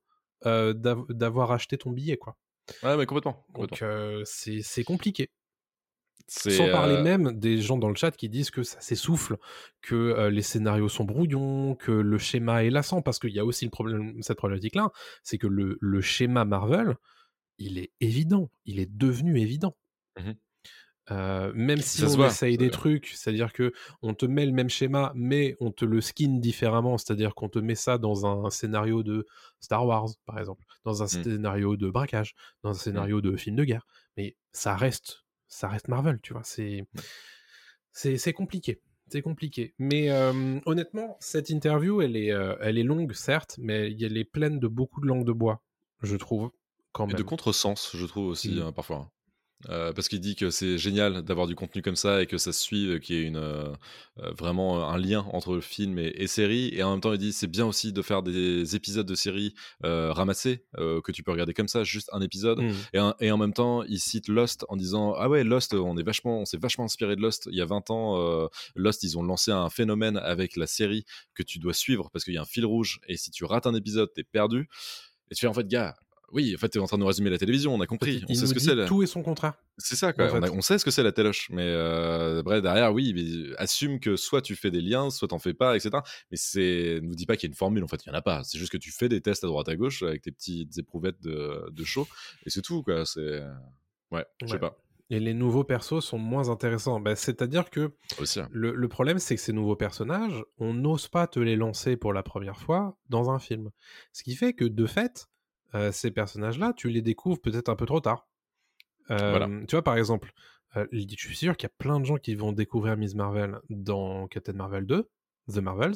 [0.45, 2.38] euh, d'av- d'avoir acheté ton billet, quoi.
[2.84, 3.43] ouais mais complètement.
[3.53, 3.65] complètement.
[3.67, 5.32] Donc euh, c'est compliqué.
[6.32, 9.38] Sans parler euh, même des gens dans le chat qui disent que ça s'essouffle,
[9.82, 13.45] que euh, les scénarios sont brouillons, que le schéma est lassant, parce qu'il y a
[13.45, 14.91] aussi le problème, cette problématique-là,
[15.23, 16.95] c'est que le, le schéma Marvel,
[17.57, 19.75] il est évident, il est devenu évident.
[20.19, 20.36] Mhm.
[21.11, 23.73] Euh, même si Ça on voit, essaye des trucs, c'est-à-dire que
[24.03, 27.57] on te met le même schéma, mais on te le skin différemment, c'est-à-dire qu'on te
[27.57, 29.25] met ça dans un scénario de
[29.59, 31.23] Star Wars, par exemple, dans un Mm.
[31.23, 35.88] scénario de braquage, dans un scénario de film de guerre, mais ça reste, ça reste
[35.89, 36.43] Marvel, tu vois.
[36.45, 36.86] C'est,
[37.91, 38.82] c'est, c'est compliqué.
[39.12, 39.74] C'est compliqué.
[39.80, 44.26] Mais euh, honnêtement, cette interview, elle est, euh, elle est longue, certes, mais elle est
[44.26, 45.64] pleine de beaucoup de langue de bois,
[46.04, 46.52] je trouve,
[46.91, 47.18] quand Et même.
[47.18, 49.12] de contresens, je trouve aussi, hein, parfois.
[49.68, 52.53] Euh, parce qu'il dit que c'est génial d'avoir du contenu comme ça et que ça
[52.53, 53.68] se suive, qu'il y ait une, euh,
[54.20, 56.70] euh, vraiment un lien entre le film et, et série.
[56.74, 59.53] Et en même temps, il dit c'est bien aussi de faire des épisodes de série
[59.84, 62.62] euh, ramassés euh, que tu peux regarder comme ça, juste un épisode.
[62.62, 62.74] Mm.
[62.93, 65.97] Et, un- et en même temps, il cite Lost en disant ah ouais Lost, on
[65.97, 67.49] est vachement, on s'est vachement inspiré de Lost.
[67.51, 71.03] Il y a 20 ans, euh, Lost, ils ont lancé un phénomène avec la série
[71.36, 73.68] que tu dois suivre parce qu'il y a un fil rouge et si tu rates
[73.68, 74.70] un épisode, t'es perdu.
[75.32, 75.95] Et tu fais en fait gars.
[76.32, 78.17] Oui, en fait, t'es en train de nous résumer la télévision, on a compris.
[78.17, 78.75] Il on sait ce que c'est.
[78.75, 79.53] la- tout et son contraire.
[79.77, 80.32] c'est ça, quoi.
[80.32, 80.53] En on, a- fait.
[80.53, 81.49] on sait ce que c'est la téloche.
[81.51, 85.39] Mais euh, bref, derrière, oui, mais assume que soit tu fais des liens, soit t'en
[85.39, 85.91] fais pas, etc.
[86.32, 88.15] Mais c'est, nous dis pas qu'il y a une formule, en fait, il y en
[88.15, 88.43] a pas.
[88.43, 91.21] C'est juste que tu fais des tests à droite à gauche avec tes petites éprouvettes
[91.21, 92.07] de, de show.
[92.45, 93.05] Et c'est tout, quoi.
[93.05, 93.41] C'est.
[94.11, 94.59] Ouais, je sais Ouais.
[94.59, 94.77] pas.
[95.11, 96.99] Et les nouveaux persos sont moins intéressants.
[96.99, 98.41] Bah, C'est-à-dire que Aussi.
[98.41, 98.47] hein.
[98.51, 102.13] le, le problème, c'est que ces nouveaux personnages, on n'ose pas te les lancer pour
[102.13, 103.71] la première fois dans un film.
[104.13, 105.25] Ce qui fait que, de fait,
[105.76, 108.28] euh, ces personnages-là, tu les découvres peut-être un peu trop tard.
[109.11, 109.47] Euh, Voilà.
[109.67, 110.34] Tu vois, par exemple,
[110.76, 113.59] euh, je suis sûr qu'il y a plein de gens qui vont découvrir Miss Marvel
[113.70, 115.09] dans Captain Marvel 2,
[115.51, 115.95] The Marvels.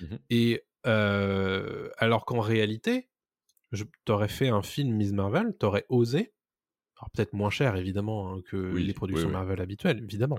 [0.00, 0.18] Mhm.
[0.30, 3.08] Et alors qu'en réalité,
[4.04, 6.32] t'aurais fait un film Miss Marvel, t'aurais osé,
[6.98, 9.38] alors peut-être moins cher évidemment hein, que Oui, les productions oui, oui.
[9.38, 10.38] Marvel habituelles, évidemment.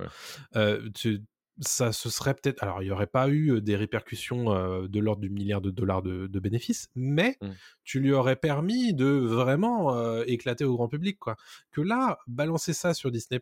[0.53, 0.91] Ouais.
[0.93, 1.23] Tu-
[1.59, 2.63] ça se serait peut-être.
[2.63, 5.69] Alors, il n'y aurait pas eu euh, des répercussions euh, de l'ordre du milliard de
[5.71, 7.51] dollars de, de bénéfices, mais Mm.
[7.83, 11.35] tu lui aurais permis de vraiment euh, éclater au grand public, quoi.
[11.71, 13.39] Que là, balancer ça sur Disney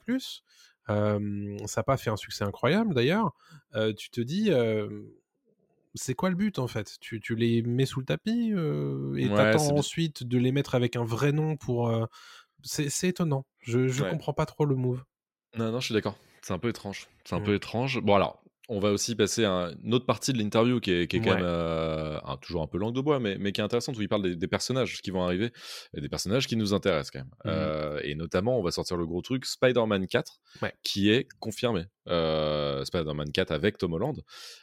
[1.67, 3.33] ça n'a pas fait un succès incroyable d'ailleurs.
[3.75, 4.51] euh, tu te dis.
[4.51, 5.03] euh,
[5.93, 6.97] c'est quoi le but en fait?
[7.01, 10.75] Tu, tu les mets sous le tapis euh, et Ouais, t'attends ensuite de les mettre
[10.75, 11.89] avec un vrai nom pour.
[11.89, 12.05] euh,
[12.63, 13.45] C'est c'est étonnant.
[13.61, 14.09] Je, je Ouais.
[14.11, 15.03] comprends pas trop le move.
[15.57, 16.17] Non, non, je suis d'accord.
[16.41, 17.07] C'est un peu étrange.
[17.25, 17.43] C'est un Mm.
[17.43, 18.01] peu étrange.
[18.01, 21.17] Bon, alors, on va aussi passer à une autre partie de l'interview qui est, qui
[21.17, 23.63] est quand même euh, un- toujours un peu langue de bois, mais, mais qui est
[23.63, 25.51] intéressante, où il parle des, des personnages qui vont arriver,
[25.95, 27.27] et des personnages qui nous intéressent quand même.
[27.43, 27.51] Mhm.
[27.59, 30.73] Euh, et notamment, on va sortir le gros truc, Spider-Man 4, Ouais.
[30.83, 31.83] qui est confirmé.
[32.07, 34.21] Euh, Spider-Man 4 avec Tom Holland.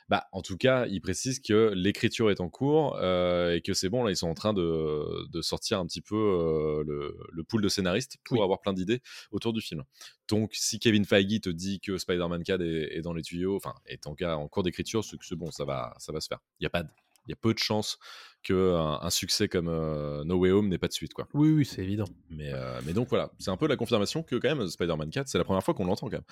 [0.08, 3.88] Bah, en tout cas, il précise que l'écriture est en cours euh, et que c'est
[3.88, 7.44] bon, là, ils sont en train de, de sortir un petit peu euh, le, le
[7.44, 8.42] pool de scénaristes pour Oui.
[8.42, 9.84] avoir plein d'idées autour du film.
[10.28, 13.74] Donc, si Kevin Feige te dit que Spider-Man 4 est, est dans les tuyaux, enfin,
[13.86, 16.26] est en, cas, en cours d'écriture, c'est que c'est bon, ça va, ça va se
[16.26, 16.40] faire.
[16.58, 16.88] Il y a pas de-
[17.30, 17.98] y a peu de chances
[18.42, 21.26] qu'un un succès comme euh, No Way Home n'ait pas de suite, quoi.
[21.34, 22.08] Oui, oui, c'est évident.
[22.30, 25.28] Mais, euh, mais donc voilà, c'est un peu la confirmation que quand même Spider-Man 4,
[25.28, 26.22] c'est la première fois qu'on l'entend quand même,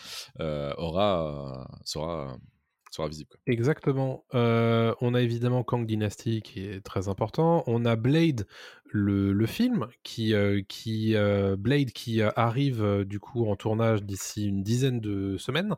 [0.41, 2.37] euh, aura, sera,
[2.91, 3.31] sera visible.
[3.31, 3.41] Quoi.
[3.47, 4.25] Exactement.
[4.33, 7.65] On a évidemment Kang Dynasty qui est très important.
[7.67, 8.47] On a Blade,
[8.91, 13.57] le, le film, qui, euh, qui euh, Blade qui euh, arrive euh, du coup en
[13.57, 15.75] tournage d'ici une dizaine de semaines.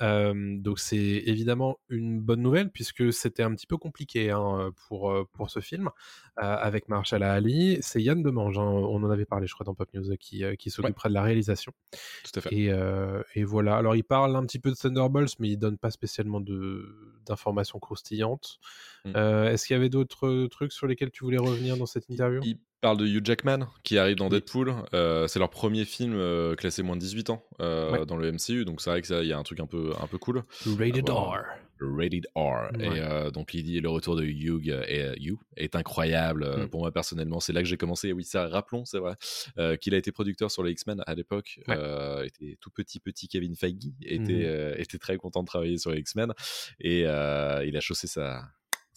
[0.00, 5.50] Donc c'est évidemment une bonne nouvelle puisque c'était un petit peu compliqué hein, pour, pour
[5.50, 5.90] ce film
[6.36, 7.78] avec Marshall Ali.
[7.82, 10.70] C'est Yann Demange, hein, on en avait parlé je crois dans Pop News, qui, qui
[10.70, 11.72] s'occupera de la réalisation.
[12.24, 12.54] Tout à fait.
[12.54, 12.72] Et,
[13.34, 13.76] et voilà.
[13.76, 17.78] Alors, il parle un petit peu de Thunderbolts, mais il donne pas spécialement de d'informations
[17.78, 18.58] croustillantes.
[19.04, 19.12] Mm.
[19.16, 22.40] Euh, Est-ce qu'il y avait d'autres trucs sur lesquels tu voulais revenir dans cette interview?
[22.44, 24.30] Il parle de Hugh Jackman qui arrive dans Oui.
[24.30, 24.74] Deadpool.
[24.94, 28.06] Euh, c'est leur premier film euh, classé moins de 18 ans euh, Ouais.
[28.06, 30.18] dans le MCU, donc c'est vrai qu'il y a un truc un peu, un peu
[30.18, 30.42] cool.
[30.78, 31.08] Rated.
[31.08, 31.42] R.
[31.82, 32.70] Rated R.
[32.78, 32.98] Ouais.
[32.98, 36.68] Et donc il dit le retour de Hugh est, Hugh est incroyable Mm.
[36.68, 37.40] pour moi personnellement.
[37.40, 38.12] C'est là que j'ai commencé.
[38.12, 39.14] Oui, ça rappelons, c'est vrai,
[39.78, 41.60] qu'il a été producteur sur les X-Men à l'époque.
[41.68, 42.26] Ouais.
[42.26, 44.42] Était tout petit petit Kevin Feige était Mhm.
[44.44, 46.32] euh, était très content de travailler sur les X-Men
[46.80, 48.42] et il a chaussé sa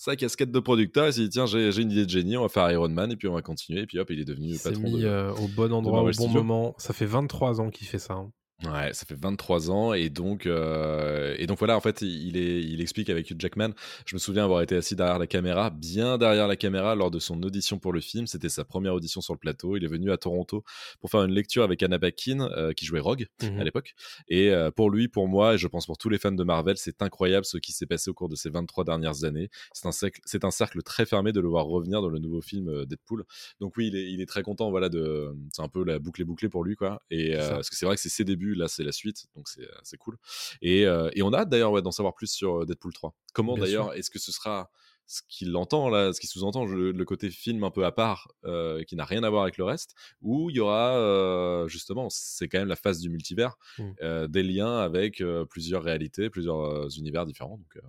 [0.04, 1.08] sa casquette de producteur.
[1.08, 3.16] Il s'est dit tiens j'ai une idée de génie, on va faire Iron Man et
[3.16, 3.82] puis on va continuer.
[3.82, 6.04] Et puis hop, il est devenu Il s'est patron mis de, euh, au bon endroit,
[6.04, 6.76] au bon moment.
[6.78, 8.14] Ça fait 23 ans qu'il fait ça.
[8.16, 8.32] hein.
[8.66, 12.62] Ouais, ça fait 23 ans et donc euh, et donc voilà en fait il est
[12.64, 13.72] il explique avec Hugh Jackman.
[14.06, 17.20] Je me souviens avoir été assis derrière la caméra, bien derrière la caméra lors de
[17.20, 18.26] son audition pour le film.
[18.26, 19.76] C'était sa première audition sur le plateau.
[19.76, 20.64] Il est venu à Toronto
[21.02, 23.60] pour faire une lecture avec Anna Paquin euh, qui jouait Rogue Mhm.
[23.60, 23.94] à l'époque.
[24.30, 26.78] Et euh, pour lui, pour moi, et je pense pour tous les fans de Marvel,
[26.78, 29.50] c'est incroyable ce qui s'est passé au cours de ces 23 dernières années.
[29.74, 32.42] C'est un cercle, c'est un cercle très fermé de le voir revenir dans le nouveau
[32.42, 33.26] film Deadpool.
[33.60, 34.70] Donc oui, il est, il est très content.
[34.70, 37.02] Voilà, de, c'est un peu la boucle est bouclée pour lui, quoi.
[37.12, 39.62] Et parce que c'est vrai que c'est ses débuts, là, c'est la suite, donc c'est,
[39.64, 40.18] euh, cool.
[40.62, 43.16] Et, euh, et on a hâte, d'ailleurs ouais, d'en savoir plus sur euh, Deadpool 3.
[43.34, 44.70] Comment d'ailleurs est-ce que ce sera
[45.06, 48.30] ce qu'il entend là, ce qui sous-entend le, le côté film un peu à part,
[48.46, 52.08] euh, qui n'a rien à voir avec le reste, où il y aura euh, justement,
[52.10, 53.92] c'est quand même la phase du multivers, Mm.
[54.02, 57.58] euh, des liens avec plusieurs réalités, plusieurs univers différents.
[57.58, 57.80] Donc,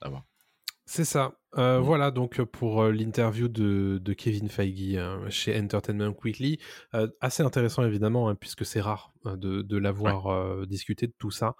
[0.00, 0.24] à voir.
[0.86, 1.38] C'est ça.
[1.56, 1.82] Euh, Mm.
[1.82, 6.58] Voilà donc euh, pour euh, l'interview de, de Kevin Feige euh, chez Entertainment Weekly.
[6.94, 11.30] Euh, assez intéressant évidemment, hein, puisque c'est rare euh, de, de l'avoir discuté de tout
[11.30, 11.54] ça.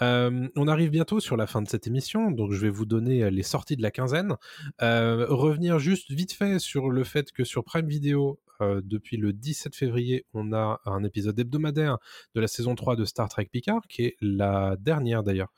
[0.00, 3.42] On arrive bientôt sur la fin de cette émission, donc je vais vous donner les
[3.42, 4.36] sorties de la quinzaine.
[4.80, 9.74] Revenir juste vite fait sur le fait que sur Prime Video, euh, depuis le 17
[9.76, 11.98] février, on a un épisode hebdomadaire
[12.34, 15.52] de la saison 3 de Star Trek Picard, qui est la dernière d'ailleurs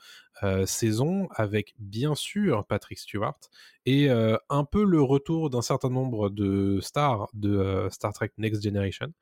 [0.66, 3.38] saison, avec bien sûr Patrick Stewart
[3.86, 9.12] et un peu le retour d'un certain nombre de stars de Star Trek Next Generation.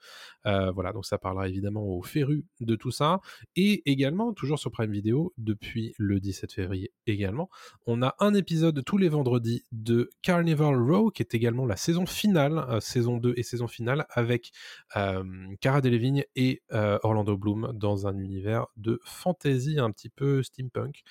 [0.45, 3.21] Voilà, donc ça parlera évidemment aux férus de tout ça.
[3.57, 7.49] Et également, toujours sur Prime Video, depuis le 17 février également,
[7.87, 12.07] on a un épisode tous les vendredis de Carnival Row, qui est également la saison
[12.07, 14.51] finale, euh, saison 2 et saison finale, avec
[14.97, 15.25] euh,
[15.61, 21.03] Cara Delevingne et euh, Orlando Bloom dans un univers de fantasy un petit peu steampunk.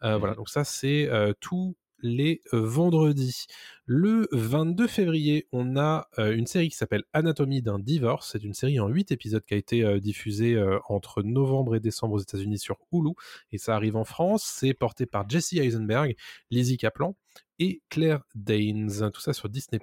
[0.00, 1.08] Voilà, donc ça c'est
[1.40, 3.46] tous les vendredis.
[3.84, 8.30] Le 22 février, on a une série qui s'appelle Anatomie d'un divorce.
[8.32, 12.20] C'est une série en 8 épisodes qui a été diffusée entre novembre et décembre aux
[12.20, 13.12] États-Unis sur Hulu.
[13.52, 14.44] Et ça arrive en France.
[14.44, 16.16] C'est porté par Jesse Eisenberg,
[16.50, 17.16] Lizzie Kaplan
[17.58, 19.10] et Claire Danes.
[19.12, 19.80] Tout ça sur Disney.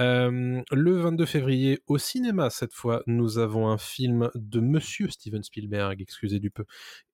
[0.00, 5.42] Euh, le 22 février, au cinéma, cette fois, nous avons un film de Monsieur Steven
[5.42, 6.64] Spielberg, excusez du peu,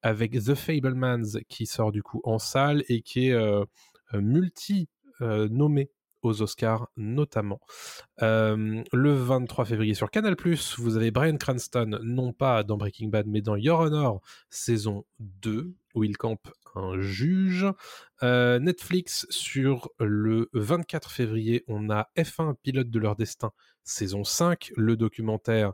[0.03, 3.64] avec The Fablemans qui sort du coup en salle et qui est euh,
[4.14, 4.89] euh, multi
[5.20, 7.59] nommé aux Oscars notamment.
[8.20, 10.37] le 23 février sur Canal+,
[10.76, 14.20] vous avez Brian Cranston, non pas dans Breaking Bad, mais dans Your Honor,
[14.51, 17.66] saison 2, où il campe un juge.
[18.22, 23.53] Netflix, sur le 24 février, on a F1 Pilote de leur destin,
[23.85, 25.72] saison 5, le documentaire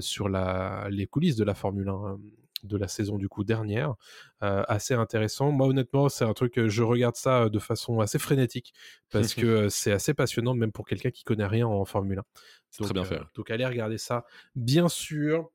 [0.00, 2.18] sur la, les coulisses de la Formule 1
[2.64, 3.94] de la saison du coup dernière.
[4.40, 5.50] assez intéressant.
[5.52, 8.72] Moi honnêtement, c'est un truc, je regarde ça de façon assez frénétique
[9.10, 12.22] parce que c'est assez passionnant même pour quelqu'un qui connaît rien en Formule 1.
[12.78, 13.20] Donc, très bien fait.
[13.34, 14.24] donc allez regarder ça.
[14.54, 15.50] Bien sûr,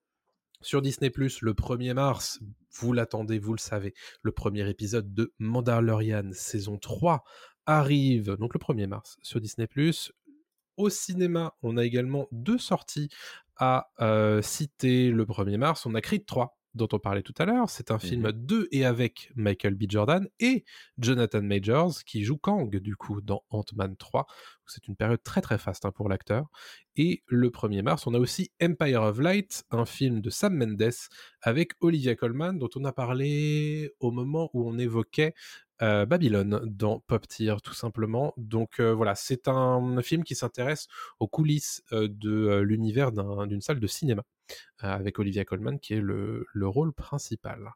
[0.66, 1.10] sur Disney⁇
[1.42, 2.40] le 1er mars,
[2.72, 3.94] vous l'attendez, vous le savez,
[4.24, 7.24] le premier épisode de Mandalorian saison 3
[7.66, 9.68] arrive, donc le 1er mars, sur Disney⁇
[10.78, 13.10] Au cinéma, on a également deux sorties
[13.58, 13.90] à
[14.42, 15.12] citer.
[15.12, 15.86] Le 1er mars.
[15.86, 17.70] On a Creed 3 dont on parlait tout à l'heure.
[17.70, 19.84] C'est un film mmh de et avec Michael B.
[19.88, 20.66] Jordan et
[20.98, 24.28] Jonathan Majors qui joue Kang du coup dans Ant-Man 3.
[24.68, 26.48] C'est une période très très faste hein, pour l'acteur.
[26.96, 30.92] Et le 1er mars, on a aussi Empire of Light, un film de Sam Mendes
[31.42, 35.34] avec Olivia Colman dont on a parlé au moment où on évoquait
[35.82, 38.34] euh, Babylone dans Pop Tier tout simplement.
[38.38, 40.88] Donc euh, voilà, c'est un film qui s'intéresse
[41.20, 44.24] aux coulisses euh, de l'univers d'une salle de cinéma
[44.80, 47.72] avec Olivia Colman qui est le, le rôle principal.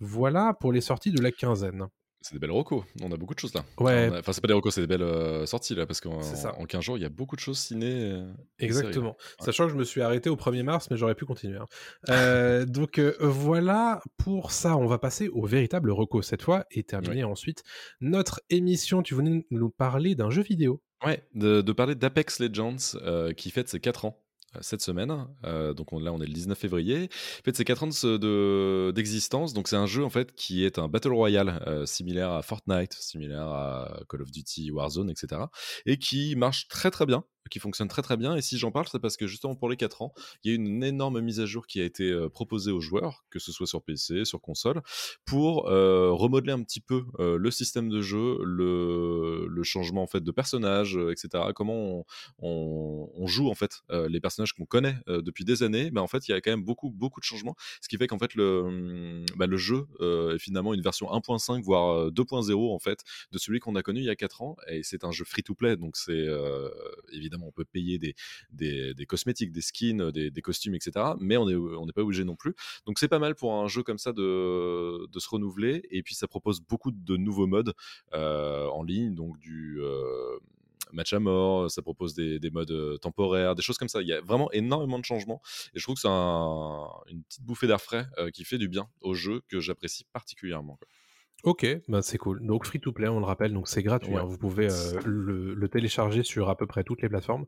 [0.00, 1.88] Voilà pour les sorties de la quinzaine.
[2.22, 2.84] C'est des belles recos.
[3.02, 3.64] On a beaucoup de choses là.
[3.78, 4.08] Ouais.
[4.12, 6.80] Enfin, c'est pas des recos, c'est des belles euh, sorties là, parce qu'en en 15
[6.80, 8.12] jours, il y a beaucoup de choses ciné.
[8.12, 9.16] Euh, Exactement.
[9.40, 11.58] Sachant que je me suis arrêté au 1er mars, mais j'aurais pu continuer.
[11.58, 11.66] Hein.
[12.10, 14.76] Euh, donc voilà pour ça.
[14.76, 17.64] On va passer au véritable reco cette fois et terminer ensuite
[18.00, 19.02] notre émission.
[19.02, 20.80] Tu venais nous parler d'un jeu vidéo.
[21.04, 24.22] Ouais, de, de parler d'Apex Legends qui fête ses 4 ans.
[24.56, 25.26] Euh, cette semaine.
[25.44, 27.08] Euh, donc là, on est le 19 février.
[27.40, 29.52] En fait, c'est 4 ans d'existence.
[29.54, 32.92] donc c'est un jeu en fait qui est un battle royale euh, similaire à Fortnite,
[32.94, 35.42] similaire à Call of Duty, Warzone, etc.
[35.86, 38.36] Et qui marche très très bien qui fonctionne très très bien.
[38.36, 40.12] Et si j'en parle, c'est parce que justement pour les 4 ans,
[40.44, 43.38] il y a une énorme mise à jour qui a été proposée aux joueurs, que
[43.38, 44.82] ce soit sur PC, sur console,
[45.24, 50.30] pour remodeler un petit peu le système de jeu, le, le, changement en fait de
[50.30, 51.44] personnages, etc.
[51.54, 52.04] Comment
[52.38, 55.90] on, joue en fait les personnages qu'on connaît depuis des années.
[55.92, 58.06] Mais en fait, il y a quand même beaucoup beaucoup de changements, ce qui fait
[58.06, 63.00] qu'en fait le, bah, le jeu est finalement une version 1.5 voire 2.0 en fait
[63.30, 64.56] de celui qu'on a connu il y a 4 ans.
[64.68, 66.26] Et c'est un jeu free to play, donc c'est
[67.12, 71.12] évidemment on peut payer des, cosmétiques, des skins, des, costumes, etc.
[71.20, 72.54] Mais on n'est pas obligé non plus.
[72.86, 75.82] Donc c'est pas mal pour un jeu comme ça de, de, se renouveler.
[75.90, 77.74] Et puis ça propose beaucoup de nouveaux modes
[78.14, 80.38] euh, en ligne, donc du euh,
[80.92, 84.02] match à mort, ça propose des, modes euh, temporaires, des choses comme ça.
[84.02, 85.40] Il y a vraiment énormément de changements
[85.74, 89.14] et je trouve que c'est une petite bouffée d'air frais qui fait du bien au
[89.14, 90.78] jeu que j'apprécie particulièrement.
[91.42, 92.44] Ok, bah c'est cool.
[92.46, 94.14] Donc free to play, on le rappelle, donc c'est gratuit.
[94.14, 94.24] Hein.
[94.24, 97.46] vous pouvez euh, le, télécharger sur à peu près toutes les plateformes.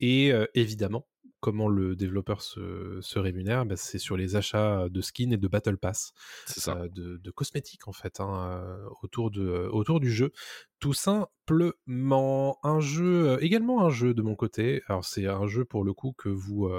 [0.00, 1.06] et évidemment,
[1.44, 5.76] comment le développeur se, rémunère, bah, c'est sur les achats de skins et de battle
[5.76, 6.14] pass,
[6.56, 10.32] de, cosmétiques en fait, hein, autour, de, autour du jeu.
[10.80, 14.80] Tout simplement, un jeu, également un jeu de mon côté.
[14.88, 16.70] Alors c'est un jeu pour le coup que vous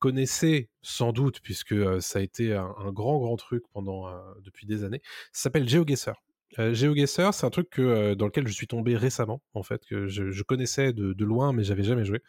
[0.00, 4.08] connaissez sans doute puisque ça a été un, un, grand grand truc pendant
[4.40, 5.02] depuis des années.
[5.32, 6.14] Ça s'appelle GeoGuessr.
[6.58, 10.08] Euh, GeoGuessr, c'est un truc que, dans lequel je suis tombé récemment, en fait, que
[10.08, 12.22] je, connaissais de, loin, mais j'avais jamais joué.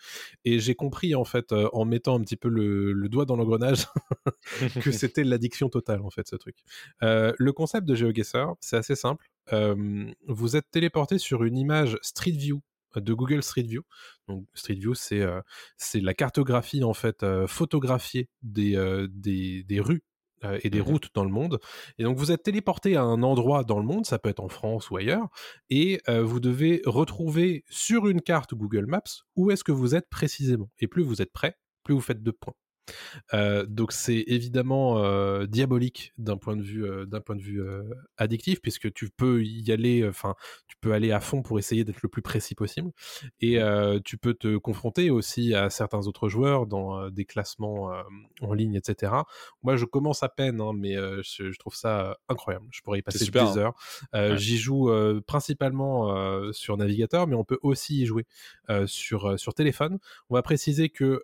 [0.45, 3.87] Et j'ai compris, en fait, en mettant un petit peu le, doigt dans l'engrenage,
[4.81, 6.57] que c'était l'addiction totale, en fait, ce truc.
[7.01, 9.27] le concept de GeoGuessr, c'est assez simple.
[10.27, 12.61] vous êtes téléporté sur une image Street View
[12.95, 13.83] de Google Street View.
[14.27, 15.25] Donc Street View, c'est
[15.77, 18.75] c'est la cartographie en fait photographiée des,
[19.09, 20.03] des, des, rues
[20.43, 21.59] euh, et des mmh routes dans le monde.
[21.99, 24.49] Et donc vous êtes téléporté à un endroit dans le monde, ça peut être en
[24.49, 25.27] France ou ailleurs,
[25.69, 29.03] et euh, vous devez retrouver sur une carte Google Maps
[29.35, 30.71] où est-ce que vous êtes précisément.
[30.79, 32.55] Et plus vous êtes prêt, plus vous faites de points.
[33.33, 37.61] Euh, donc c'est évidemment euh, diabolique d'un point de vue euh, d'un point de vue
[38.17, 40.35] addictif puisque tu peux y aller enfin
[40.67, 42.91] tu peux aller à fond pour essayer d'être le plus précis possible.
[43.39, 43.59] Et
[44.03, 47.91] tu peux te confronter aussi à certains autres joueurs dans des classements
[48.41, 49.13] en ligne etc
[49.63, 52.65] moi je commence à peine hein, mais je, trouve ça incroyable.
[52.71, 53.73] Je pourrais y passer des hein.
[54.13, 54.37] heures.
[54.37, 54.91] J'y joue
[55.27, 58.25] principalement sur navigateur mais on peut aussi y jouer
[58.85, 59.99] sur sur téléphone.
[60.29, 61.23] On va préciser que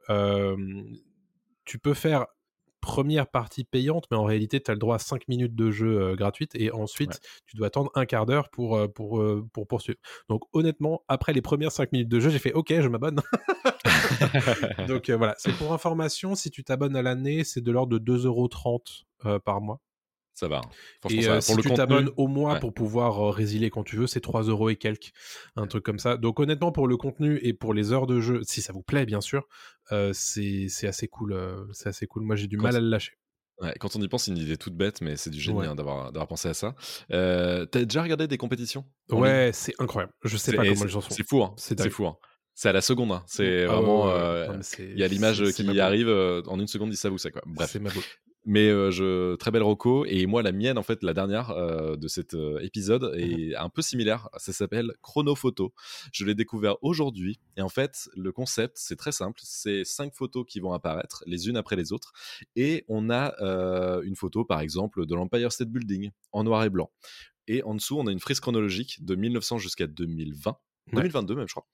[1.68, 2.26] tu peux faire
[2.82, 6.00] première partie payante, mais en réalité, tu as le droit à 5 minutes de jeu
[6.00, 9.68] euh, gratuite et ensuite, tu dois attendre un quart d'heure pour, euh, pour, euh, pour
[9.68, 10.00] poursuivre.
[10.30, 13.20] Donc, honnêtement, après les premières 5 minutes de jeu, j'ai fait OK, je m'abonne.
[14.88, 16.36] Donc, voilà, c'est pour information.
[16.36, 19.82] Si tu t'abonnes à l'année, c'est de l'ordre de 2,30€ par mois.
[20.40, 20.58] Ça va.
[20.58, 21.08] hein.
[21.10, 22.60] Et ça euh, Pour si le tu t'abonnes au mois ouais.
[22.60, 25.12] pour pouvoir euh, résilier quand tu veux, c'est 3 euros et quelques,
[25.56, 26.16] un truc comme ça.
[26.16, 29.08] Donc honnêtement, pour le contenu et pour les heures de jeu, si ça vous plaît
[29.08, 29.48] bien sûr,
[29.92, 31.34] euh, c'est c'est assez cool.
[31.34, 32.22] euh, c'est assez cool.
[32.22, 33.14] Moi j'ai du Quand mal c'est- à le lâcher.
[33.60, 35.66] Ouais, quand on y pense, c'est une idée toute bête, mais c'est du génie Ouais.
[35.66, 36.76] hein, d'avoir pensé à ça.
[37.12, 40.14] Euh, T'as déjà regardé des compétitions Ouais, c'est incroyable.
[40.24, 41.10] Je sais C'est- pas comment c'est- les gens font.
[41.16, 41.56] C'est fou, hein.
[41.58, 42.06] C'est C'est fou.
[42.06, 42.16] hein.
[42.54, 43.12] C'est à la seconde.
[43.12, 43.24] hein.
[43.26, 44.06] C'est Ah ouais, vraiment.
[44.06, 44.18] ouais, ouais.
[44.20, 46.60] euh, Non, mais c'est- Il y a l'image c'est- c'est ma qui arrive euh, en
[46.60, 47.42] une seconde, il ça ou ça quoi.
[47.48, 47.76] Bref.
[48.50, 51.98] Mais euh, je très belle roco et moi la mienne en fait la dernière euh,
[51.98, 54.30] de cet euh, épisode est un peu similaire.
[54.38, 55.74] Ça s'appelle Chronophoto.
[56.14, 59.42] Je l'ai découvert aujourd'hui et en fait le concept c'est très simple.
[59.44, 62.14] C'est cinq photos qui vont apparaître les unes après les autres
[62.56, 63.36] et on a
[64.04, 66.90] une photo par exemple de l'Empire State Building en noir et blanc
[67.48, 70.58] et en dessous on a une frise chronologique de 1900 jusqu'à 2020,
[70.94, 71.02] Ouais.
[71.02, 71.68] 2022 même je crois.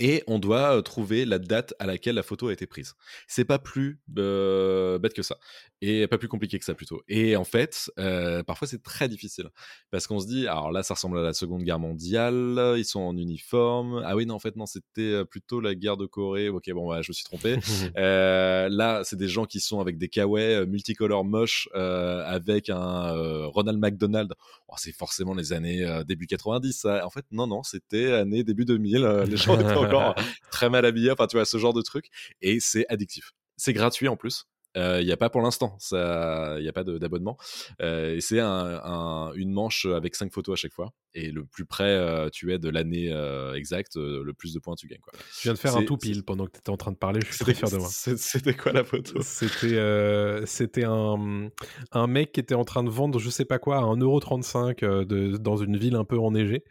[0.00, 2.94] Et on doit trouver la date à laquelle la photo a été prise.
[3.28, 5.36] C'est pas plus euh, bête que ça
[5.82, 7.02] et pas plus compliqué que ça plutôt.
[7.06, 9.50] Et en fait, euh, parfois c'est très difficile
[9.90, 13.00] parce qu'on se dit, alors là ça ressemble à la Seconde Guerre mondiale, ils sont
[13.00, 14.02] en uniforme.
[14.04, 16.48] Ah oui non en fait non c'était plutôt la guerre de Corée.
[16.48, 17.56] Ok bon bah, je me suis trompé.
[17.96, 23.12] Euh, là c'est des gens qui sont avec des kawaii multicolores moches avec un
[23.46, 24.32] Ronald McDonald.
[24.72, 26.72] Oh, c'est forcément les années euh, début 90.
[26.72, 27.04] ça.
[27.04, 29.04] En fait non non c'était année début 2000.
[29.04, 30.14] euh, les gens étaient encore
[30.52, 31.10] très mal habillés.
[31.10, 32.06] Enfin tu vois ce genre de truc
[32.40, 33.32] et c'est addictif.
[33.56, 34.46] C'est gratuit en plus.
[34.76, 37.36] Il n'y a pas pour l'instant, il n'y a pas d'abonnement.
[37.82, 40.92] Euh, et c'est un, un- une manche avec cinq photos à chaque fois.
[41.12, 44.60] Et le plus près euh, tu es de l'année euh, exacte, euh, le plus de
[44.60, 45.00] points tu gagnes.
[45.00, 45.12] Quoi.
[45.36, 47.18] Je viens de faire un tout pile pendant que tu étais en train de parler.
[47.26, 47.88] Je suis très fier de moi.
[47.90, 49.20] C'était quoi la photo?
[49.22, 51.48] C'était euh, c'était un,
[51.90, 55.04] un mec qui était en train de vendre je sais pas quoi à 1,35€ euh,
[55.04, 56.62] de, dans une ville un peu enneigée.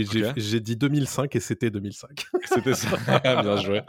[0.00, 2.26] Et j'ai dit 2005 et c'était 2005.
[2.44, 2.96] C'était ça.
[3.42, 3.80] bien joué.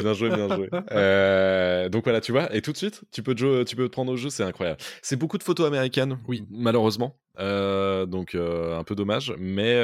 [0.00, 0.68] Bien joué, bien joué.
[0.92, 2.54] Euh, donc voilà, tu vois.
[2.54, 4.44] Et tout de suite, tu peux te, jouer- tu peux te prendre au jeu, c'est
[4.44, 4.78] incroyable.
[5.02, 6.44] C'est beaucoup de photos américaines, Oui.
[6.50, 7.18] malheureusement.
[7.40, 9.82] Euh, donc euh, un peu dommage, mais,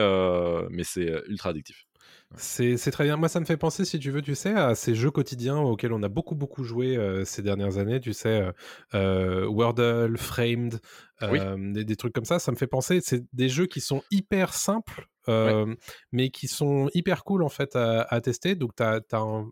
[0.70, 1.86] mais c'est ultra addictif.
[2.36, 3.16] C'est très bien.
[3.16, 5.92] Moi, ça me fait penser, si tu veux, tu sais, à ces jeux quotidiens auxquels
[5.92, 8.00] on a beaucoup, beaucoup joué euh, ces dernières années.
[8.00, 8.52] Tu sais, euh,
[8.94, 10.80] euh, Wordle, Framed,
[11.22, 11.38] Oui.
[11.72, 12.38] des, des trucs comme ça.
[12.38, 15.08] Ça me fait penser, c'est des jeux qui sont hyper simples,
[16.12, 18.54] mais qui sont hyper cool, en fait, à, à tester.
[18.56, 19.50] Donc, tu as, un,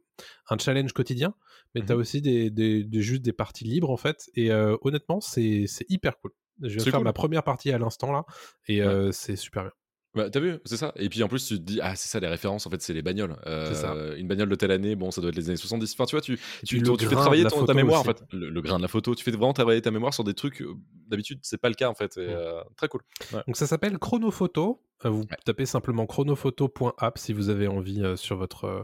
[0.50, 1.34] un challenge quotidien,
[1.74, 2.00] mais tu as Mhm.
[2.00, 4.28] aussi des, des, des- juste des parties libres, en fait.
[4.34, 6.32] Et honnêtement, c'est hyper cool.
[6.60, 7.04] Je viens de C'est faire cool.
[7.04, 8.24] ma première partie à l'instant, là,
[8.66, 9.10] et Ouais.
[9.12, 9.72] c'est super bien.
[10.14, 10.92] Bah, T'as vu, c'est ça.
[10.96, 12.92] Et puis en plus, tu te dis, ah, c'est ça les références, en fait, c'est
[12.92, 13.34] les bagnoles.
[13.46, 13.94] Euh, C'est ça.
[14.18, 15.92] Une bagnole de telle année, bon, ça doit être les années 70.
[15.94, 16.36] Enfin, tu vois, tu,
[16.66, 18.10] tu, tu- tu fais travailler ton- ta mémoire, aussi.
[18.10, 18.22] en fait.
[18.32, 20.60] Le, le grain de la photo, tu fais vraiment travailler ta mémoire sur des trucs,
[20.60, 20.74] euh,
[21.12, 22.16] d'habitude, c'est pas le cas, en fait.
[22.18, 22.30] Et, Mm.
[22.30, 23.02] euh, très cool.
[23.32, 23.42] Ouais.
[23.46, 24.80] Donc ça s'appelle Chronophoto.
[25.04, 25.36] Euh, Vous Ouais.
[25.44, 28.82] tapez simplement chronophoto.app si vous avez envie euh, sur votre, euh,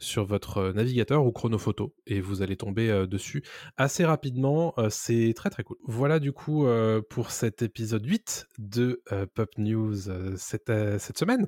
[0.00, 3.44] sur votre navigateur ou chronophoto et vous allez tomber euh, dessus
[3.76, 4.74] assez rapidement.
[4.88, 5.76] C'est très très cool.
[5.84, 6.66] Voilà du coup
[7.08, 9.00] pour cet épisode 8 de
[9.34, 9.94] Pop News
[10.36, 11.46] cette, cette semaine,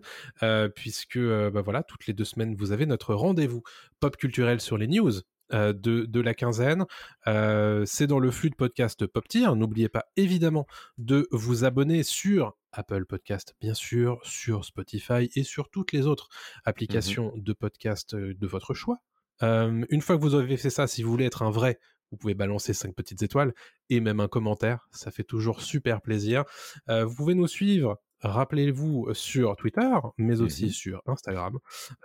[0.77, 3.63] puisque bah voilà, toutes les deux semaines vous avez notre rendez-vous
[4.01, 5.13] pop culturel sur les news.
[5.53, 6.85] Euh, de, de la quinzaine.
[7.27, 9.55] Euh, c'est dans le flux de podcast Pop Tier.
[9.55, 10.67] N'oubliez pas évidemment
[10.99, 16.29] de vous abonner sur Apple Podcast, bien sûr, sur Spotify et sur toutes les autres
[16.65, 18.99] applications de podcast euh, de votre choix.
[19.43, 21.79] Euh, une fois que vous avez fait ça, si vous voulez être un vrai,
[22.11, 23.55] vous pouvez balancer 5 petites étoiles
[23.91, 24.87] et même un commentaire.
[24.91, 26.45] Ça fait toujours super plaisir.
[26.89, 27.99] Euh, vous pouvez nous suivre.
[28.23, 30.71] Rappelez-vous sur Twitter, mais aussi Mhm.
[30.71, 31.59] sur Instagram,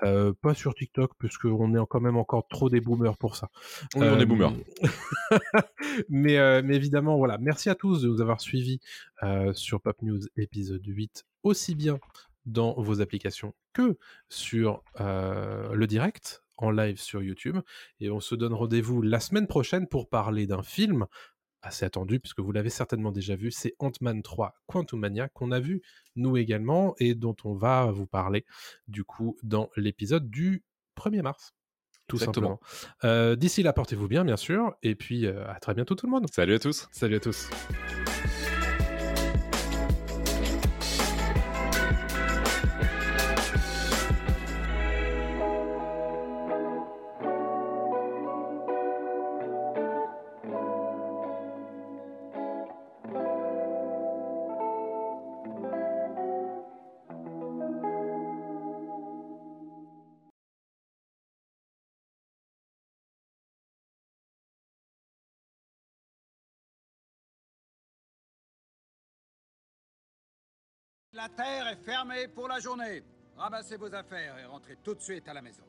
[0.04, 3.50] Euh, pas sur TikTok, puisqu'on est quand même encore trop des boomers pour ça.
[3.96, 4.52] Oui, on est Euh, boomer.
[6.10, 7.38] mais, euh, mais évidemment, voilà.
[7.38, 8.80] Merci à tous de nous avoir suivis
[9.54, 12.00] sur Pop News épisode 8, aussi bien
[12.46, 13.98] dans vos applications que
[14.30, 17.58] sur le direct en live sur YouTube.
[18.00, 21.06] Et on se donne rendez-vous la semaine prochaine pour parler d'un film
[21.62, 25.82] assez attendu, puisque vous l'avez certainement déjà vu, c'est Ant-Man 3 Quantumania, qu'on a vu
[26.16, 28.46] nous également, et dont on va vous parler
[28.88, 30.64] du coup dans l'épisode du
[30.98, 31.54] 1er mars.
[32.08, 32.60] Tout Exactement.
[32.62, 33.12] simplement.
[33.14, 36.12] Euh, D'ici là, portez-vous bien, bien sûr, et puis euh, à très bientôt tout le
[36.12, 36.26] monde.
[36.32, 36.88] Salut à tous.
[36.92, 37.50] Salut à tous.
[71.28, 73.04] La terre est fermée pour la journée.
[73.36, 75.68] Ramassez vos affaires et rentrez tout de suite à la maison.